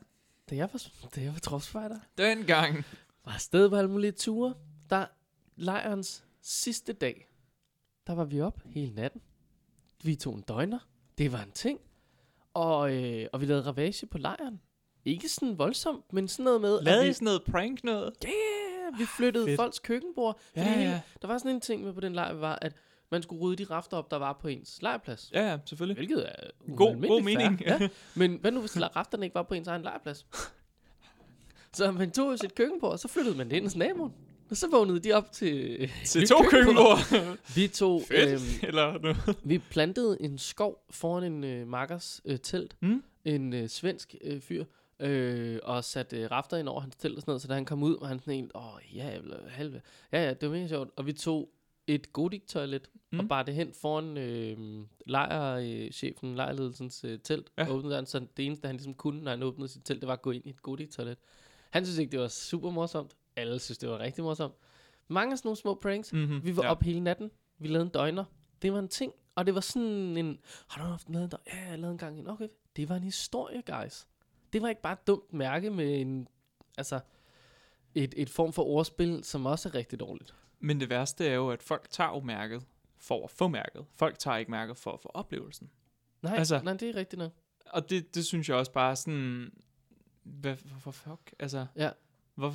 da 0.51 0.57
jeg 0.57 0.69
var, 0.73 1.09
da 1.17 1.21
jeg 1.23 1.33
var 1.33 1.39
tropspejder, 1.39 1.99
Dengang. 2.19 2.85
var 3.25 3.33
afsted 3.33 3.71
på 3.71 3.77
alle 3.77 3.91
mulige 3.91 4.13
ture, 4.13 4.55
der 4.91 5.07
lejrens 5.57 6.25
sidste 6.43 6.93
dag, 6.93 7.29
der 8.07 8.13
var 8.15 8.25
vi 8.25 8.41
op 8.41 8.61
hele 8.65 8.95
natten. 8.95 9.21
Vi 10.05 10.15
tog 10.15 10.35
en 10.35 10.41
døgner. 10.43 10.79
Det 11.19 11.33
var 11.33 11.43
en 11.43 11.53
ting. 11.53 11.81
Og, 12.55 12.95
øh, 12.95 13.27
og 13.33 13.41
vi 13.41 13.47
lavede 13.47 13.67
ravage 13.67 14.07
på 14.07 14.19
lejren. 14.19 14.61
Ikke 15.05 15.29
sådan 15.29 15.59
voldsomt, 15.59 16.13
men 16.13 16.29
sådan 16.29 16.45
noget 16.45 16.61
med, 16.61 16.83
Lavede 16.83 17.05
vi, 17.05 17.11
I 17.11 17.13
sådan 17.13 17.25
noget 17.25 17.43
prank 17.45 17.85
noget? 17.85 18.13
yeah, 18.25 18.99
vi 18.99 19.05
flyttede 19.17 19.47
Fedt. 19.47 19.57
folks 19.61 19.79
køkkenbord. 19.79 20.41
Ja, 20.57 20.63
ja. 20.81 21.01
Der 21.23 21.29
var 21.29 21.39
sådan 21.39 21.51
en 21.51 21.61
ting 21.61 21.85
med 21.85 21.93
på 21.93 22.01
den 22.01 22.13
lejr, 22.13 22.33
var, 22.33 22.59
at 22.63 22.77
man 23.11 23.23
skulle 23.23 23.42
rydde 23.42 23.64
de 23.64 23.70
rafter 23.70 23.96
op, 23.96 24.11
der 24.11 24.16
var 24.16 24.33
på 24.33 24.49
ens 24.49 24.83
lejrplads. 24.83 25.31
Ja, 25.35 25.51
ja, 25.51 25.59
selvfølgelig. 25.64 25.96
Hvilket 25.96 26.29
er 26.29 26.51
God, 26.77 27.09
god 27.09 27.23
mening. 27.23 27.61
Ja. 27.61 27.88
Men 28.14 28.38
hvad 28.40 28.51
nu, 28.51 28.61
hvis 28.61 28.81
rafterne 28.96 29.27
ikke 29.27 29.35
var 29.35 29.42
på 29.42 29.55
ens 29.55 29.68
egen 29.68 29.83
lejrplads? 29.83 30.27
så 31.73 31.90
man 31.90 32.11
tog 32.11 32.38
sit 32.38 32.55
køkkenbord, 32.55 32.92
og 32.92 32.99
så 32.99 33.09
flyttede 33.09 33.37
man 33.37 33.51
det 33.51 33.57
ind 33.57 33.64
hos 33.64 33.77
naboen. 33.77 34.12
Og 34.51 34.57
så 34.57 34.68
vågnede 34.70 35.01
de 35.01 35.12
op 35.12 35.33
til... 35.33 35.90
Til 36.05 36.29
to 36.29 36.42
køkkenbord. 36.51 36.99
Vi 37.57 37.68
tog... 37.68 38.03
Fedt. 38.09 38.31
Øhm, 38.31 38.68
Eller 38.68 38.99
noget. 38.99 39.38
vi 39.44 39.59
plantede 39.59 40.16
en 40.20 40.38
skov 40.38 40.85
foran 40.90 41.25
en 41.33 41.44
øh, 41.44 41.68
makkers 41.68 42.20
øh, 42.25 42.38
telt. 42.38 42.77
Mm? 42.81 43.03
En 43.25 43.53
øh, 43.53 43.68
svensk 43.68 44.14
øh, 44.25 44.40
fyr. 44.40 44.64
Øh, 45.01 45.59
og 45.62 45.85
satte 45.85 46.16
øh, 46.16 46.31
rafter 46.31 46.57
ind 46.57 46.68
over 46.68 46.81
hans 46.81 46.96
telt 46.96 47.16
og 47.16 47.20
sådan 47.20 47.31
noget. 47.31 47.42
Så 47.42 47.49
da 47.49 47.55
han 47.55 47.64
kom 47.64 47.83
ud, 47.83 47.96
var 48.01 48.07
han 48.07 48.20
sådan 48.20 48.35
en... 48.35 48.51
Åh, 48.55 48.96
ja, 48.96 49.14
eller 49.14 49.37
halve. 49.49 49.81
Ja, 50.12 50.25
ja, 50.25 50.35
det 50.35 50.49
var 50.49 50.55
mega 50.55 50.68
sjovt. 50.68 50.90
Og 50.96 51.07
vi 51.07 51.12
tog 51.12 51.49
et 51.94 52.12
Godik-toilet 52.12 52.90
mm. 53.12 53.18
Og 53.18 53.29
bar 53.29 53.42
det 53.42 53.55
hen 53.55 53.72
foran 53.72 54.16
øh, 54.16 54.87
lejrchefen, 55.07 56.35
lejrledelsens 56.35 57.05
øh, 57.05 57.18
telt. 57.18 57.53
Ja. 57.59 57.68
Og 57.68 57.74
åbnede 57.74 57.94
døren, 57.94 58.07
så 58.07 58.26
det 58.37 58.46
eneste, 58.46 58.66
han 58.66 58.76
ligesom 58.76 58.94
kunne, 58.94 59.22
når 59.22 59.31
han 59.31 59.42
åbnede 59.42 59.68
sit 59.68 59.83
telt, 59.85 60.00
det 60.00 60.07
var 60.07 60.12
at 60.12 60.22
gå 60.22 60.31
ind 60.31 60.46
i 60.46 60.50
et 60.50 60.62
Godik-toilet. 60.62 61.16
Han 61.70 61.85
synes 61.85 61.98
ikke, 61.98 62.12
det 62.12 62.20
var 62.20 62.29
super 62.29 62.70
morsomt. 62.70 63.16
Alle 63.37 63.59
synes, 63.59 63.79
det 63.79 63.88
var 63.88 63.98
rigtig 63.98 64.24
morsomt. 64.24 64.55
Mange 65.09 65.33
af 65.33 65.38
sådan 65.38 65.46
nogle 65.48 65.57
små 65.57 65.74
pranks. 65.74 66.12
Mm-hmm. 66.12 66.44
Vi 66.44 66.57
var 66.57 66.62
ja. 66.62 66.70
op 66.70 66.83
hele 66.83 67.00
natten. 67.00 67.31
Vi 67.59 67.68
lavede 67.68 67.87
en 67.87 67.92
døgner. 67.92 68.24
Det 68.62 68.72
var 68.72 68.79
en 68.79 68.88
ting. 68.88 69.12
Og 69.35 69.46
det 69.46 69.55
var 69.55 69.61
sådan 69.61 70.16
en... 70.16 70.38
Har 70.68 70.83
du 70.83 70.90
haft 70.90 71.11
lavet 71.11 71.24
en 71.24 71.31
døgner? 71.31 71.61
Ja, 71.61 71.70
jeg 71.70 71.79
lavede 71.79 71.92
en 71.92 71.98
gang 71.98 72.18
en. 72.18 72.29
Okay. 72.29 72.48
Det 72.76 72.88
var 72.88 72.96
en 72.96 73.03
historie, 73.03 73.62
guys. 73.62 74.07
Det 74.53 74.62
var 74.62 74.68
ikke 74.68 74.83
bare 74.83 74.92
et 74.92 75.07
dumt 75.07 75.33
mærke 75.33 75.70
med 75.70 76.00
en... 76.00 76.29
Altså... 76.79 77.00
Et, 77.94 78.14
et 78.16 78.31
form 78.31 78.53
for 78.53 78.62
ordspil, 78.62 79.24
som 79.24 79.46
også 79.46 79.68
er 79.68 79.74
rigtig 79.74 80.00
dårligt. 80.00 80.35
Men 80.61 80.81
det 80.81 80.90
værste 80.90 81.27
er 81.27 81.35
jo, 81.35 81.51
at 81.51 81.62
folk 81.62 81.87
tager 81.90 82.11
jo 82.11 82.20
mærket 82.20 82.62
for 82.99 83.25
at 83.25 83.31
få 83.31 83.49
mærket. 83.49 83.85
Folk 83.94 84.18
tager 84.18 84.37
ikke 84.37 84.51
mærket 84.51 84.77
for 84.77 84.92
at 84.92 85.01
få 85.01 85.11
oplevelsen. 85.14 85.70
Nej, 86.23 86.37
Altså- 86.37 86.61
nej 86.64 86.73
det 86.77 86.90
er 86.90 86.94
rigtigt 86.96 87.18
nok. 87.18 87.33
Og 87.66 87.90
det, 87.90 88.14
det 88.14 88.27
synes 88.27 88.49
jeg 88.49 88.57
også 88.57 88.73
bare 88.73 88.96
sådan... 88.96 89.53
Hvad, 90.23 90.57
hvorfor 90.64 90.90
fuck? 90.90 91.35
Altså, 91.38 91.66
Ja. 91.77 91.90
hvor, 92.35 92.49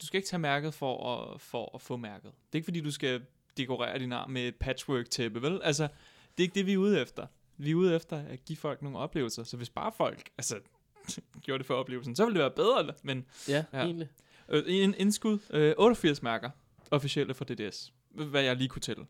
du 0.00 0.06
skal 0.06 0.18
ikke 0.18 0.28
tage 0.28 0.40
mærket 0.40 0.74
for 0.74 1.14
at, 1.14 1.40
for 1.40 1.70
at 1.74 1.80
få 1.80 1.96
mærket. 1.96 2.22
Det 2.32 2.52
er 2.52 2.56
ikke 2.56 2.64
fordi, 2.64 2.80
du 2.80 2.90
skal 2.90 3.22
dekorere 3.56 3.98
din 3.98 4.12
arm 4.12 4.30
med 4.30 4.48
et 4.48 4.56
patchwork-tæppe, 4.56 5.42
vel? 5.42 5.60
Altså, 5.62 5.82
det 5.82 5.90
er 6.38 6.42
ikke 6.42 6.54
det, 6.54 6.66
vi 6.66 6.72
er 6.72 6.76
ude 6.78 7.00
efter. 7.00 7.26
Vi 7.56 7.70
er 7.70 7.74
ude 7.74 7.96
efter 7.96 8.16
at 8.28 8.44
give 8.44 8.56
folk 8.56 8.82
nogle 8.82 8.98
oplevelser. 8.98 9.44
Så 9.44 9.56
hvis 9.56 9.70
bare 9.70 9.92
folk 9.92 10.30
altså, 10.38 10.58
gjorde 11.42 11.58
det 11.58 11.66
for 11.66 11.74
oplevelsen, 11.74 12.16
så 12.16 12.24
ville 12.24 12.34
det 12.34 12.42
være 12.42 12.50
bedre. 12.50 12.94
Men 13.02 13.26
Ja, 13.48 13.64
Ja. 13.72 13.78
ja. 13.78 13.84
egentlig. 13.84 14.08
øh, 14.48 14.62
en 14.66 14.94
indskud, 14.98 15.38
øh, 15.50 15.74
88 15.78 16.22
mærker 16.22 16.50
officielle 16.90 17.34
for 17.34 17.44
DDS. 17.44 17.92
Hvad 18.10 18.42
jeg 18.42 18.56
lige 18.56 18.68
kunne 18.68 18.80
tælle. 18.80 19.06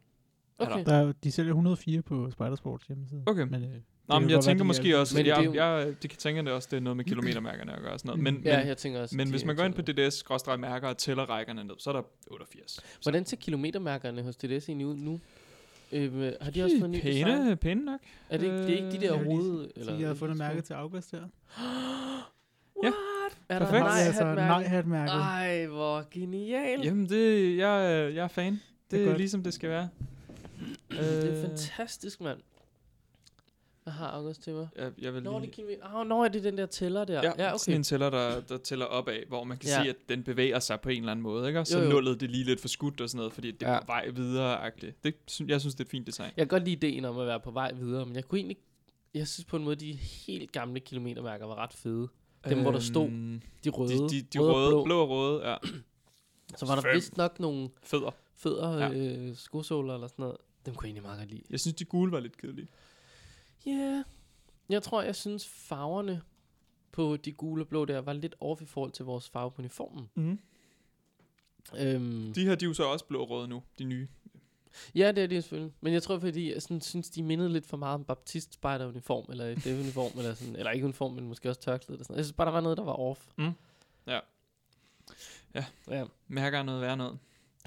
Er 0.58 0.64
der. 0.64 0.72
Okay. 0.74 0.84
Der, 0.84 0.92
er- 0.94 1.12
de 1.24 1.32
sælger 1.32 1.50
104 1.52 2.02
på 2.02 2.30
Spidersports 2.30 2.86
hjemmeside. 2.86 3.22
Okay. 3.26 3.42
Men, 3.42 3.62
øh, 3.64 3.68
Nå, 4.08 4.18
men 4.18 4.30
jeg 4.30 4.34
være, 4.36 4.42
tænker 4.42 4.54
de 4.54 4.60
er- 4.60 4.64
måske 4.66 4.98
også, 4.98 5.14
Men 5.16 5.18
men 5.18 5.24
det 5.26 5.32
er 5.32 5.36
jeg, 5.40 5.46
jo- 5.46 5.54
jeg, 5.86 6.02
det 6.02 6.10
kan 6.10 6.18
tænke 6.18 6.42
det 6.42 6.52
også, 6.52 6.68
det 6.70 6.76
er 6.76 6.80
noget 6.80 6.96
med 6.96 7.04
kilometermærkerne 7.04 7.72
at 7.72 7.82
gøre 7.82 7.92
og 7.92 8.00
sådan 8.00 8.08
noget. 8.08 8.22
Men, 8.34 8.42
Ja, 8.44 8.58
men, 8.58 8.66
jeg 8.68 8.76
tænker 8.76 9.00
også. 9.00 9.16
men 9.16 9.26
de 9.26 9.30
hvis 9.32 9.44
man 9.44 9.56
går 9.56 9.64
ind 9.64 9.74
på 9.74 9.82
DDS-mærker 9.82 10.88
og 10.88 10.98
tæller 10.98 11.24
rækkerne 11.30 11.64
ned, 11.64 11.74
så 11.78 11.90
er 11.90 11.94
der 11.94 12.02
88. 12.30 12.80
Hvordan 13.02 13.26
ser 13.26 13.36
kilometermærkerne 13.36 14.22
hos 14.22 14.36
DDS 14.36 14.68
egentlig 14.68 14.86
ud 14.86 14.96
nu? 14.96 15.20
Øh, 15.92 16.32
har 16.40 16.50
de 16.50 16.62
også 16.64 16.76
fået 16.80 16.84
en 16.88 16.90
ny 16.90 17.00
design? 17.04 17.24
pæne, 17.24 17.56
pæne 17.56 17.84
nok. 17.84 18.00
Er 18.30 18.36
det, 18.38 18.44
ikke, 18.46 18.58
det 18.58 18.70
er 18.70 18.76
ikke 18.76 18.90
de 18.90 19.00
der 19.06 19.14
Jeg 19.16 19.24
hoved... 19.24 19.70
Så 19.84 19.94
jeg 19.94 20.08
har 20.08 20.14
fundet 20.14 20.36
mærke 20.38 20.60
til 20.60 20.74
August 20.74 21.12
der. 21.12 21.20
Ja, 22.84 22.90
Er 23.48 23.58
der 23.58 23.66
perfekt. 23.66 23.84
Nej, 23.84 23.98
altså 24.06 24.24
nej-hat-mærke? 24.24 24.48
nej-hat-mærket. 24.48 25.12
Ej, 25.12 25.66
hvor 25.66 26.04
genial. 26.10 26.80
Jamen, 26.84 27.08
det, 27.08 27.56
jeg, 27.56 28.10
jeg 28.14 28.24
er 28.24 28.28
fan. 28.28 28.52
Det 28.52 28.60
Det 28.90 29.00
er 29.02 29.06
godt. 29.06 29.18
ligesom 29.18 29.42
det 29.42 29.54
skal 29.54 29.70
være. 29.70 29.88
Det 30.90 30.98
er 31.26 31.30
Øh, 31.36 31.42
fantastisk, 31.48 32.20
mand. 32.20 32.38
Hvad 33.82 33.92
har 33.92 34.06
August 34.06 34.42
til 34.42 34.52
mig? 34.52 34.68
Jeg, 34.76 34.92
jeg 34.98 35.14
vil 35.14 35.22
Nå, 35.22 35.32
det 35.34 35.40
lige... 35.42 35.52
kilometer. 35.52 35.94
Oh, 35.94 36.06
nå, 36.06 36.24
er 36.24 36.28
det 36.28 36.44
den 36.44 36.58
der 36.58 36.66
tæller 36.66 37.04
der? 37.04 37.14
Ja, 37.14 37.28
ja 37.28 37.32
sådan 37.32 37.54
okay. 37.54 37.74
en 37.76 37.82
tæller, 37.82 38.10
der, 38.10 38.40
der 38.40 38.58
tæller 38.58 38.86
opad, 38.86 39.16
hvor 39.28 39.44
man 39.44 39.58
kan 39.58 39.68
Ja. 39.68 39.76
ja. 39.78 39.82
se, 39.84 39.88
at 39.90 39.96
den 40.08 40.22
bevæger 40.24 40.58
sig 40.58 40.80
på 40.80 40.88
en 40.88 40.98
eller 40.98 41.10
anden 41.12 41.22
måde, 41.22 41.46
ikke? 41.48 41.60
Og 41.60 41.66
så 41.66 41.78
Jo, 41.78 41.84
jo. 41.84 41.90
nullet 41.90 42.20
det 42.20 42.30
lige 42.30 42.44
lidt 42.44 42.60
for 42.60 42.68
skudt 42.68 43.00
og 43.00 43.08
sådan 43.08 43.16
noget, 43.18 43.32
fordi 43.32 43.50
det 43.50 43.68
er 43.68 43.72
Ja. 43.72 43.80
på 43.80 43.86
vej 43.86 44.08
videre-agtigt. 44.08 45.04
Det, 45.04 45.14
jeg 45.48 45.60
synes, 45.60 45.74
det 45.74 45.80
er 45.80 45.84
et 45.84 45.90
fint 45.90 46.06
design. 46.06 46.26
Jeg 46.36 46.48
kan 46.48 46.58
godt 46.58 46.64
lide 46.64 46.72
ideen 46.88 47.04
om 47.04 47.18
at 47.18 47.26
være 47.26 47.40
på 47.40 47.50
vej 47.50 47.72
videre, 47.72 48.06
men 48.06 48.16
jeg 48.16 48.24
kunne 48.24 48.38
egentlig... 48.38 48.56
Jeg 49.14 49.28
synes 49.28 49.44
på 49.44 49.56
en 49.56 49.64
måde, 49.64 49.76
de 49.76 49.92
helt 49.92 50.52
gamle 50.52 50.80
kilometermærker 50.80 51.46
var 51.46 51.54
ret 51.54 51.72
fede. 51.72 52.08
Dem, 52.44 52.60
hvor 52.62 52.70
der 52.70 52.80
stod 52.80 53.06
Øhm, 53.08 53.42
De 53.64 53.70
røde, 53.70 53.92
De, 53.92 54.08
de, 54.08 54.22
de 54.22 54.38
røde, 54.38 54.52
røde, 54.52 54.70
blå. 54.70 54.84
blå 54.84 55.00
og 55.02 55.08
røde, 55.08 55.48
ja. 55.50 55.56
Så 56.56 56.66
var 56.66 56.80
der 56.80 56.94
vist 56.94 57.16
nok 57.16 57.40
nogle 57.40 57.70
Fødder. 57.82 58.10
fødder, 58.34 58.78
ja. 58.78 58.92
øh, 58.92 59.36
skosåler 59.36 59.94
eller 59.94 60.06
sådan 60.08 60.22
noget. 60.22 60.36
Dem 60.66 60.74
kunne 60.74 60.84
jeg 60.86 60.88
egentlig 60.88 61.02
meget 61.02 61.18
godt 61.18 61.30
lide. 61.30 61.42
Jeg 61.50 61.60
synes, 61.60 61.74
de 61.74 61.84
gule 61.84 62.12
var 62.12 62.20
lidt 62.20 62.36
kedelige. 62.36 62.68
Ja, 63.66 63.70
yeah. 63.72 64.04
jeg 64.68 64.82
tror, 64.82 65.02
jeg 65.02 65.16
synes 65.16 65.46
farverne 65.48 66.22
på 66.92 67.16
de 67.16 67.32
gule 67.32 67.62
og 67.62 67.68
blå 67.68 67.84
der 67.84 67.98
var 68.00 68.12
lidt 68.12 68.36
off 68.40 68.62
i 68.62 68.64
forhold 68.64 68.92
til 68.92 69.04
vores 69.04 69.28
farve 69.28 69.50
på 69.50 69.58
uniformen. 69.62 70.08
Mm. 70.14 70.38
Øhm, 71.78 72.32
De 72.34 72.44
her, 72.44 72.54
de 72.54 72.64
er 72.64 72.68
jo 72.68 72.74
så 72.74 72.84
også 72.84 73.04
blå 73.04 73.20
og 73.22 73.30
røde 73.30 73.48
nu, 73.48 73.62
de 73.78 73.84
nye. 73.84 74.08
Ja, 74.94 75.12
det 75.12 75.22
er 75.22 75.26
det 75.26 75.44
selvfølgelig. 75.44 75.74
Men 75.80 75.92
jeg 75.92 76.02
tror, 76.02 76.18
fordi 76.18 76.52
jeg 76.52 76.62
sådan, 76.62 76.80
synes, 76.80 77.10
de 77.10 77.22
mindede 77.22 77.48
lidt 77.48 77.66
for 77.66 77.76
meget 77.76 77.94
om 77.94 78.04
baptist 78.04 78.54
spejder 78.54 78.86
uniform 78.86 79.26
eller 79.30 79.44
et 79.44 79.66
uniform 79.66 80.18
eller 80.18 80.34
sådan, 80.34 80.56
eller 80.56 80.70
ikke 80.70 80.84
uniform, 80.84 81.12
men 81.12 81.28
måske 81.28 81.48
også 81.48 81.60
tørklæde 81.60 81.96
eller 81.96 82.04
sådan. 82.04 82.16
Jeg 82.16 82.24
synes 82.24 82.36
bare, 82.36 82.46
der 82.46 82.52
var 82.52 82.60
noget, 82.60 82.78
der 82.78 82.84
var 82.84 82.92
off. 82.92 83.26
Mm. 83.38 83.52
Ja. 84.06 84.20
Ja. 85.54 85.64
Ja. 85.88 86.04
Mærker 86.28 86.58
er 86.58 86.62
noget 86.62 86.80
værd 86.80 86.98
noget. 86.98 87.18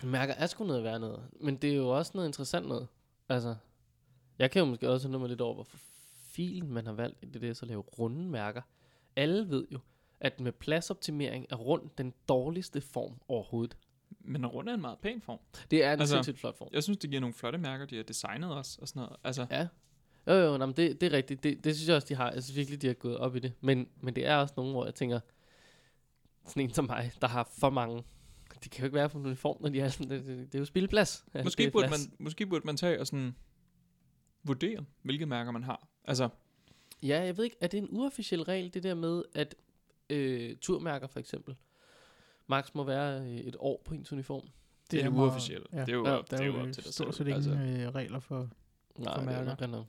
Mærker 0.04 0.34
er 0.34 0.48
sgu 0.48 0.64
noget 0.64 0.84
værd 0.84 1.00
noget. 1.00 1.24
Men 1.40 1.56
det 1.56 1.72
er 1.72 1.76
jo 1.76 1.90
også 1.90 2.12
noget 2.16 2.28
interessant 2.28 2.68
noget. 2.68 2.88
Altså, 3.30 3.56
jeg 4.40 4.52
kan 4.52 4.60
jo 4.60 4.66
måske 4.66 4.90
også 4.90 5.08
mig 5.08 5.30
lidt 5.30 5.42
over, 5.42 5.54
hvorfor 5.54 5.78
filen 6.32 6.74
man 6.74 6.86
har 6.86 6.94
valgt 6.94 7.18
i 7.22 7.26
det 7.26 7.42
der, 7.42 7.54
så 7.54 7.66
lave 7.66 7.82
runde 7.82 8.30
mærker. 8.30 8.62
Alle 9.16 9.50
ved 9.50 9.68
jo, 9.72 9.80
at 10.20 10.40
med 10.40 10.52
pladsoptimering 10.52 11.46
er 11.50 11.56
rund 11.56 11.90
den 11.98 12.14
dårligste 12.30 12.82
form 12.82 13.14
overhovedet. 13.28 13.78
Men 14.20 14.46
rund 14.46 14.70
er 14.70 14.74
en 14.74 14.82
meget 14.82 15.00
pæn 15.00 15.22
form. 15.22 15.40
Det 15.72 15.84
er 15.84 15.94
en 15.94 16.00
Altså, 16.00 16.16
sindssygt 16.16 16.40
flot 16.40 16.58
form. 16.58 16.68
Jeg 16.72 16.84
synes, 16.84 16.98
det 16.98 17.10
giver 17.10 17.20
nogle 17.20 17.34
flotte 17.34 17.58
mærker, 17.60 17.86
de 17.86 17.96
har 17.96 18.04
designet 18.04 18.54
også, 18.54 18.78
og 18.82 18.88
sådan 18.88 19.00
noget. 19.00 19.16
Altså, 19.24 19.48
Ja. 19.52 19.68
Jo, 20.28 20.34
jo, 20.34 20.58
nej, 20.58 20.66
men 20.66 20.76
det, 20.76 21.02
det 21.02 21.14
er 21.14 21.18
rigtigt. 21.18 21.44
Det, 21.44 21.64
det 21.64 21.76
synes 21.76 21.88
jeg 21.88 21.96
også, 21.96 22.08
de 22.08 22.16
har. 22.16 22.32
Jeg 22.32 22.44
synes 22.44 22.58
virkelig, 22.58 22.82
de 22.82 22.88
har 22.88 22.94
gået 22.94 23.18
op 23.18 23.36
i 23.36 23.40
det. 23.40 23.54
Men, 23.62 23.90
men 24.02 24.16
det 24.16 24.26
er 24.28 24.36
også 24.36 24.54
nogle, 24.58 24.72
hvor 24.72 24.86
jeg 24.86 24.96
tænker, 24.96 25.20
sådan 26.48 26.64
en 26.64 26.74
som 26.74 26.86
mig, 26.86 27.12
der 27.22 27.28
har 27.28 27.50
for 27.60 27.70
mange. 27.70 28.04
De 28.64 28.70
kan 28.70 28.82
jo 28.82 28.86
ikke 28.86 28.96
være 28.96 29.10
på 29.10 29.18
en 29.18 29.26
uniform, 29.26 29.58
når 29.62 29.70
de 29.70 29.80
er 29.80 29.90
sådan, 29.90 30.10
det, 30.10 30.26
det, 30.26 30.38
det 30.38 30.56
er 30.56 30.60
jo 30.60 30.66
spildplads. 30.66 31.26
Ja, 31.34 31.40
det 31.40 31.46
måske, 31.46 31.66
er 31.66 31.72
burde 31.72 31.90
man, 31.90 32.00
måske 32.20 32.46
burde 32.46 32.66
man 32.66 32.78
tage 32.78 33.00
og 33.00 33.08
sådan 33.08 33.36
vurdere, 34.44 34.86
hvilke 35.02 35.26
mærker 35.26 35.52
man 35.52 35.64
har. 35.64 35.88
Altså, 36.06 36.30
Ja, 37.04 37.24
jeg 37.24 37.38
ved 37.38 37.44
ikke, 37.44 37.58
er 37.62 37.68
det 37.68 37.78
en 37.78 37.88
uofficiel 37.90 38.42
regel, 38.44 38.74
det 38.74 38.84
der 38.84 38.94
med, 38.96 39.24
at 39.36 39.56
øh, 40.10 40.56
turmærker 40.58 41.08
for 41.08 41.20
eksempel, 41.20 41.56
max 42.52 42.74
må 42.74 42.84
være 42.84 43.22
øh, 43.22 43.28
et 43.38 43.56
år 43.60 43.82
på 43.86 43.94
ens 43.94 44.12
uniform? 44.14 44.42
det 44.92 45.00
er, 45.00 45.04
det 45.04 45.14
meget- 45.14 45.26
uofficielt. 45.26 45.68
ja. 45.74 45.80
det 45.80 45.90
er 45.90 45.94
jo, 45.94 46.08
Ja, 46.08 46.12
op, 46.18 46.32
Der 46.32 46.38
det 46.38 46.44
er 46.44 46.48
er 46.50 46.54
jo 46.54 46.60
jo 46.62 46.68
op 46.68 46.74
til 46.74 46.84
dig 46.84 46.94
stort 46.94 47.16
selv. 47.16 47.28
set 47.28 47.48
ingen 47.48 47.60
Altså, 47.62 47.84
øh, 47.84 47.90
regler 47.96 48.20
for... 48.20 48.50
Nej, 48.98 49.14
For 49.14 49.22
det 49.22 49.30
er 49.30 49.44
mærker. 49.44 49.46
nok 49.62 49.70
noget. 49.70 49.86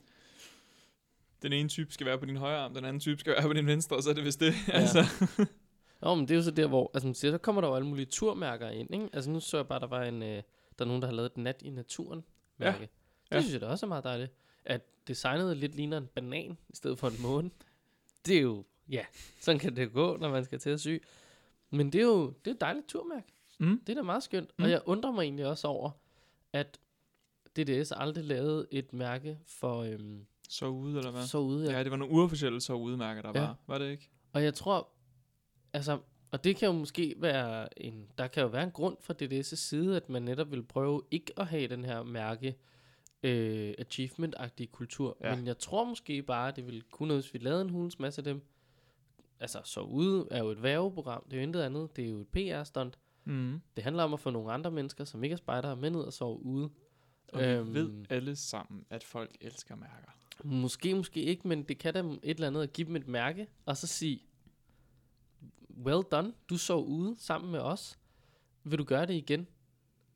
den 1.42 1.52
ene 1.52 1.68
type 1.68 1.92
skal 1.92 2.06
være 2.06 2.18
på 2.18 2.26
din 2.26 2.36
højre 2.36 2.58
arm, 2.58 2.74
den 2.74 2.84
anden 2.84 3.00
type 3.00 3.20
skal 3.20 3.32
være 3.32 3.42
på 3.42 3.52
din 3.52 3.66
venstre, 3.66 3.96
og 3.96 4.02
så 4.02 4.10
er 4.10 4.14
det 4.14 4.24
vist 4.24 4.40
det. 4.40 4.54
Ja. 4.68 4.72
altså, 4.72 5.04
Nå, 6.02 6.14
men 6.14 6.28
det 6.28 6.30
er 6.34 6.36
jo 6.36 6.42
så 6.42 6.50
der, 6.50 6.66
hvor, 6.66 6.90
altså 6.94 7.06
man 7.06 7.14
siger, 7.14 7.32
så 7.32 7.38
kommer 7.38 7.60
der 7.60 7.68
jo 7.68 7.74
alle 7.74 7.88
mulige 7.88 8.06
turmærker 8.06 8.68
ind, 8.68 8.94
ikke? 8.94 9.08
Altså 9.12 9.30
nu 9.30 9.40
så 9.40 9.56
jeg 9.56 9.66
bare, 9.68 9.80
der 9.80 9.86
var 9.86 10.02
en, 10.02 10.22
øh, 10.22 10.28
der 10.28 10.42
er 10.78 10.84
nogen, 10.84 11.02
der 11.02 11.08
har 11.08 11.14
lavet 11.14 11.30
et 11.30 11.36
nat 11.36 11.62
i 11.64 11.70
naturen 11.70 12.24
mærke. 12.58 12.78
Ja. 12.78 12.82
Det 12.82 13.36
Ja. 13.36 13.40
synes 13.40 13.52
jeg 13.52 13.60
da 13.60 13.66
også 13.66 13.86
er 13.86 13.88
meget 13.88 14.04
dejligt. 14.04 14.32
At 14.64 14.80
designet 15.08 15.56
lidt 15.56 15.74
ligner 15.74 15.98
en 15.98 16.06
banan, 16.14 16.58
i 16.68 16.76
stedet 16.76 16.98
for 16.98 17.08
en 17.08 17.22
måne. 17.22 17.50
Det 18.26 18.36
er 18.36 18.40
jo, 18.40 18.64
ja, 18.88 19.04
sådan 19.40 19.58
kan 19.58 19.76
det 19.76 19.92
gå, 19.92 20.16
når 20.16 20.28
man 20.28 20.44
skal 20.44 20.58
til 20.58 20.70
at 20.70 20.80
sy. 20.80 20.88
Men 21.72 21.92
det 21.92 21.98
er 22.00 22.04
jo, 22.04 22.26
det 22.44 22.50
er 22.50 22.54
et 22.54 22.60
dejligt 22.60 22.86
turmærke. 22.88 23.32
mm, 23.60 23.80
Det 23.86 23.92
er 23.92 23.94
da 23.96 24.02
meget 24.02 24.22
skønt. 24.22 24.50
Mm. 24.58 24.64
Og 24.64 24.70
jeg 24.70 24.80
undrer 24.86 25.10
mig 25.10 25.22
egentlig 25.22 25.46
også 25.46 25.68
over, 25.68 25.90
at 26.52 26.78
DDS 27.56 27.92
aldrig 27.92 28.24
lavede 28.24 28.66
et 28.70 28.92
mærke 28.92 29.38
for 29.46 29.82
øhm, 29.82 30.26
så 30.48 30.66
ude, 30.66 30.98
eller 30.98 31.10
hvad? 31.10 31.22
så 31.26 31.38
ude. 31.38 31.72
Ja, 31.72 31.82
det 31.84 31.90
var 31.90 31.96
nogle 31.96 32.14
uofficielle 32.14 32.60
så 32.60 32.72
udemærker, 32.74 33.22
der 33.22 33.40
Ja. 33.40 33.46
var. 33.46 33.56
Var 33.66 33.78
det 33.78 33.90
ikke? 33.90 34.10
Og 34.32 34.44
jeg 34.44 34.54
tror, 34.54 34.88
altså, 35.72 35.98
og 36.30 36.44
det 36.44 36.56
kan 36.56 36.66
jo 36.66 36.72
måske 36.72 37.14
være 37.18 37.78
en, 37.84 38.06
der 38.18 38.26
kan 38.26 38.42
jo 38.42 38.48
være 38.48 38.64
en 38.64 38.70
grund 38.70 38.96
fra 39.00 39.14
DDS' 39.22 39.42
side, 39.56 39.96
at 39.96 40.08
man 40.08 40.22
netop 40.22 40.50
vil 40.50 40.62
prøve 40.62 41.02
ikke 41.10 41.32
at 41.36 41.46
have 41.46 41.66
den 41.68 41.84
her 41.84 42.02
mærke, 42.02 42.56
øh, 43.22 43.74
achievement-agtige 43.78 44.66
kultur. 44.66 45.16
Ja. 45.20 45.28
Ja. 45.28 45.36
Men 45.36 45.46
jeg 45.46 45.58
tror 45.58 45.84
måske 45.84 46.22
bare, 46.22 46.52
det 46.56 46.66
ville 46.66 46.82
kunne 46.90 47.08
noget, 47.08 47.22
hvis 47.24 47.34
vi 47.34 47.38
lavede 47.38 47.62
en 47.62 47.70
hulens 47.70 47.98
masse 47.98 48.20
af 48.20 48.24
dem. 48.24 48.42
Altså, 49.42 49.60
så 49.64 49.80
ude 49.80 50.28
er 50.30 50.38
jo 50.38 50.50
et 50.50 50.62
værveprogram, 50.62 51.22
det 51.24 51.32
er 51.32 51.36
jo 51.36 51.42
intet 51.42 51.62
andet, 51.62 51.96
det 51.96 52.04
er 52.04 52.08
jo 52.10 52.20
et 52.20 52.28
PR-stunt. 52.28 52.98
Mm. 53.24 53.60
Det 53.76 53.84
handler 53.84 54.02
om 54.02 54.12
at 54.14 54.20
få 54.20 54.30
nogle 54.30 54.52
andre 54.52 54.70
mennesker, 54.70 55.04
som 55.04 55.24
ikke 55.24 55.32
er 55.32 55.36
spejdere, 55.36 55.76
med 55.76 55.90
ned 55.90 56.00
og 56.00 56.12
sove 56.12 56.42
ude. 56.42 56.70
Og 57.28 57.40
vi 57.40 57.44
Øhm. 57.46 57.74
ved 57.74 58.04
alle 58.10 58.36
sammen, 58.36 58.84
at 58.90 59.04
folk 59.04 59.36
elsker 59.40 59.76
mærker. 59.76 60.10
Måske, 60.44 60.94
måske 60.94 61.22
ikke, 61.22 61.48
men 61.48 61.62
det 61.62 61.78
kan 61.78 61.94
da 61.94 62.00
et 62.00 62.18
eller 62.22 62.46
andet 62.46 62.62
at 62.62 62.72
give 62.72 62.86
dem 62.86 62.96
et 62.96 63.08
mærke, 63.08 63.46
og 63.66 63.76
så 63.76 63.86
sige, 63.86 64.22
well 65.84 66.02
done, 66.12 66.32
du 66.50 66.56
sov 66.56 66.86
ude 66.86 67.14
sammen 67.18 67.50
med 67.52 67.60
os. 67.60 67.98
Vil 68.64 68.78
du 68.78 68.84
gøre 68.84 69.06
det 69.06 69.14
igen? 69.14 69.46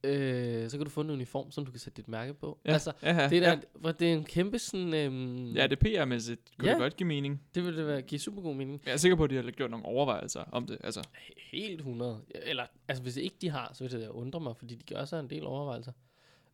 Øh, 0.07 0.71
så 0.71 0.77
kan 0.77 0.85
du 0.85 0.91
få 0.91 1.01
en 1.01 1.11
uniform, 1.11 1.51
som 1.51 1.65
du 1.65 1.71
kan 1.71 1.81
sætte 1.81 1.97
dit 1.97 2.09
mærke 2.09 2.35
på. 2.35 2.59
Ja, 2.65 2.73
Altså, 2.73 2.93
ja, 3.03 3.15
ja, 3.23 3.29
det, 3.29 3.39
er 3.39 3.49
ja. 3.49 3.55
der, 3.55 3.61
hvor 3.75 3.93
det 3.93 4.09
er 4.09 4.13
en 4.17 4.25
kæmpe 4.25 4.59
sådan... 4.59 4.95
Øhm, 4.95 5.47
Ja, 5.55 5.67
det 5.67 5.73
er 5.73 6.05
PR-mæssigt. 6.05 6.41
Kunne 6.59 6.69
Ja. 6.69 6.75
det 6.75 6.81
godt 6.81 6.97
give 6.97 7.07
mening? 7.07 7.43
det 7.55 7.65
vil 7.65 7.77
det 7.77 7.87
være, 7.87 8.03
give 8.03 8.19
super 8.19 8.43
god 8.43 8.55
mening. 8.55 8.83
Jeg 8.87 8.93
er 8.93 8.97
sikker 8.97 9.17
på, 9.17 9.25
at 9.25 9.31
de 9.31 9.35
har 9.37 9.51
gjort 9.51 9.71
nogle 9.71 9.87
overvejelser 9.87 10.41
om 10.53 10.67
det. 10.67 10.79
Altså, 10.85 11.09
Helt 11.53 11.79
100. 11.81 12.21
Eller, 12.35 12.67
altså 12.89 13.03
hvis 13.03 13.17
ikke 13.17 13.37
de 13.41 13.51
har, 13.51 13.71
så 13.75 13.85
vil 13.85 13.91
det 13.93 14.01
da 14.01 14.09
undre 14.09 14.41
mig, 14.41 14.57
fordi 14.57 14.75
de 14.75 14.95
gør 14.95 15.05
sig 15.05 15.21
en 15.21 15.31
del 15.31 15.45
overvejelser. 15.47 15.93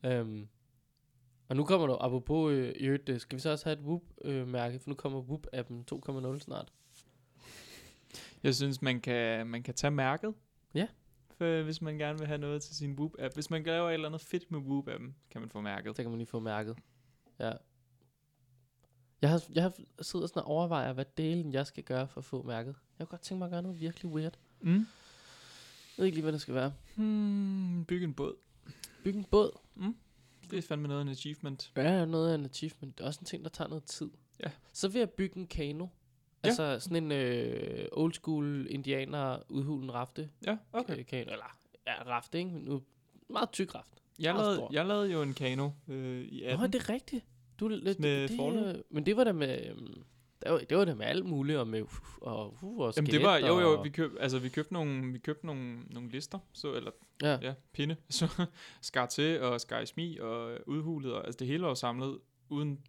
Øhm, 0.04 0.48
og 1.48 1.56
nu 1.56 1.64
kommer 1.64 1.86
der, 1.86 1.96
apropos 2.04 2.52
øh, 2.52 2.72
i 2.76 2.84
øvrigt, 2.84 3.08
øh, 3.08 3.20
skal 3.20 3.36
vi 3.36 3.40
så 3.40 3.50
også 3.50 3.64
have 3.64 3.72
et 3.78 3.84
Whoop-mærke, 3.84 4.78
for 4.78 4.88
nu 4.90 4.94
kommer 4.94 5.22
Whoop-appen 5.22 5.84
2.0 6.34 6.38
snart. 6.38 6.72
jeg 8.42 8.54
synes, 8.54 8.82
man 8.82 9.00
kan, 9.00 9.46
man 9.46 9.62
kan 9.62 9.74
tage 9.74 9.90
mærket. 9.90 10.34
Ja. 10.74 10.86
For, 11.42 11.62
hvis 11.62 11.82
man 11.82 11.98
gerne 11.98 12.18
vil 12.18 12.26
have 12.26 12.38
noget 12.38 12.62
til 12.62 12.76
sin 12.76 12.98
Whoop-app. 12.98 13.34
Hvis 13.34 13.50
man 13.50 13.62
laver 13.62 13.88
et 13.88 13.94
eller 13.94 14.08
andet 14.08 14.20
fedt 14.20 14.50
med 14.50 14.60
Whoop-appen, 14.60 15.12
kan 15.30 15.40
man 15.40 15.50
få 15.50 15.60
mærket. 15.60 15.96
Så 15.96 16.02
kan 16.02 16.10
man 16.10 16.18
lige 16.18 16.26
få 16.26 16.40
mærket. 16.40 16.76
Ja. 17.38 17.52
Jeg 19.22 19.30
har, 19.30 19.42
jeg 19.52 19.62
har 19.62 19.72
siddet 20.02 20.28
sådan 20.28 20.42
og 20.42 20.48
overvejer, 20.48 20.92
hvad 20.92 21.04
delen 21.16 21.52
jeg 21.52 21.66
skal 21.66 21.84
gøre 21.84 22.08
for 22.08 22.20
at 22.20 22.24
få 22.24 22.42
mærket. 22.42 22.74
Jeg 22.98 23.08
kunne 23.08 23.10
godt 23.10 23.20
tænke 23.20 23.38
mig 23.38 23.46
at 23.46 23.50
gøre 23.50 23.62
noget 23.62 23.80
virkelig 23.80 24.12
weird. 24.12 24.38
Mm. 24.60 24.72
Jeg 24.72 24.86
ved 25.96 26.04
ikke 26.04 26.16
lige, 26.16 26.22
hvad 26.22 26.32
det 26.32 26.40
skal 26.40 26.54
være. 26.54 26.72
Hmm, 26.94 27.84
bygge 27.84 28.04
en 28.04 28.14
båd. 28.14 28.34
Bygge 29.04 29.18
en 29.18 29.24
båd. 29.24 29.58
Det 30.50 30.58
er 30.58 30.62
fandme 30.62 30.88
noget 30.88 31.00
af 31.00 31.04
en 31.04 31.10
achievement. 31.10 31.72
Ja, 31.76 32.04
noget 32.04 32.30
af 32.30 32.34
en 32.34 32.44
achievement. 32.44 32.98
Det 32.98 33.04
er 33.04 33.08
også 33.08 33.20
en 33.20 33.26
ting, 33.26 33.44
der 33.44 33.50
tager 33.50 33.68
noget 33.68 33.84
tid. 33.84 34.10
Ja. 34.44 34.50
Så 34.72 34.88
vil 34.88 34.98
jeg 34.98 35.10
bygge 35.10 35.36
en 35.36 35.46
kano. 35.46 35.86
Ja. 36.44 36.48
Altså 36.48 36.78
sådan 36.80 37.04
en 37.04 37.12
øh, 37.12 37.84
old 37.92 38.12
school 38.12 38.66
indianer 38.70 39.38
udhulen 39.48 39.94
rafte. 39.94 40.28
Ja, 40.46 40.56
okay. 40.72 40.98
Øh, 40.98 41.06
Kano. 41.06 41.22
Eller, 41.32 41.56
ja, 41.86 42.02
rafte, 42.06 42.38
ikke? 42.38 42.50
Nu, 42.50 42.82
meget 43.30 43.50
tyk 43.50 43.74
raft. 43.74 43.88
Jeg 44.18 44.34
Meget 44.34 44.44
lavede, 44.44 44.56
stor. 44.56 44.68
jeg 44.72 44.86
lavede 44.86 45.12
jo 45.12 45.22
en 45.22 45.34
kano 45.34 45.70
øh, 45.88 46.20
i 46.28 46.40
Nå, 46.44 46.48
18. 46.50 46.72
det 46.72 46.82
er 46.82 46.88
rigtigt. 46.92 47.24
Du, 47.60 47.68
lidt, 47.68 48.00
Med 48.00 48.28
det, 48.28 48.36
forløb. 48.36 48.64
det, 48.64 48.82
men 48.90 49.06
det 49.06 49.16
var 49.16 49.24
da 49.24 49.32
med... 49.32 49.66
øhm, 49.70 50.04
Det 50.42 50.50
var, 50.52 50.58
det 50.58 50.76
var 50.78 50.84
da 50.84 50.94
med 50.94 51.06
alt 51.06 51.26
muligt, 51.26 51.58
og 51.58 51.66
med 51.68 51.82
uh, 51.82 51.88
og, 52.20 52.56
uh, 52.62 52.78
og 52.78 52.92
Jamen 52.96 53.10
det 53.10 53.22
var, 53.22 53.36
jo 53.38 53.60
jo, 53.60 53.80
vi 53.82 53.88
købte, 53.88 54.20
altså 54.20 54.38
vi 54.38 54.48
købte 54.48 54.72
nogle, 54.72 55.12
vi 55.12 55.18
købte 55.18 55.46
nogle, 55.46 55.80
nogle 55.90 56.10
lister, 56.10 56.38
så, 56.52 56.72
eller 56.74 56.90
Ja. 57.22 57.38
ja, 57.42 57.54
pinde, 57.72 57.96
så 58.10 58.46
skar 58.80 59.06
til 59.06 59.40
og 59.40 59.60
skar 59.60 59.80
i 59.80 59.86
smi 59.86 60.16
og 60.18 60.58
udhulet, 60.66 61.12
og 61.14 61.24
altså 61.24 61.38
det 61.38 61.46
hele 61.46 61.62
var 61.62 61.74
samlet 61.74 62.18
uden 62.48 62.80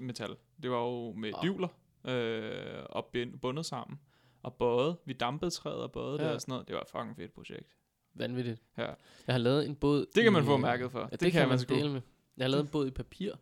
metal. 0.00 0.36
Det 0.62 0.70
var 0.70 0.78
jo 0.82 1.12
med 1.12 1.32
Åh. 1.34 1.42
dyvler 1.42 1.68
øh, 2.04 2.84
og 2.90 3.06
bind, 3.12 3.38
bundet 3.38 3.66
sammen 3.66 4.00
og 4.42 4.54
bøjet. 4.54 4.96
Vi 5.04 5.12
dampede 5.12 5.50
træet 5.50 5.76
og 5.82 5.92
bøjet 5.92 6.18
ja. 6.18 6.24
Det 6.24 6.32
og 6.34 6.40
sådan 6.40 6.52
noget. 6.52 6.68
Det 6.68 6.74
var 6.74 6.80
et 6.82 6.88
fucking 6.88 7.16
fedt 7.16 7.32
projekt. 7.34 7.76
Vanvittigt. 8.14 8.62
Ja. 8.78 8.84
Jeg 9.26 9.34
har 9.34 9.38
lavet 9.38 9.66
en 9.66 9.76
båd 9.76 10.06
Det 10.14 10.22
kan 10.22 10.32
i, 10.32 10.34
man 10.34 10.44
få 10.44 10.54
øh, 10.54 10.60
mærket 10.60 10.90
for. 10.92 10.98
Ja, 10.98 11.04
Det 11.04 11.20
det, 11.20 11.32
kan 11.32 11.40
kan 11.40 11.48
man 11.48 11.58
man 11.68 11.78
dele 11.78 11.92
med. 11.92 12.00
Jeg 12.36 12.44
har 12.44 12.48
lavet 12.48 12.62
en 12.64 12.68
båd 12.70 12.86
i 12.86 12.90
papir. 12.90 13.32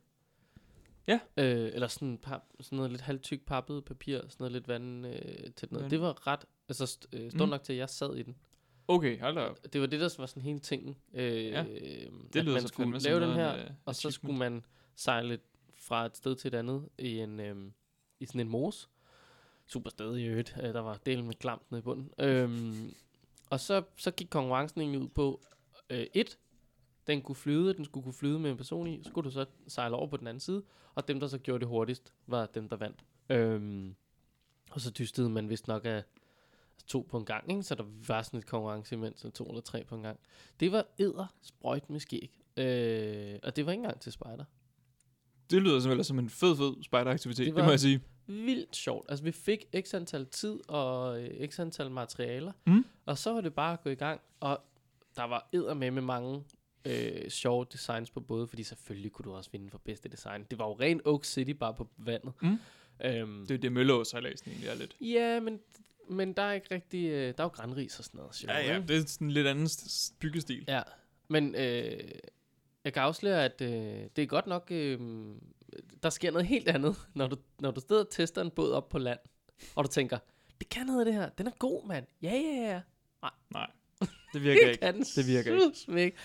Ja. 1.06 1.20
Øh, 1.36 1.70
eller 1.74 1.86
sådan, 1.86 2.18
pap, 2.18 2.42
sådan 2.60 2.76
noget 2.76 2.90
lidt 2.90 3.02
halvtyk 3.02 3.46
pappet 3.46 3.84
papir, 3.84 4.18
sådan 4.20 4.34
noget 4.38 4.52
lidt 4.52 4.68
vand 4.68 5.06
øh, 5.06 5.14
til 5.56 5.68
noget. 5.70 5.82
Vand. 5.82 5.90
Det 5.90 6.00
var 6.00 6.26
ret, 6.26 6.44
altså 6.68 6.84
st- 6.84 7.08
øh, 7.18 7.30
stort 7.30 7.48
Mm. 7.48 7.50
nok 7.50 7.62
til, 7.62 7.72
at 7.72 7.78
jeg 7.78 7.88
sad 7.88 8.16
i 8.16 8.22
den. 8.22 8.36
Okay, 8.88 9.20
hold 9.20 9.34
da 9.34 9.40
op. 9.40 9.58
Det 9.72 9.80
var 9.80 9.86
det, 9.86 10.00
der 10.00 10.14
var 10.18 10.26
sådan 10.26 10.42
hele 10.42 10.58
tingen. 10.58 10.96
Øh, 11.14 11.44
Ja. 11.46 11.64
Det 12.32 12.44
lyder 12.44 12.52
man 12.52 12.62
så 12.62 12.68
skulle 12.68 12.98
lave 12.98 13.20
den 13.20 13.32
her, 13.34 13.54
en, 13.54 13.60
øh, 13.60 13.70
og 13.84 13.94
så 13.94 14.10
skulle 14.10 14.38
man 14.38 14.64
sejle 14.96 15.38
fra 15.76 16.06
et 16.06 16.16
sted 16.16 16.36
til 16.36 16.48
et 16.48 16.54
andet 16.54 16.88
i 16.98 17.18
en 17.18 17.40
øhm, 17.40 17.72
i 18.20 18.26
sådan 18.26 18.40
en 18.40 18.48
mos. 18.48 18.88
Super 19.66 19.90
sted 19.90 20.16
i 20.16 20.24
øvrigt. 20.24 20.56
Øh, 20.62 20.74
der 20.74 20.80
var 20.80 20.98
delen 21.06 21.26
med 21.26 21.34
klamt 21.34 21.70
nede 21.70 21.78
i 21.78 21.82
bunden. 21.82 22.10
Øhm, 22.18 22.94
og 23.50 23.60
så, 23.60 23.82
så 23.96 24.10
gik 24.10 24.26
konkurrencen 24.30 24.80
egentlig 24.80 25.00
ud 25.00 25.08
på, 25.08 25.40
øh, 25.90 26.06
et, 26.14 26.38
den 27.06 27.22
kunne 27.22 27.36
flyde, 27.36 27.74
den 27.74 27.84
skulle 27.84 28.04
kunne 28.04 28.14
flyde 28.14 28.38
med 28.38 28.50
en 28.50 28.56
person 28.56 28.86
i, 28.86 29.02
så 29.02 29.08
skulle 29.08 29.24
du 29.24 29.30
så 29.30 29.46
sejle 29.68 29.96
over 29.96 30.06
på 30.06 30.16
den 30.16 30.26
anden 30.26 30.40
side, 30.40 30.62
og 30.94 31.08
dem, 31.08 31.20
der 31.20 31.26
så 31.26 31.38
gjorde 31.38 31.60
det 31.60 31.68
hurtigst, 31.68 32.12
var 32.26 32.46
dem, 32.46 32.68
der 32.68 32.76
vandt. 32.76 33.04
Øhm, 33.28 33.94
og 34.70 34.80
så 34.80 34.90
dystede 34.90 35.30
man 35.30 35.48
vist 35.48 35.68
nok 35.68 35.84
af 35.84 36.02
to 36.86 37.06
på 37.10 37.18
en 37.18 37.24
gang, 37.24 37.50
ikke? 37.50 37.62
så 37.62 37.74
der 37.74 37.84
var 38.08 38.22
sådan 38.22 38.38
et 38.38 38.46
konkurrence 38.46 38.94
imens, 38.94 39.26
to 39.34 39.44
eller 39.44 39.60
tre 39.60 39.84
på 39.84 39.94
en 39.94 40.02
gang. 40.02 40.20
Det 40.60 40.72
var 40.72 40.86
æder 40.98 41.26
sprøjt 41.42 41.90
med 41.90 42.00
skæg. 42.00 42.40
Øh, 42.56 43.38
og 43.42 43.56
det 43.56 43.66
var 43.66 43.72
ikke 43.72 43.82
engang 43.82 44.00
til 44.00 44.12
spejder. 44.12 44.44
Det 45.50 45.62
lyder 45.62 45.80
som, 45.80 46.02
som 46.02 46.18
en 46.18 46.30
fed, 46.30 46.56
fed 46.56 46.82
spejderaktivitet, 46.82 47.46
det, 47.46 47.56
Det 47.56 47.64
må 47.64 47.70
jeg 47.70 47.80
sige. 47.80 48.00
Vildt 48.26 48.76
sjovt. 48.76 49.06
Altså 49.08 49.24
vi 49.24 49.32
fik 49.32 49.64
x 49.80 49.94
antal 49.94 50.26
tid 50.26 50.58
og 50.68 51.22
øh, 51.22 51.48
x 51.48 51.58
antal 51.60 51.90
materialer, 51.90 52.52
Mm. 52.66 52.84
og 53.06 53.18
så 53.18 53.32
var 53.32 53.40
det 53.40 53.54
bare 53.54 53.72
at 53.72 53.82
gå 53.82 53.90
i 53.90 53.94
gang. 53.94 54.20
Og 54.40 54.60
der 55.16 55.24
var 55.24 55.74
med 55.74 55.90
med 55.90 56.02
mange 56.02 56.44
øh, 56.84 57.28
sjove 57.30 57.66
designs 57.72 58.10
på 58.10 58.20
både, 58.20 58.46
fordi 58.46 58.62
selvfølgelig 58.62 59.12
kunne 59.12 59.24
du 59.24 59.32
også 59.34 59.50
vinde 59.52 59.70
for 59.70 59.78
bedste 59.78 60.08
design. 60.08 60.44
Det 60.50 60.58
var 60.58 60.66
jo 60.66 60.72
ren 60.80 61.00
Oak 61.04 61.24
City 61.24 61.50
bare 61.50 61.74
på 61.74 61.88
vandet. 61.96 62.32
Mm. 62.42 62.58
Øhm, 63.04 63.46
Det 63.46 63.54
er 63.54 63.58
det 63.58 63.72
Mølleås-sejladsen 63.72 64.50
egentlig 64.50 64.68
er 64.68 64.74
lidt. 64.74 64.96
Ja, 65.00 65.40
men, 65.40 65.60
men 66.10 66.32
der 66.32 66.42
er 66.42 66.52
ikke 66.52 66.74
rigtig... 66.74 67.04
Øh, 67.06 67.12
der 67.26 67.32
er 67.38 67.42
jo 67.44 67.48
granris 67.48 67.98
og 67.98 68.04
sådan 68.04 68.18
noget. 68.18 68.34
sjovt, 68.34 68.52
Ja, 68.52 68.72
ja, 68.74 68.80
det 68.88 68.96
er 68.96 69.06
sådan 69.06 69.26
en 69.26 69.30
lidt 69.30 69.46
anden 69.46 69.68
byggestil. 70.20 70.64
Ja, 70.68 70.82
men 71.28 71.54
øh, 71.54 72.00
jeg 72.84 72.92
kan 72.92 73.02
afsløre, 73.02 73.44
at 73.44 73.60
øh, 73.60 74.08
det 74.16 74.22
er 74.22 74.26
godt 74.26 74.46
nok, 74.46 74.68
øh, 74.70 75.00
der 76.02 76.10
sker 76.10 76.30
noget 76.30 76.46
helt 76.46 76.68
andet, 76.68 76.96
når 77.14 77.26
du, 77.26 77.36
når 77.60 77.70
du 77.70 77.80
sidder 77.80 78.04
og 78.04 78.10
tester 78.10 78.42
en 78.42 78.50
båd 78.50 78.72
op 78.72 78.88
på 78.88 78.98
land, 78.98 79.18
og 79.74 79.84
du 79.84 79.88
tænker, 79.88 80.18
det 80.60 80.68
kan 80.68 80.86
noget 80.86 81.06
det 81.06 81.14
her, 81.14 81.28
den 81.28 81.46
er 81.46 81.50
god, 81.58 81.86
mand. 81.86 82.06
Ja, 82.22 82.34
ja, 82.34 82.72
ja. 82.72 82.80
Nej, 83.52 83.70
det 84.32 84.42
virker 84.42 84.68
ikke. 84.68 84.80
kan 84.80 85.00
Det 85.00 85.26
virker 85.26 85.52
ikke. 85.54 86.04
ikke. 86.04 86.16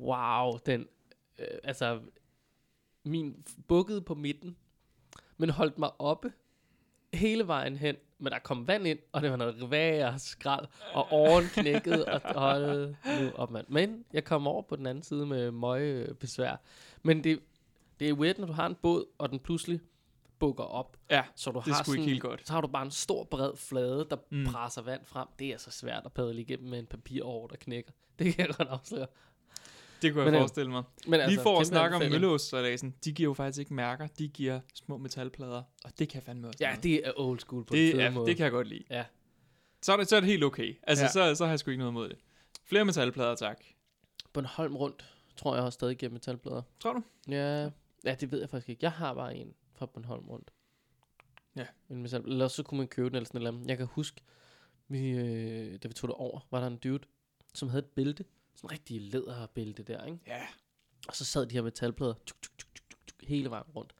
Wow, 0.00 0.58
den, 0.66 0.88
øh, 1.38 1.46
altså, 1.64 2.00
min 3.04 3.44
bukkede 3.68 4.02
på 4.02 4.14
midten, 4.14 4.56
men 5.36 5.50
holdt 5.50 5.78
mig 5.78 6.00
oppe 6.00 6.32
hele 7.14 7.46
vejen 7.46 7.76
hen, 7.76 7.96
men 8.20 8.32
der 8.32 8.38
kom 8.38 8.68
vand 8.68 8.86
ind, 8.86 8.98
og 9.12 9.22
det 9.22 9.30
var 9.30 9.36
noget 9.36 9.62
og 9.62 10.20
skrald, 10.20 10.66
og 10.92 11.06
åren 11.10 11.44
knækkede, 11.54 12.04
og 12.04 12.20
hold 12.34 12.94
nu 13.20 13.30
op, 13.34 13.50
mand. 13.50 13.66
Men 13.68 14.04
jeg 14.12 14.24
kom 14.24 14.46
over 14.46 14.62
på 14.62 14.76
den 14.76 14.86
anden 14.86 15.04
side 15.04 15.26
med 15.26 15.50
møje 15.50 16.14
besvær. 16.20 16.56
Men 17.02 17.24
det, 17.24 17.40
det 18.00 18.08
er 18.08 18.12
weird, 18.12 18.38
når 18.38 18.46
du 18.46 18.52
har 18.52 18.66
en 18.66 18.74
båd, 18.74 19.04
og 19.18 19.30
den 19.30 19.38
pludselig 19.38 19.80
bukker 20.38 20.64
op, 20.64 20.96
Ja, 21.10 21.22
så 21.36 21.50
du 21.50 21.58
det 21.58 21.64
har 21.74 21.80
ikke 21.80 21.90
sådan, 21.90 22.04
helt 22.04 22.20
godt. 22.22 22.46
så 22.46 22.52
har 22.52 22.60
du 22.60 22.66
bare 22.68 22.84
en 22.84 22.90
stor 22.90 23.24
bred 23.24 23.56
flade, 23.56 24.06
der 24.10 24.16
Mm. 24.30 24.44
presser 24.46 24.82
vand 24.82 25.00
frem. 25.06 25.28
Det 25.38 25.48
er 25.48 25.58
så 25.58 25.70
svært 25.70 26.02
at 26.04 26.12
padle 26.12 26.40
igennem 26.40 26.70
med 26.70 26.78
en 26.78 26.86
papirår, 26.86 27.46
der 27.46 27.56
knækker. 27.56 27.92
Det 28.18 28.34
kan 28.34 28.46
jeg 28.46 28.54
godt 28.56 28.68
afsløre. 28.68 29.06
Det 30.02 30.12
kunne 30.12 30.24
Men, 30.24 30.34
jeg 30.34 30.38
øh, 30.38 30.40
forestille 30.40 30.70
mig. 30.70 30.82
Men 31.06 31.20
Lige 31.28 31.40
for 31.40 31.60
at 31.60 31.66
snakke 31.66 31.96
om 31.96 32.02
anbefaling. 32.02 32.22
mølleostsaladsen, 32.22 32.94
de 33.04 33.12
giver 33.12 33.28
jo 33.30 33.34
faktisk 33.34 33.58
ikke 33.58 33.74
mærker, 33.74 34.06
de 34.06 34.28
giver 34.28 34.60
små 34.74 34.96
metalplader, 34.98 35.62
og 35.84 35.98
det 35.98 36.08
kan 36.08 36.22
fandme 36.22 36.48
også 36.48 36.58
Ja, 36.60 36.68
noget. 36.68 36.82
det 36.82 37.06
er 37.06 37.12
old 37.16 37.38
school 37.38 37.64
på 37.64 37.74
det, 37.74 37.90
en 37.90 37.96
ja, 38.00 38.10
måde. 38.10 38.26
det 38.26 38.36
kan 38.36 38.44
jeg 38.44 38.52
godt 38.52 38.66
lide. 38.68 38.84
Ja. 38.90 39.04
Så 39.82 39.92
er 39.92 39.96
det, 39.96 40.08
så 40.08 40.16
er 40.16 40.20
det 40.20 40.28
helt 40.28 40.44
okay. 40.44 40.76
Altså, 40.82 41.04
Ja. 41.04 41.10
så, 41.10 41.34
så 41.34 41.44
har 41.44 41.52
jeg 41.52 41.58
sgu 41.58 41.70
ikke 41.70 41.78
noget 41.78 41.92
imod 41.92 42.08
det. 42.08 42.18
Flere 42.64 42.84
metalplader, 42.84 43.34
tak. 43.34 43.64
Bornholm 44.32 44.76
rundt, 44.76 45.04
tror 45.36 45.54
jeg 45.54 45.64
også 45.64 45.74
stadig 45.76 45.96
giver 45.96 46.12
metalplader. 46.12 46.62
Tror 46.80 46.92
du? 46.92 47.02
Ja, 47.28 47.70
ja, 48.04 48.14
det 48.20 48.32
ved 48.32 48.40
jeg 48.40 48.50
faktisk 48.50 48.68
ikke. 48.68 48.84
Jeg 48.84 48.92
har 48.92 49.14
bare 49.14 49.36
en 49.36 49.54
fra 49.74 49.86
Bornholm 49.86 50.28
rundt. 50.28 50.50
Ja. 51.56 51.66
En 51.90 52.02
metal, 52.02 52.20
eller 52.26 52.48
så 52.48 52.62
kunne 52.62 52.78
man 52.78 52.88
købe 52.88 53.08
den 53.08 53.16
eller 53.16 53.26
sådan 53.26 53.42
noget. 53.52 53.68
Jeg 53.68 53.76
kan 53.76 53.86
huske, 53.86 54.20
vi, 54.88 55.08
øh, 55.10 55.78
da 55.82 55.88
vi 55.88 55.94
tog 55.94 56.08
det 56.08 56.16
over, 56.16 56.40
var 56.50 56.60
der 56.60 56.66
en 56.66 56.76
dude, 56.76 57.04
som 57.54 57.68
havde 57.68 57.78
et 57.84 57.90
bælte. 57.90 58.24
Sådan 58.60 58.66
en 58.68 58.72
rigtig 58.72 59.00
læderbælte 59.00 59.82
der, 59.82 60.04
ikke? 60.04 60.18
Ja. 60.26 60.46
Og 61.08 61.16
så 61.16 61.24
sad 61.24 61.46
de 61.46 61.54
her 61.54 61.62
metalplader 61.62 62.14
tuk, 62.26 62.42
tuk, 62.42 62.58
tuk, 62.58 62.74
tuk, 62.74 62.90
tuk, 62.90 63.06
tuk, 63.06 63.28
hele 63.28 63.50
vejen 63.50 63.64
rundt. 63.76 63.94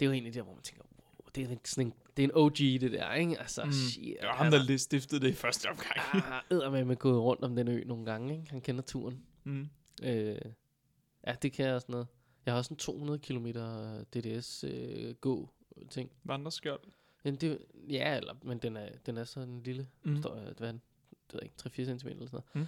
Det 0.00 0.06
er 0.06 0.08
jo 0.08 0.12
egentlig 0.12 0.34
der, 0.34 0.42
hvor 0.42 0.54
man 0.54 0.62
tænker, 0.62 0.82
wow, 0.98 1.28
det 1.34 1.44
er, 1.44 1.48
en, 1.48 1.60
sådan 1.64 1.86
en, 1.86 1.94
det 2.16 2.22
er 2.22 2.28
en 2.28 2.34
OG, 2.34 2.56
det 2.58 2.92
der, 2.92 3.14
ikke? 3.14 3.38
Altså, 3.40 3.64
Mm. 3.64 3.72
shit. 3.72 4.16
Det 4.20 4.26
var 4.28 4.34
ham, 4.34 4.50
der 4.50 4.62
lige 4.64 4.78
stiftede 4.78 5.20
det 5.20 5.28
i 5.28 5.32
første 5.34 5.66
omgang. 5.70 5.98
Ah, 6.24 6.42
eddermame 6.50 6.84
med 6.84 6.96
gået 6.96 7.20
rundt 7.22 7.44
om 7.44 7.56
den 7.56 7.68
ø 7.68 7.84
nogle 7.84 8.04
gange, 8.04 8.38
ikke? 8.38 8.50
Han 8.50 8.60
kender 8.60 8.82
turen. 8.82 9.24
mm. 9.44 9.68
Øh, 10.02 10.38
ja, 11.26 11.34
det 11.42 11.52
kan 11.52 11.66
jeg 11.66 11.74
også 11.74 11.86
noget. 11.90 12.06
Jeg 12.46 12.54
har 12.54 12.58
også 12.58 12.74
en 12.74 12.78
200 12.78 13.18
km 13.18 13.46
DDS 14.14 14.64
øh, 14.64 15.14
gå 15.14 15.50
ting. 15.90 16.10
Vandreskjold. 16.24 16.80
Men 17.24 17.36
det, 17.36 17.58
ja, 17.90 18.16
eller, 18.16 18.34
men 18.42 18.58
den 18.58 18.76
er, 18.76 18.88
den 19.06 19.16
er 19.16 19.24
sådan 19.24 19.48
en 19.48 19.62
lille, 19.62 19.88
Mm. 20.02 20.16
står, 20.16 20.34
hvad 20.34 20.68
er 20.68 20.72
den? 20.72 20.80
Det 21.10 21.34
ved 21.34 21.40
ikke, 21.42 21.54
3-4 21.60 21.98
cm 21.98 22.08
eller 22.08 22.26
sådan 22.26 22.28
noget. 22.32 22.44
Mm. 22.54 22.66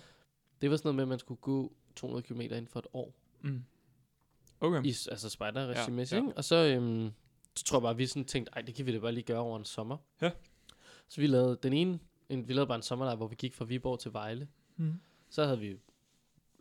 Det 0.61 0.71
var 0.71 0.77
sådan 0.77 0.87
noget 0.89 0.97
med, 0.97 1.03
at 1.03 1.09
man 1.09 1.19
skulle 1.19 1.41
gå 1.41 1.73
200 1.97 2.23
km 2.27 2.41
inden 2.41 2.69
for 2.69 2.79
et 2.79 2.87
år. 2.93 3.15
Mm. 3.41 3.65
Okay. 4.61 4.85
I, 4.85 4.89
altså 5.11 5.29
spejderregimæssigt, 5.29 6.19
Ja, 6.21 6.27
ja. 6.27 6.33
Og 6.37 6.45
så, 6.45 6.57
øhm, 6.57 7.11
så 7.57 7.65
tror 7.65 7.79
jeg 7.79 7.83
bare, 7.83 7.91
at 7.91 7.99
vi 7.99 8.07
sådan 8.07 8.25
tænkte, 8.25 8.53
ej, 8.53 8.63
det 8.63 8.75
kan 8.75 8.87
vi 8.87 8.93
da 8.93 8.99
bare 8.99 9.13
lige 9.13 9.25
gøre 9.25 9.39
over 9.39 9.59
en 9.59 9.65
sommer. 9.65 9.97
Ja. 10.23 10.31
Så 11.09 11.21
vi 11.21 11.27
lavede 11.27 11.59
den 11.63 11.73
ene, 11.73 11.99
en, 12.29 12.49
vi 12.49 12.53
lavede 12.53 12.67
bare 12.67 12.77
en 12.77 12.83
sommerlejr, 12.83 13.17
hvor 13.17 13.27
vi 13.27 13.35
gik 13.35 13.55
fra 13.55 13.65
Viborg 13.65 13.99
til 14.01 14.13
Vejle. 14.13 14.49
Mm. 14.77 14.93
Så 15.31 15.45
havde 15.45 15.59
vi 15.59 15.77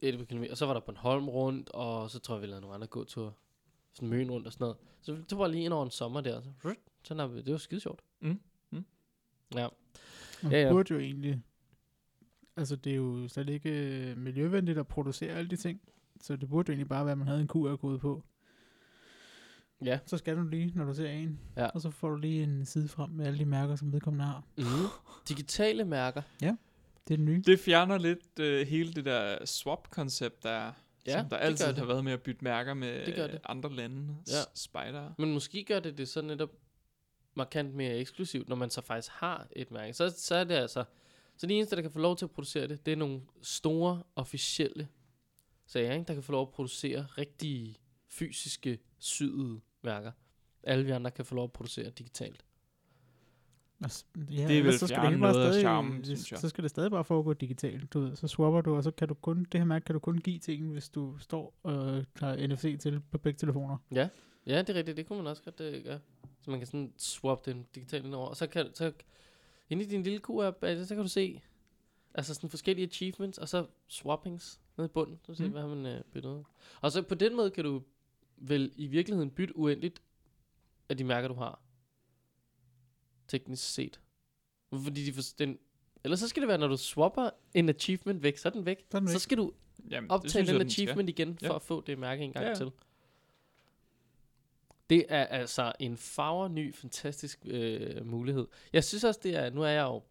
11 0.02 0.26
km, 0.26 0.43
og 0.52 0.58
så 0.58 0.66
var 0.66 0.74
der 0.74 0.80
på 0.80 0.91
en 0.91 0.97
Holm 0.97 1.30
rundt, 1.30 1.70
og 1.70 2.12
så 2.12 2.20
tror 2.20 2.36
jeg, 2.36 2.41
vi 2.41 2.47
lavede 2.47 2.62
nogle 2.62 2.76
andre 2.76 2.88
gåture. 2.88 3.34
Sådan 3.93 4.10
Møn 4.10 4.32
rundt 4.32 4.47
og 4.47 4.54
sådan 4.54 4.64
noget. 4.64 4.78
Så 5.02 5.18
det 5.30 5.38
var 5.38 5.47
lige 5.47 5.64
ind 5.64 5.74
over 5.74 5.86
en 5.86 5.91
sommer 5.91 6.22
der. 6.22 6.41
Så, 6.41 6.50
rut, 6.66 6.78
sådan 7.04 7.20
har 7.20 7.28
vi, 7.28 7.41
det 7.41 7.52
var 7.52 7.58
skide 7.58 7.82
sjovt. 7.82 8.02
Mm. 8.20 8.39
Mm. 8.70 8.86
Ja. 9.56 9.68
Man 10.43 10.52
Ja, 10.52 10.58
ja, 10.58 10.62
ja. 10.62 10.68
ja. 10.68 10.72
burde 10.72 10.93
jo 10.93 11.00
egentlig... 11.00 11.41
Altså, 12.60 12.76
det 12.76 12.91
er 12.91 12.95
jo 12.95 13.28
slet 13.28 13.49
ikke 13.49 13.70
øh, 13.70 14.18
miljøvenligt 14.18 14.78
at 14.78 14.88
producere 14.88 15.34
alle 15.34 15.49
de 15.49 15.55
ting. 15.55 15.82
Så 16.22 16.36
det 16.36 16.49
burde 16.49 16.70
jo 16.70 16.72
egentlig 16.74 16.89
bare 16.89 17.05
være, 17.05 17.12
at 17.12 17.18
man 17.18 17.28
havde 17.28 17.41
en 17.41 17.47
QR-kode 17.47 17.99
på. 17.99 18.24
Ja. 19.86 19.99
Så 20.05 20.18
skal 20.18 20.38
du 20.38 20.43
lige, 20.43 20.72
når 20.76 20.86
du 20.86 20.93
ser 20.93 21.10
en. 21.10 21.39
Ja. 21.57 21.68
Og 21.68 21.82
så 21.82 21.89
får 21.89 22.10
du 22.10 22.16
lige 22.16 22.43
en 22.43 22.66
side 22.66 22.88
frem 22.88 23.10
med 23.10 23.26
alle 23.28 23.39
de 23.39 23.45
mærker, 23.45 23.76
som 23.76 23.93
vedkommende 23.93 24.26
har. 24.26 24.43
Mm. 24.57 24.64
Digitale 25.30 25.86
mærker. 25.86 26.22
Det 26.39 26.47
er 26.47 26.55
det 27.07 27.20
nye. 27.20 27.41
Det 27.45 27.60
fjerner 27.60 27.97
lidt 27.97 28.39
øh, 28.39 28.68
hele 28.68 28.93
det 28.93 29.05
der 29.05 29.45
swap-koncept, 29.45 30.43
der, 30.43 30.49
ja, 30.60 30.72
Ja, 31.07 31.20
som 31.20 31.30
der 31.30 31.38
det 31.38 31.45
altid 31.45 31.68
det. 31.68 31.78
har 31.78 31.86
været 31.86 32.03
med 32.03 32.12
at 32.14 32.22
bytte 32.22 32.43
mærker 32.43 32.74
med 32.74 33.05
Det 33.05 33.16
gør 33.16 33.26
øh, 33.26 33.32
det. 33.32 33.39
andre 33.45 33.74
lande. 33.76 34.16
Ja. 34.28 34.34
Ja. 34.34 34.43
Spider. 34.55 35.10
Men 35.18 35.34
måske 35.34 35.64
gør 35.64 35.80
det 35.80 35.97
det 35.97 36.07
så 36.07 36.22
netop 36.22 36.49
markant 37.36 37.76
mere 37.76 37.93
eksklusivt, 37.97 38.49
når 38.49 38.55
man 38.55 38.70
så 38.70 38.82
faktisk 38.82 39.12
har 39.14 39.47
et 39.51 39.72
mærke. 39.72 39.93
Så, 39.93 40.14
så 40.18 40.36
er 40.36 40.43
det 40.43 40.55
altså... 40.55 40.84
Så 41.40 41.48
de 41.48 41.54
eneste, 41.54 41.76
der 41.76 41.82
kan 41.82 41.92
få 41.92 42.00
lov 42.00 42.16
til 42.18 42.26
at 42.26 42.32
producere 42.32 42.68
det, 42.68 42.86
det 42.86 42.92
er 42.92 42.96
nogle 42.96 43.22
store, 43.42 44.04
officielle 44.16 44.88
sager, 45.66 45.94
ikke? 45.94 46.06
der 46.08 46.14
kan 46.14 46.24
få 46.24 46.32
lov 46.32 46.42
at 46.42 46.50
producere 46.50 47.06
rigtige, 47.18 47.76
fysiske, 48.08 48.80
syede 48.98 49.60
mærker. 49.82 50.12
Alle 50.64 50.86
vi 50.86 50.92
andre 50.92 51.12
kan 51.12 51.26
få 51.26 51.36
lov 51.36 51.44
at 51.44 51.52
producere 51.52 51.90
digitalt. 51.90 52.46
Altså, 53.84 54.06
ja, 54.32 54.48
Det 54.48 54.64
vil 54.64 54.80
så 54.80 54.88
skal 54.88 54.98
bare 55.00 55.18
noget 55.18 55.36
af 55.36 55.52
stadig- 55.52 55.62
charmen, 55.62 55.98
det- 55.98 56.06
synes 56.06 56.32
jeg. 56.32 56.40
Så 56.40 56.50
skal 56.50 56.62
det 56.64 56.72
stadig 56.72 56.92
bare 56.92 57.04
foregå 57.04 57.34
digitalt. 57.34 57.94
Du 57.94 58.00
ved. 58.00 58.16
Så 58.16 58.28
swapper 58.28 58.62
du, 58.62 58.76
og 58.76 58.84
så 58.84 58.92
kan 58.92 59.08
du 59.08 59.14
kun, 59.14 59.46
det 59.52 59.60
her 59.60 59.66
mærke 59.66 59.86
kan 59.86 59.94
du 59.94 60.00
kun 60.00 60.18
give 60.18 60.40
til 60.40 60.62
en, 60.62 60.70
hvis 60.70 60.90
du 60.90 61.18
står 61.18 61.54
og 61.64 62.06
tager 62.16 62.48
NFC 62.48 62.78
til 62.80 63.02
på 63.12 63.18
begge 63.18 63.38
telefoner. 63.38 63.78
Ja, 64.46 64.62
det 64.62 64.70
er 64.70 64.74
rigtigt. 64.74 64.98
Det 64.98 65.08
kunne 65.08 65.18
man 65.18 65.28
også 65.28 65.44
godt 65.44 65.60
øh, 65.62 65.84
gøre. 65.84 66.00
Så 66.42 66.52
man 66.52 66.60
kan 66.60 66.68
sådan 66.68 66.94
swap 66.98 67.46
den 67.46 67.66
digitalt 67.76 68.06
ind 68.06 68.16
over. 68.16 68.28
Og 68.28 68.36
så 68.38 68.48
kan 68.48 68.66
så 68.74 68.92
inde 69.70 69.84
i 69.84 69.88
din 69.88 70.04
lille 70.04 70.20
QR-app, 70.28 70.64
øh, 70.68 70.86
så 70.86 70.96
kan 70.96 71.04
du 71.04 71.10
se 71.10 71.42
altså 72.14 72.34
sådan 72.34 72.50
forskellige 72.50 72.88
achievements, 72.88 73.38
og 73.38 73.50
så 73.50 73.66
swappings 73.88 74.62
nede 74.78 74.86
i 74.86 74.90
bunden. 74.90 75.20
Så 75.24 75.34
se, 75.36 75.44
Mm. 75.44 75.52
hvad 75.52 75.62
har 75.62 75.68
man 75.70 75.86
øh, 75.86 76.04
byttet. 76.04 76.46
Og 76.82 76.92
så 76.92 77.02
på 77.02 77.16
den 77.16 77.36
måde 77.36 77.52
kan 77.52 77.64
du 77.64 77.82
vel 78.38 78.72
i 78.76 78.88
virkeligheden 78.88 79.32
bytte 79.32 79.56
uendeligt 79.58 80.02
af 80.90 80.98
de 80.98 81.04
mærker, 81.04 81.28
du 81.28 81.34
har. 81.34 81.62
Teknisk 83.28 83.74
set. 83.74 84.00
Fordi 84.84 85.06
de 85.06 85.14
for, 85.14 85.22
den, 85.40 85.60
eller 86.04 86.18
så 86.18 86.28
skal 86.28 86.42
det 86.42 86.48
være, 86.48 86.58
når 86.58 86.68
du 86.68 86.78
swapper 86.78 87.30
en 87.54 87.70
achievement 87.70 88.24
væk, 88.24 88.38
så 88.38 88.48
er 88.50 88.54
den 88.54 88.66
væk. 88.66 88.86
Så 88.92 88.98
er 88.98 89.00
den 89.00 89.08
Så 89.08 89.14
væk. 89.14 89.22
skal 89.22 89.38
du 89.38 89.52
Jamen, 89.90 90.12
optage 90.12 90.46
den 90.46 90.60
den 90.60 90.70
skal. 90.70 90.84
achievement 90.84 91.10
igen, 91.10 91.38
for 91.38 91.46
Ja. 91.46 91.56
at 91.56 91.62
få 91.62 91.82
det 91.82 92.00
mærke 92.00 92.24
en 92.24 92.34
gang 92.34 92.44
Ja, 92.44 92.50
ja. 92.50 92.56
til. 92.56 92.72
Det 94.90 95.06
er 95.10 95.26
altså 95.26 95.72
en 95.80 95.98
farver 95.98 96.48
ny, 96.48 96.76
fantastisk 96.76 97.40
øh, 97.46 98.06
mulighed. 98.06 98.48
Jeg 98.74 98.84
synes 98.84 99.04
også, 99.04 99.20
det 99.24 99.36
er, 99.36 99.50
nu 99.50 99.64
er 99.64 99.68
jeg 99.70 99.84
jo 99.84 100.02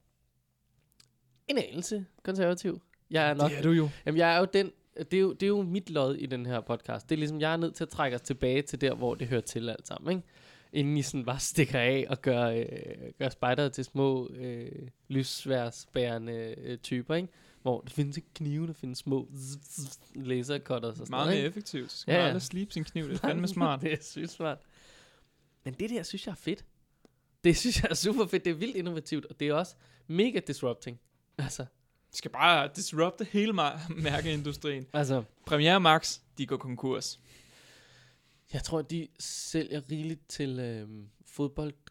en 1.49 1.59
anelse 1.59 2.07
konservativ. 2.23 2.81
Jeg 3.11 3.31
er 3.31 3.35
nok, 3.35 3.51
Det 3.51 3.59
er 3.59 3.63
du 3.63 3.71
jo. 3.71 3.89
jamen 4.07 4.19
jeg 4.19 4.35
er 4.35 4.39
jo 4.39 4.47
den, 4.53 4.73
det 4.97 5.15
er 5.15 5.21
jo, 5.21 5.33
det 5.33 5.43
er 5.43 5.49
jo 5.49 5.63
mit 5.63 5.91
lod 5.91 6.17
i 6.17 6.27
den 6.27 6.47
her 6.47 6.61
podcast. 6.61 7.09
Det 7.09 7.15
er 7.15 7.19
ligesom, 7.19 7.41
jeg 7.41 7.53
er 7.53 7.57
nødt 7.57 7.75
til 7.75 7.85
at 7.85 7.89
trække 7.89 8.15
os 8.15 8.21
tilbage 8.21 8.63
til 8.63 8.81
der, 8.81 8.95
hvor 8.95 9.15
det 9.15 9.27
hører 9.29 9.41
til 9.41 9.69
alt 9.69 9.87
sammen, 9.87 10.17
ikke? 10.17 10.29
Inden 10.73 10.97
I 10.97 11.03
sådan 11.03 11.25
bare 11.25 11.39
stikker 11.39 11.79
af 11.79 12.07
og 12.09 12.23
gør, 12.23 12.45
øh, 12.47 12.67
gør 13.19 13.29
spejdere 13.29 13.71
til 13.71 13.85
små 13.85 14.29
øh, 14.35 14.89
lyssværsbærende 15.09 16.55
øh, 16.59 16.79
typer, 16.79 17.15
ikke? 17.15 17.29
Hvor 17.69 17.81
der 17.81 17.91
findes 17.91 18.17
ikke 18.17 18.29
knive, 18.35 18.67
der 18.67 18.73
findes 18.73 18.99
små 18.99 19.29
lasercutters 20.15 20.91
og 20.91 20.97
sådan 20.97 21.11
Meget 21.11 21.29
mere 21.29 21.39
effektivt. 21.39 21.93
Så 21.93 21.99
skal 21.99 22.13
Ja, 22.13 22.19
man 22.19 22.27
aldrig 22.27 22.43
slibe 22.43 22.73
sin 22.73 22.85
kniv. 22.85 23.05
Det 23.09 23.15
er 23.15 23.19
fandme 23.19 23.49
smart. 23.49 23.81
det 23.83 23.93
er 23.93 23.97
sygt 24.03 24.31
smart. 24.31 24.59
Men 25.65 25.75
det 25.75 25.91
der, 25.91 26.03
synes 26.03 26.27
jeg 26.27 26.33
er 26.33 26.37
fedt. 26.37 26.65
Det 27.45 27.57
synes 27.57 27.83
jeg 27.83 27.91
er 27.91 27.95
super 27.95 28.27
fedt. 28.27 28.45
Det 28.45 28.51
er 28.51 28.55
vildt 28.55 28.77
innovativt, 28.77 29.25
og 29.25 29.41
det 29.41 29.49
er 29.49 29.55
også 29.55 29.75
mega 30.07 30.41
disrupting. 30.47 31.01
Altså, 31.39 31.63
Det 32.11 32.19
skal 32.19 32.31
bare 32.31 32.71
disrupte 32.77 33.25
hele 33.25 33.53
mærkeindustrien. 33.89 34.87
altså 34.93 35.23
Premiere 35.47 35.81
Max, 35.81 36.19
de 36.39 36.47
går 36.47 36.57
konkurs. 36.57 37.21
jeg 38.53 38.63
tror, 38.63 38.83
de 38.83 39.09
sælger 39.19 39.91
rigeligt 39.91 40.29
til 40.29 40.59
øh, 40.59 40.89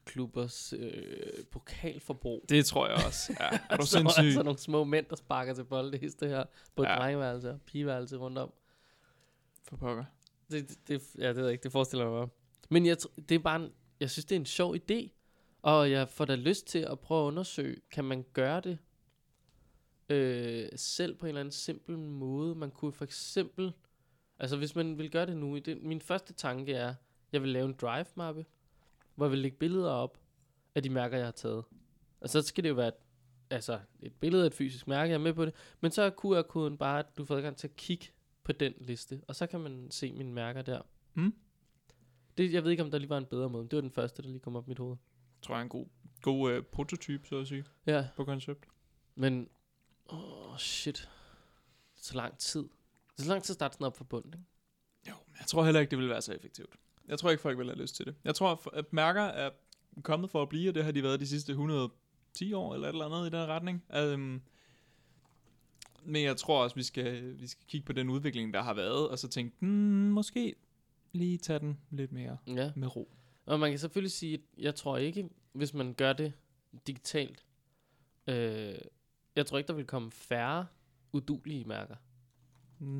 fodboldklubbers 0.07 0.73
øh, 0.77 1.45
pokalforbrug. 1.51 2.45
Det 2.49 2.65
tror 2.65 2.87
jeg 2.87 2.95
også. 3.05 3.35
Ja, 3.39 3.45
er 3.69 3.77
du 3.77 3.85
så, 3.85 3.97
altså 3.99 4.15
sindssyg? 4.21 4.43
nogle 4.43 4.59
små 4.59 4.83
mænd, 4.83 5.05
der 5.09 5.15
sparker 5.15 5.53
til 5.53 5.63
bold, 5.63 5.91
det 5.91 6.29
her. 6.29 6.43
Både 6.75 6.89
Ja. 6.89 6.95
drengeværelse 6.95 7.49
og 7.51 7.61
pigeværelse 7.61 8.17
rundt 8.17 8.37
om. 8.37 8.53
For 9.63 9.77
pokker. 9.77 10.05
Det, 10.51 10.69
det, 10.69 10.87
det, 10.87 11.01
ja, 11.17 11.27
det 11.27 11.35
ved 11.35 11.43
jeg 11.43 11.51
ikke, 11.51 11.63
det 11.63 11.71
forestiller 11.71 12.05
jeg 12.05 12.11
mig 12.11 12.19
bare. 12.19 12.29
Men 12.69 12.85
jeg, 12.85 12.97
det 13.29 13.35
er 13.35 13.39
bare 13.39 13.55
en, 13.63 13.71
jeg 13.99 14.09
synes, 14.09 14.25
det 14.25 14.35
er 14.35 14.39
en 14.39 14.45
sjov 14.45 14.75
idé. 14.75 15.09
Og 15.61 15.91
jeg 15.91 16.09
får 16.09 16.25
da 16.25 16.35
lyst 16.35 16.67
til 16.67 16.79
at 16.79 16.99
prøve 16.99 17.21
at 17.23 17.27
undersøge, 17.27 17.77
kan 17.91 18.05
man 18.05 18.25
gøre 18.33 18.61
det 18.61 18.77
øh, 20.09 20.69
selv 20.75 21.15
på 21.15 21.25
en 21.25 21.27
eller 21.27 21.39
anden 21.41 21.51
simpel 21.51 21.97
måde? 21.97 22.55
Man 22.55 22.71
kunne 22.71 22.93
for 22.93 23.03
eksempel, 23.05 23.73
altså 24.39 24.57
hvis 24.57 24.75
man 24.75 24.97
vil 24.97 25.11
gøre 25.11 25.25
det 25.25 25.37
nu, 25.37 25.57
det, 25.57 25.81
min 25.83 26.01
første 26.01 26.33
tanke 26.33 26.73
er, 26.73 26.93
jeg 27.31 27.41
vil 27.41 27.49
lave 27.49 27.65
en 27.65 27.73
drive-mappe, 27.73 28.45
hvor 29.17 29.25
jeg 29.25 29.31
vil 29.31 29.39
lægge 29.39 29.57
billeder 29.57 29.91
op 29.91 30.17
af 30.75 30.83
de 30.83 30.89
mærker, 30.89 31.17
jeg 31.17 31.27
har 31.27 31.31
taget. 31.31 31.63
Og 32.21 32.29
så 32.29 32.41
skal 32.41 32.63
det 32.63 32.69
jo 32.69 32.73
være 32.73 32.87
et, 32.87 32.93
altså 33.49 33.79
et 33.99 34.13
billede 34.13 34.43
af 34.43 34.47
et 34.47 34.53
fysisk 34.53 34.87
mærke, 34.87 35.09
jeg 35.09 35.15
er 35.15 35.19
med 35.19 35.33
på 35.33 35.45
det. 35.45 35.53
Men 35.81 35.91
så 35.91 36.01
er 36.01 36.09
QR-koden 36.09 36.77
bare, 36.77 36.99
at 36.99 37.17
du 37.17 37.25
får 37.25 37.35
adgang 37.37 37.57
til 37.57 37.67
at 37.67 37.75
kigge 37.75 38.05
på 38.43 38.51
den 38.51 38.73
liste, 38.77 39.21
og 39.27 39.35
så 39.35 39.47
kan 39.47 39.59
man 39.59 39.91
se 39.91 40.11
mine 40.13 40.33
mærker 40.33 40.61
der. 40.61 40.81
Mm. 41.13 41.33
Det, 42.37 42.53
jeg 42.53 42.63
ved 42.63 42.71
ikke, 42.71 42.83
om 42.83 42.91
der 42.91 42.97
lige 42.97 43.09
var 43.09 43.17
en 43.17 43.25
bedre 43.25 43.49
måde. 43.49 43.63
men 43.63 43.69
Det 43.71 43.77
var 43.77 43.81
den 43.81 43.91
første, 43.91 44.21
der 44.21 44.29
lige 44.29 44.39
kom 44.39 44.55
op 44.55 44.67
i 44.67 44.69
mit 44.69 44.77
hoved. 44.79 44.97
tror 45.41 45.55
jeg 45.55 45.59
er 45.59 45.63
en 45.63 45.69
god, 45.69 45.85
god 46.21 46.51
øh, 46.51 46.63
prototype, 46.63 47.27
så 47.27 47.39
at 47.39 47.47
sige, 47.47 47.65
Ja, 47.85 48.07
på 48.15 48.25
koncept. 48.25 48.65
men... 49.15 49.49
Åh, 50.09 50.51
oh, 50.51 50.57
shit. 50.57 51.09
Så 51.95 52.15
lang 52.15 52.37
tid. 52.37 52.65
Så 53.17 53.27
lang 53.29 53.43
tid 53.43 53.51
at 53.53 53.55
starte 53.55 53.73
sådan 53.73 53.87
op 53.87 53.97
fra 53.97 54.03
bunden, 54.03 54.33
ikke? 54.33 54.45
Jo, 55.09 55.13
men 55.27 55.35
jeg 55.39 55.47
tror 55.47 55.63
heller 55.65 55.79
ikke, 55.81 55.91
det 55.91 55.97
vil 55.99 56.09
være 56.09 56.21
så 56.21 56.33
effektivt. 56.33 56.75
Jeg 57.07 57.19
tror 57.19 57.29
ikke, 57.29 57.41
folk 57.41 57.57
vil 57.57 57.67
have 57.67 57.81
lyst 57.81 57.95
til 57.95 58.05
det. 58.05 58.15
Jeg 58.23 58.35
tror, 58.35 58.69
at 58.73 58.93
mærker 58.93 59.21
er 59.21 59.49
kommet 60.03 60.29
for 60.29 60.41
at 60.41 60.49
blive, 60.49 60.69
og 60.69 60.75
det 60.75 60.83
har 60.83 60.91
de 60.91 61.03
været 61.03 61.19
de 61.19 61.27
sidste 61.27 61.51
110 61.51 62.53
år, 62.53 62.73
eller 62.73 62.87
et 62.87 62.93
eller 62.93 63.05
andet 63.05 63.33
i 63.33 63.37
den 63.37 63.47
retning. 63.47 63.83
Um, 64.13 64.41
men 66.03 66.23
jeg 66.23 66.37
tror 66.37 66.63
også, 66.63 66.75
vi 66.75 66.83
skal, 66.83 67.39
vi 67.39 67.47
skal 67.47 67.65
kigge 67.67 67.85
på 67.85 67.93
den 67.93 68.09
udvikling, 68.09 68.53
der 68.53 68.61
har 68.61 68.73
været, 68.73 69.09
og 69.09 69.19
så 69.19 69.27
tænke, 69.27 69.55
hmm, 69.59 69.69
måske 70.11 70.55
lige 71.11 71.37
tage 71.37 71.59
den 71.59 71.77
lidt 71.89 72.11
mere 72.11 72.37
Ja. 72.47 72.71
med 72.75 72.95
ro. 72.95 73.11
Og 73.45 73.59
man 73.59 73.71
kan 73.71 73.79
selvfølgelig 73.79 74.11
sige, 74.11 74.33
at 74.33 74.39
jeg 74.57 74.75
tror 74.75 74.97
ikke, 74.97 75.29
hvis 75.53 75.73
man 75.73 75.93
gør 75.93 76.13
det 76.13 76.33
digitalt, 76.87 77.45
øh, 78.27 78.75
jeg 79.35 79.45
tror 79.45 79.57
ikke, 79.57 79.67
der 79.67 79.73
vil 79.73 79.85
komme 79.85 80.11
færre 80.11 80.65
udulige 81.11 81.65
mærker. 81.65 81.95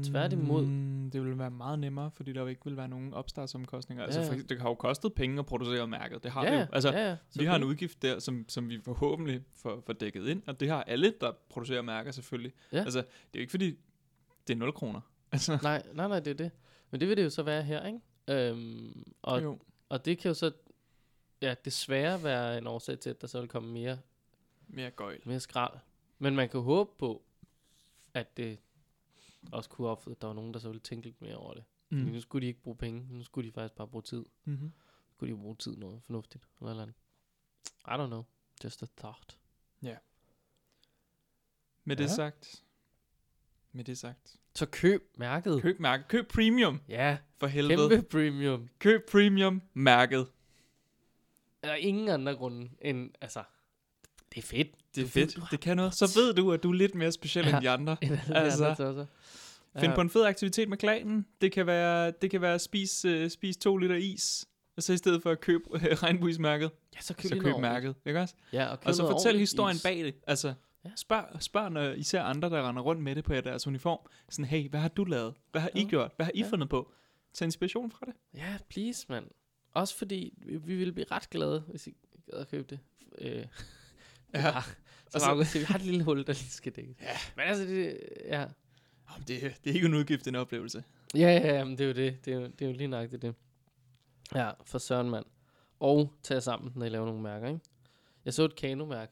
Tværtimod. 0.04 0.66
Mm, 0.66 1.12
det 1.12 1.26
vil 1.26 1.38
være 1.40 1.52
meget 1.52 1.80
nemmere, 1.80 2.12
fordi 2.12 2.34
der 2.34 2.42
jo 2.42 2.48
ikke 2.48 2.62
vil 2.66 2.78
være 2.78 2.88
nogen 2.88 3.14
opstartsomkostninger. 3.14 4.04
Altså, 4.04 4.20
Ja, 4.22 4.28
for, 4.30 4.34
ja. 4.34 4.42
det 4.42 4.62
har 4.62 4.70
jo 4.70 4.76
kostet 4.76 5.14
penge 5.14 5.40
at 5.40 5.46
producere 5.46 5.88
mærket. 5.88 6.24
Det 6.24 6.32
har 6.32 6.46
ja, 6.46 6.54
det 6.54 6.62
jo. 6.62 6.66
Altså, 6.74 6.92
ja, 6.92 7.10
ja, 7.10 7.18
Vi 7.36 7.46
har 7.46 7.56
en 7.56 7.64
udgift 7.64 8.02
der, 8.02 8.20
som, 8.20 8.46
som 8.50 8.70
vi 8.70 8.82
forhåbentlig 8.82 9.44
får, 9.56 9.84
får 9.86 9.94
dækket 9.94 10.28
ind, 10.28 10.42
og 10.48 10.60
det 10.60 10.70
har 10.70 10.84
alle, 10.84 11.14
der 11.22 11.32
producerer 11.50 11.82
mærker 11.82 12.12
selvfølgelig. 12.12 12.54
Ja. 12.72 12.78
Altså, 12.80 13.00
det 13.00 13.06
er 13.34 13.40
jo 13.40 13.40
ikke 13.42 13.52
fordi, 13.52 13.78
det 14.48 14.54
er 14.54 14.58
0 14.58 14.74
kroner. 14.74 15.02
Altså, 15.32 15.60
Nej, 15.64 15.84
nej, 15.94 16.08
nej, 16.08 16.20
det 16.20 16.32
er 16.32 16.36
det. 16.36 16.52
Men 16.92 17.00
det 17.00 17.10
vil 17.10 17.18
det 17.18 17.24
jo 17.24 17.30
så 17.30 17.44
være 17.44 17.64
her, 17.64 17.86
ikke? 17.86 18.00
Øhm, 18.50 19.04
og, 19.22 19.44
jo. 19.44 19.60
og 19.90 20.06
det 20.06 20.18
kan 20.18 20.30
jo 20.30 20.34
så 20.36 20.52
ja, 21.42 21.56
desværre 21.66 22.24
være 22.24 22.58
en 22.58 22.68
årsag 22.68 23.00
til, 23.00 23.10
at 23.10 23.22
der 23.22 23.28
så 23.28 23.40
vil 23.40 23.50
komme 23.50 23.72
mere, 23.74 23.98
Mere 24.68 24.92
gøjl. 24.92 25.20
mere 25.26 25.40
skrald. 25.40 25.74
Men 26.20 26.36
man 26.36 26.50
kan 26.50 26.60
håbe 26.60 26.90
på, 27.00 27.24
at 28.14 28.38
det 28.38 28.60
også 29.52 29.70
kunne 29.70 29.88
opføre, 29.88 30.12
at 30.12 30.22
der 30.22 30.28
var 30.28 30.34
nogen, 30.34 30.54
der 30.54 30.60
så 30.60 30.68
ville 30.70 30.80
tænke 30.82 31.06
lidt 31.08 31.22
mere 31.22 31.36
over 31.36 31.54
det. 31.54 31.64
Mm. 31.90 31.98
Nu 31.98 32.22
skulle 32.22 32.42
de 32.42 32.48
ikke 32.48 32.62
bruge 32.62 32.78
penge, 32.78 33.08
nu 33.10 33.24
skulle 33.24 33.48
de 33.48 33.54
faktisk 33.54 33.76
bare 33.76 33.88
bruge 33.88 34.02
tid. 34.04 34.26
Mm-hmm. 34.46 34.66
Nu 34.66 34.72
skulle 35.14 35.34
de 35.36 35.40
bruge 35.40 35.56
tid 35.56 35.78
noget 35.78 36.02
fornuftigt. 36.06 36.48
Eller 36.60 36.70
eller 36.70 36.84
andet. 36.84 36.96
I 37.88 37.90
don't 37.90 38.08
know. 38.08 38.24
Just 38.64 38.84
a 38.84 38.86
thought. 38.98 39.38
Med 41.84 41.96
det 41.96 42.04
Ja. 42.04 42.08
sagt. 42.16 42.64
Med 43.72 43.84
det 43.84 43.98
sagt. 43.98 44.38
Så 44.56 44.66
køb 44.66 45.12
mærket. 45.18 45.62
Køb 45.62 45.80
mærke. 45.80 46.04
Køb 46.08 46.28
premium, 46.28 46.82
Ja, 46.88 47.18
for 47.38 47.48
helvede. 47.48 47.90
kæmpe 47.90 48.10
premium. 48.10 48.70
Køb 48.80 49.02
premium 49.12 49.62
mærket. 49.74 50.28
Der 51.64 51.70
er 51.72 51.76
ingen 51.76 52.08
andre 52.10 52.36
grunde 52.36 52.70
end, 52.82 53.12
altså, 53.22 53.44
det 54.34 54.38
er 54.38 54.42
fedt. 54.42 54.76
Det 54.98 55.04
er 55.04 55.20
ved, 55.22 55.28
fedt. 55.28 55.38
har 55.40 55.48
Det 55.52 55.60
kan 55.60 55.78
noget. 55.78 55.94
Så 55.96 56.12
ved 56.20 56.34
du, 56.34 56.52
at 56.54 56.64
du 56.64 56.70
er 56.70 56.74
lidt 56.74 56.96
mere 56.96 57.12
speciel 57.12 57.46
Ja. 57.46 57.56
end 57.56 57.62
de 57.62 57.70
andre. 57.70 57.98
End 58.04 58.18
Altså, 58.30 58.66
andre 58.66 58.76
tosser. 58.86 59.06
Find 59.80 59.94
på 59.94 60.02
en 60.02 60.10
fed 60.10 60.24
aktivitet 60.26 60.70
med 60.70 60.78
klanen. 60.78 61.26
Det 61.42 61.52
kan 61.52 61.68
være, 61.68 62.12
det 62.22 62.32
kan 62.32 62.42
være 62.42 62.54
at 62.54 62.62
spise, 62.62 63.24
uh, 63.26 63.30
spise 63.32 63.60
to 63.60 63.78
liter 63.78 63.96
is. 63.96 64.46
Og 64.78 64.84
så 64.84 64.94
i 64.94 64.98
stedet 64.98 65.24
for 65.24 65.32
at 65.32 65.42
købe 65.42 65.72
uh, 65.72 65.82
regnbuesmærket, 66.04 66.72
Ja, 66.96 67.02
så 67.02 67.14
køb, 67.14 67.30
så 67.32 67.40
køb 67.40 67.56
mærket. 67.62 67.96
Ikke 68.06 68.20
også? 68.20 68.36
Ja, 68.54 68.66
og, 68.66 68.78
Og 68.86 68.96
så 68.96 69.08
fortæl 69.12 69.40
historien 69.40 69.76
is. 69.76 69.84
bag 69.84 69.98
det. 70.06 70.16
Altså, 70.28 70.54
Ja. 70.86 70.90
spørg, 70.96 71.26
spørg 71.40 71.72
når, 71.72 71.84
især 71.84 72.24
andre, 72.24 72.50
der 72.50 72.70
render 72.70 72.82
rundt 72.82 73.02
med 73.04 73.16
det 73.16 73.24
på 73.24 73.34
deres 73.34 73.68
uniform. 73.68 74.00
Sådan, 74.30 74.46
hey, 74.46 74.70
hvad 74.70 74.80
har 74.80 74.88
du 74.88 75.04
lavet? 75.04 75.34
Hvad 75.52 75.62
har 75.62 75.70
I 75.76 75.82
Ja. 75.82 75.88
gjort? 75.88 76.12
Hvad 76.16 76.26
har 76.26 76.32
I 76.36 76.40
Ja. 76.42 76.50
fundet 76.50 76.70
på? 76.70 76.92
Tag 77.34 77.46
inspiration 77.46 77.92
fra 77.92 78.06
det. 78.06 78.14
Ja, 78.36 78.58
please, 78.70 79.06
mand. 79.10 79.26
Også 79.74 79.98
fordi, 79.98 80.34
vi, 80.38 80.58
vi 80.58 80.76
ville 80.76 80.94
blive 80.94 81.06
ret 81.12 81.30
glade, 81.30 81.60
hvis 81.68 81.88
I 81.88 81.94
gad 82.32 82.40
at 82.40 82.48
købe 82.52 82.68
det. 82.70 82.80
Øh, 83.22 83.46
ja. 84.34 84.54
Og 85.14 85.22
så- 85.22 85.44
så, 85.52 85.60
vi 85.60 85.64
har 85.64 85.76
et 85.76 85.82
lille 85.82 86.04
hul, 86.04 86.18
der 86.18 86.34
lige 86.34 86.50
skal 86.50 86.72
dækkes. 86.72 86.98
Ja. 87.02 87.08
Men 87.36 87.46
altså, 87.46 87.64
det, 87.66 88.00
ja. 88.26 88.44
Oh, 89.10 89.20
det, 89.20 89.28
det 89.64 89.70
er 89.70 89.74
ikke 89.74 89.86
en 89.88 89.94
udgift, 89.94 90.20
det 90.26 90.28
er 90.28 90.32
en 90.32 90.42
oplevelse. 90.42 90.84
Ja, 91.16 91.20
ja, 91.20 91.56
ja, 91.58 91.64
men 91.64 91.78
det 91.78 91.84
er 91.84 91.88
jo 91.88 91.94
det. 91.94 92.26
Det 92.26 92.34
er 92.34 92.38
jo, 92.38 92.44
det 92.48 92.62
er 92.62 92.66
jo 92.66 92.72
lige 92.78 92.88
nøjagtigt 92.88 93.22
det. 93.22 93.36
Ja, 94.36 94.52
for 94.66 94.78
søren, 94.78 95.10
mand. 95.10 95.26
Og 95.80 96.14
tage 96.24 96.42
sammen, 96.42 96.72
når 96.76 96.86
I 96.86 96.90
laver 96.90 97.06
nogle 97.06 97.22
mærker, 97.22 97.48
ikke? 97.48 97.60
Jeg 98.26 98.34
så 98.34 98.44
et 98.44 98.56
kanomærke. 98.56 99.12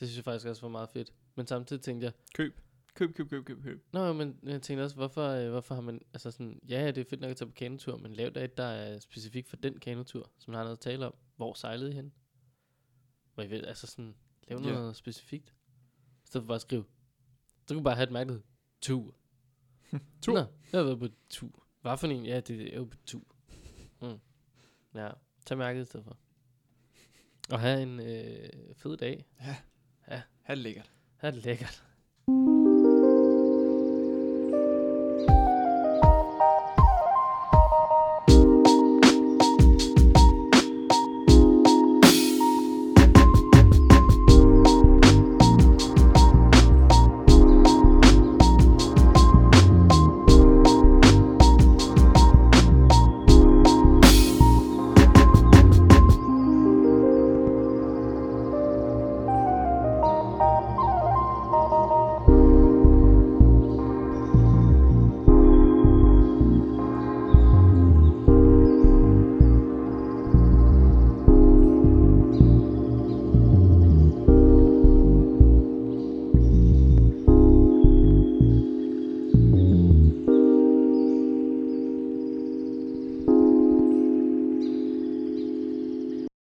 Det 0.00 0.08
synes 0.08 0.16
jeg 0.16 0.24
faktisk 0.24 0.46
også 0.46 0.62
var 0.62 0.68
meget 0.68 0.88
fedt. 0.90 1.12
Men 1.34 1.46
samtidig 1.46 1.82
tænkte 1.82 2.04
jeg, 2.04 2.12
Køb. 2.34 2.60
Køb, 2.94 3.14
køb, 3.14 3.30
køb, 3.30 3.44
køb, 3.44 3.62
køb. 3.62 3.84
Nå, 3.92 4.12
men 4.12 4.38
jeg 4.42 4.62
tænkte 4.62 4.82
også, 4.82 4.96
hvorfor, 4.96 5.28
øh, 5.28 5.50
hvorfor 5.50 5.74
har 5.74 5.82
man, 5.82 6.00
altså 6.14 6.30
sådan, 6.30 6.60
ja, 6.68 6.80
ja, 6.80 6.86
det 6.90 6.98
er 6.98 7.04
fedt 7.10 7.20
nok 7.20 7.30
at 7.30 7.36
tage 7.36 7.48
på 7.48 7.54
kanotur, 7.54 7.96
men 7.96 8.12
lav 8.12 8.30
da 8.30 8.44
et, 8.44 8.56
der 8.56 8.64
er 8.64 8.98
specifikt 8.98 9.48
for 9.48 9.56
den 9.56 9.78
kanotur, 9.80 10.30
som 10.38 10.50
man 10.52 10.56
har 10.58 10.64
noget 10.64 10.76
at 10.76 10.80
tale 10.80 11.06
om. 11.06 11.14
Hvor 11.36 11.54
sejlede 11.54 11.90
I 11.90 11.94
hen? 11.94 12.12
Hvor 13.34 13.42
I 13.42 13.50
ved, 13.50 13.64
altså 13.64 13.86
sådan, 13.86 14.14
lav 14.48 14.60
Ja. 14.60 14.72
noget 14.72 14.96
specifikt. 14.96 15.50
I 16.24 16.26
stedet 16.26 16.42
for 16.44 16.46
bare 16.48 16.54
at 16.54 16.60
skrive. 16.60 16.84
Så 17.68 17.74
du 17.74 17.80
bare 17.82 17.94
have 17.94 18.04
et 18.06 18.12
mærke, 18.12 18.28
der 18.28 18.32
hedder 18.34 18.46
tur. 18.80 19.14
Tur. 20.22 20.34
Nå, 20.34 20.38
jeg 20.72 20.78
har 20.80 20.82
været 20.82 20.98
på 20.98 21.08
tur. 21.30 21.66
Hvad 21.80 21.98
for 21.98 22.06
en? 22.06 22.26
Ja, 22.26 22.40
det 22.40 22.72
er 22.74 22.76
jo 22.76 22.84
på 22.84 22.96
tur. 23.06 23.22
Mm. 24.02 24.18
Ja, 24.94 25.10
tag 25.46 25.58
mærket 25.58 25.82
i 25.82 25.84
stedet 25.84 26.04
for. 26.04 26.16
Og 27.50 27.60
have 27.60 27.82
en 27.82 28.00
øh, 28.00 28.48
fed 28.76 28.96
dag. 28.96 29.24
Ha' 29.36 29.54
det 30.48 30.58
lækkert. 30.58 30.92
Ha' 31.16 31.30
det 31.30 31.44
lækkert. 31.44 31.84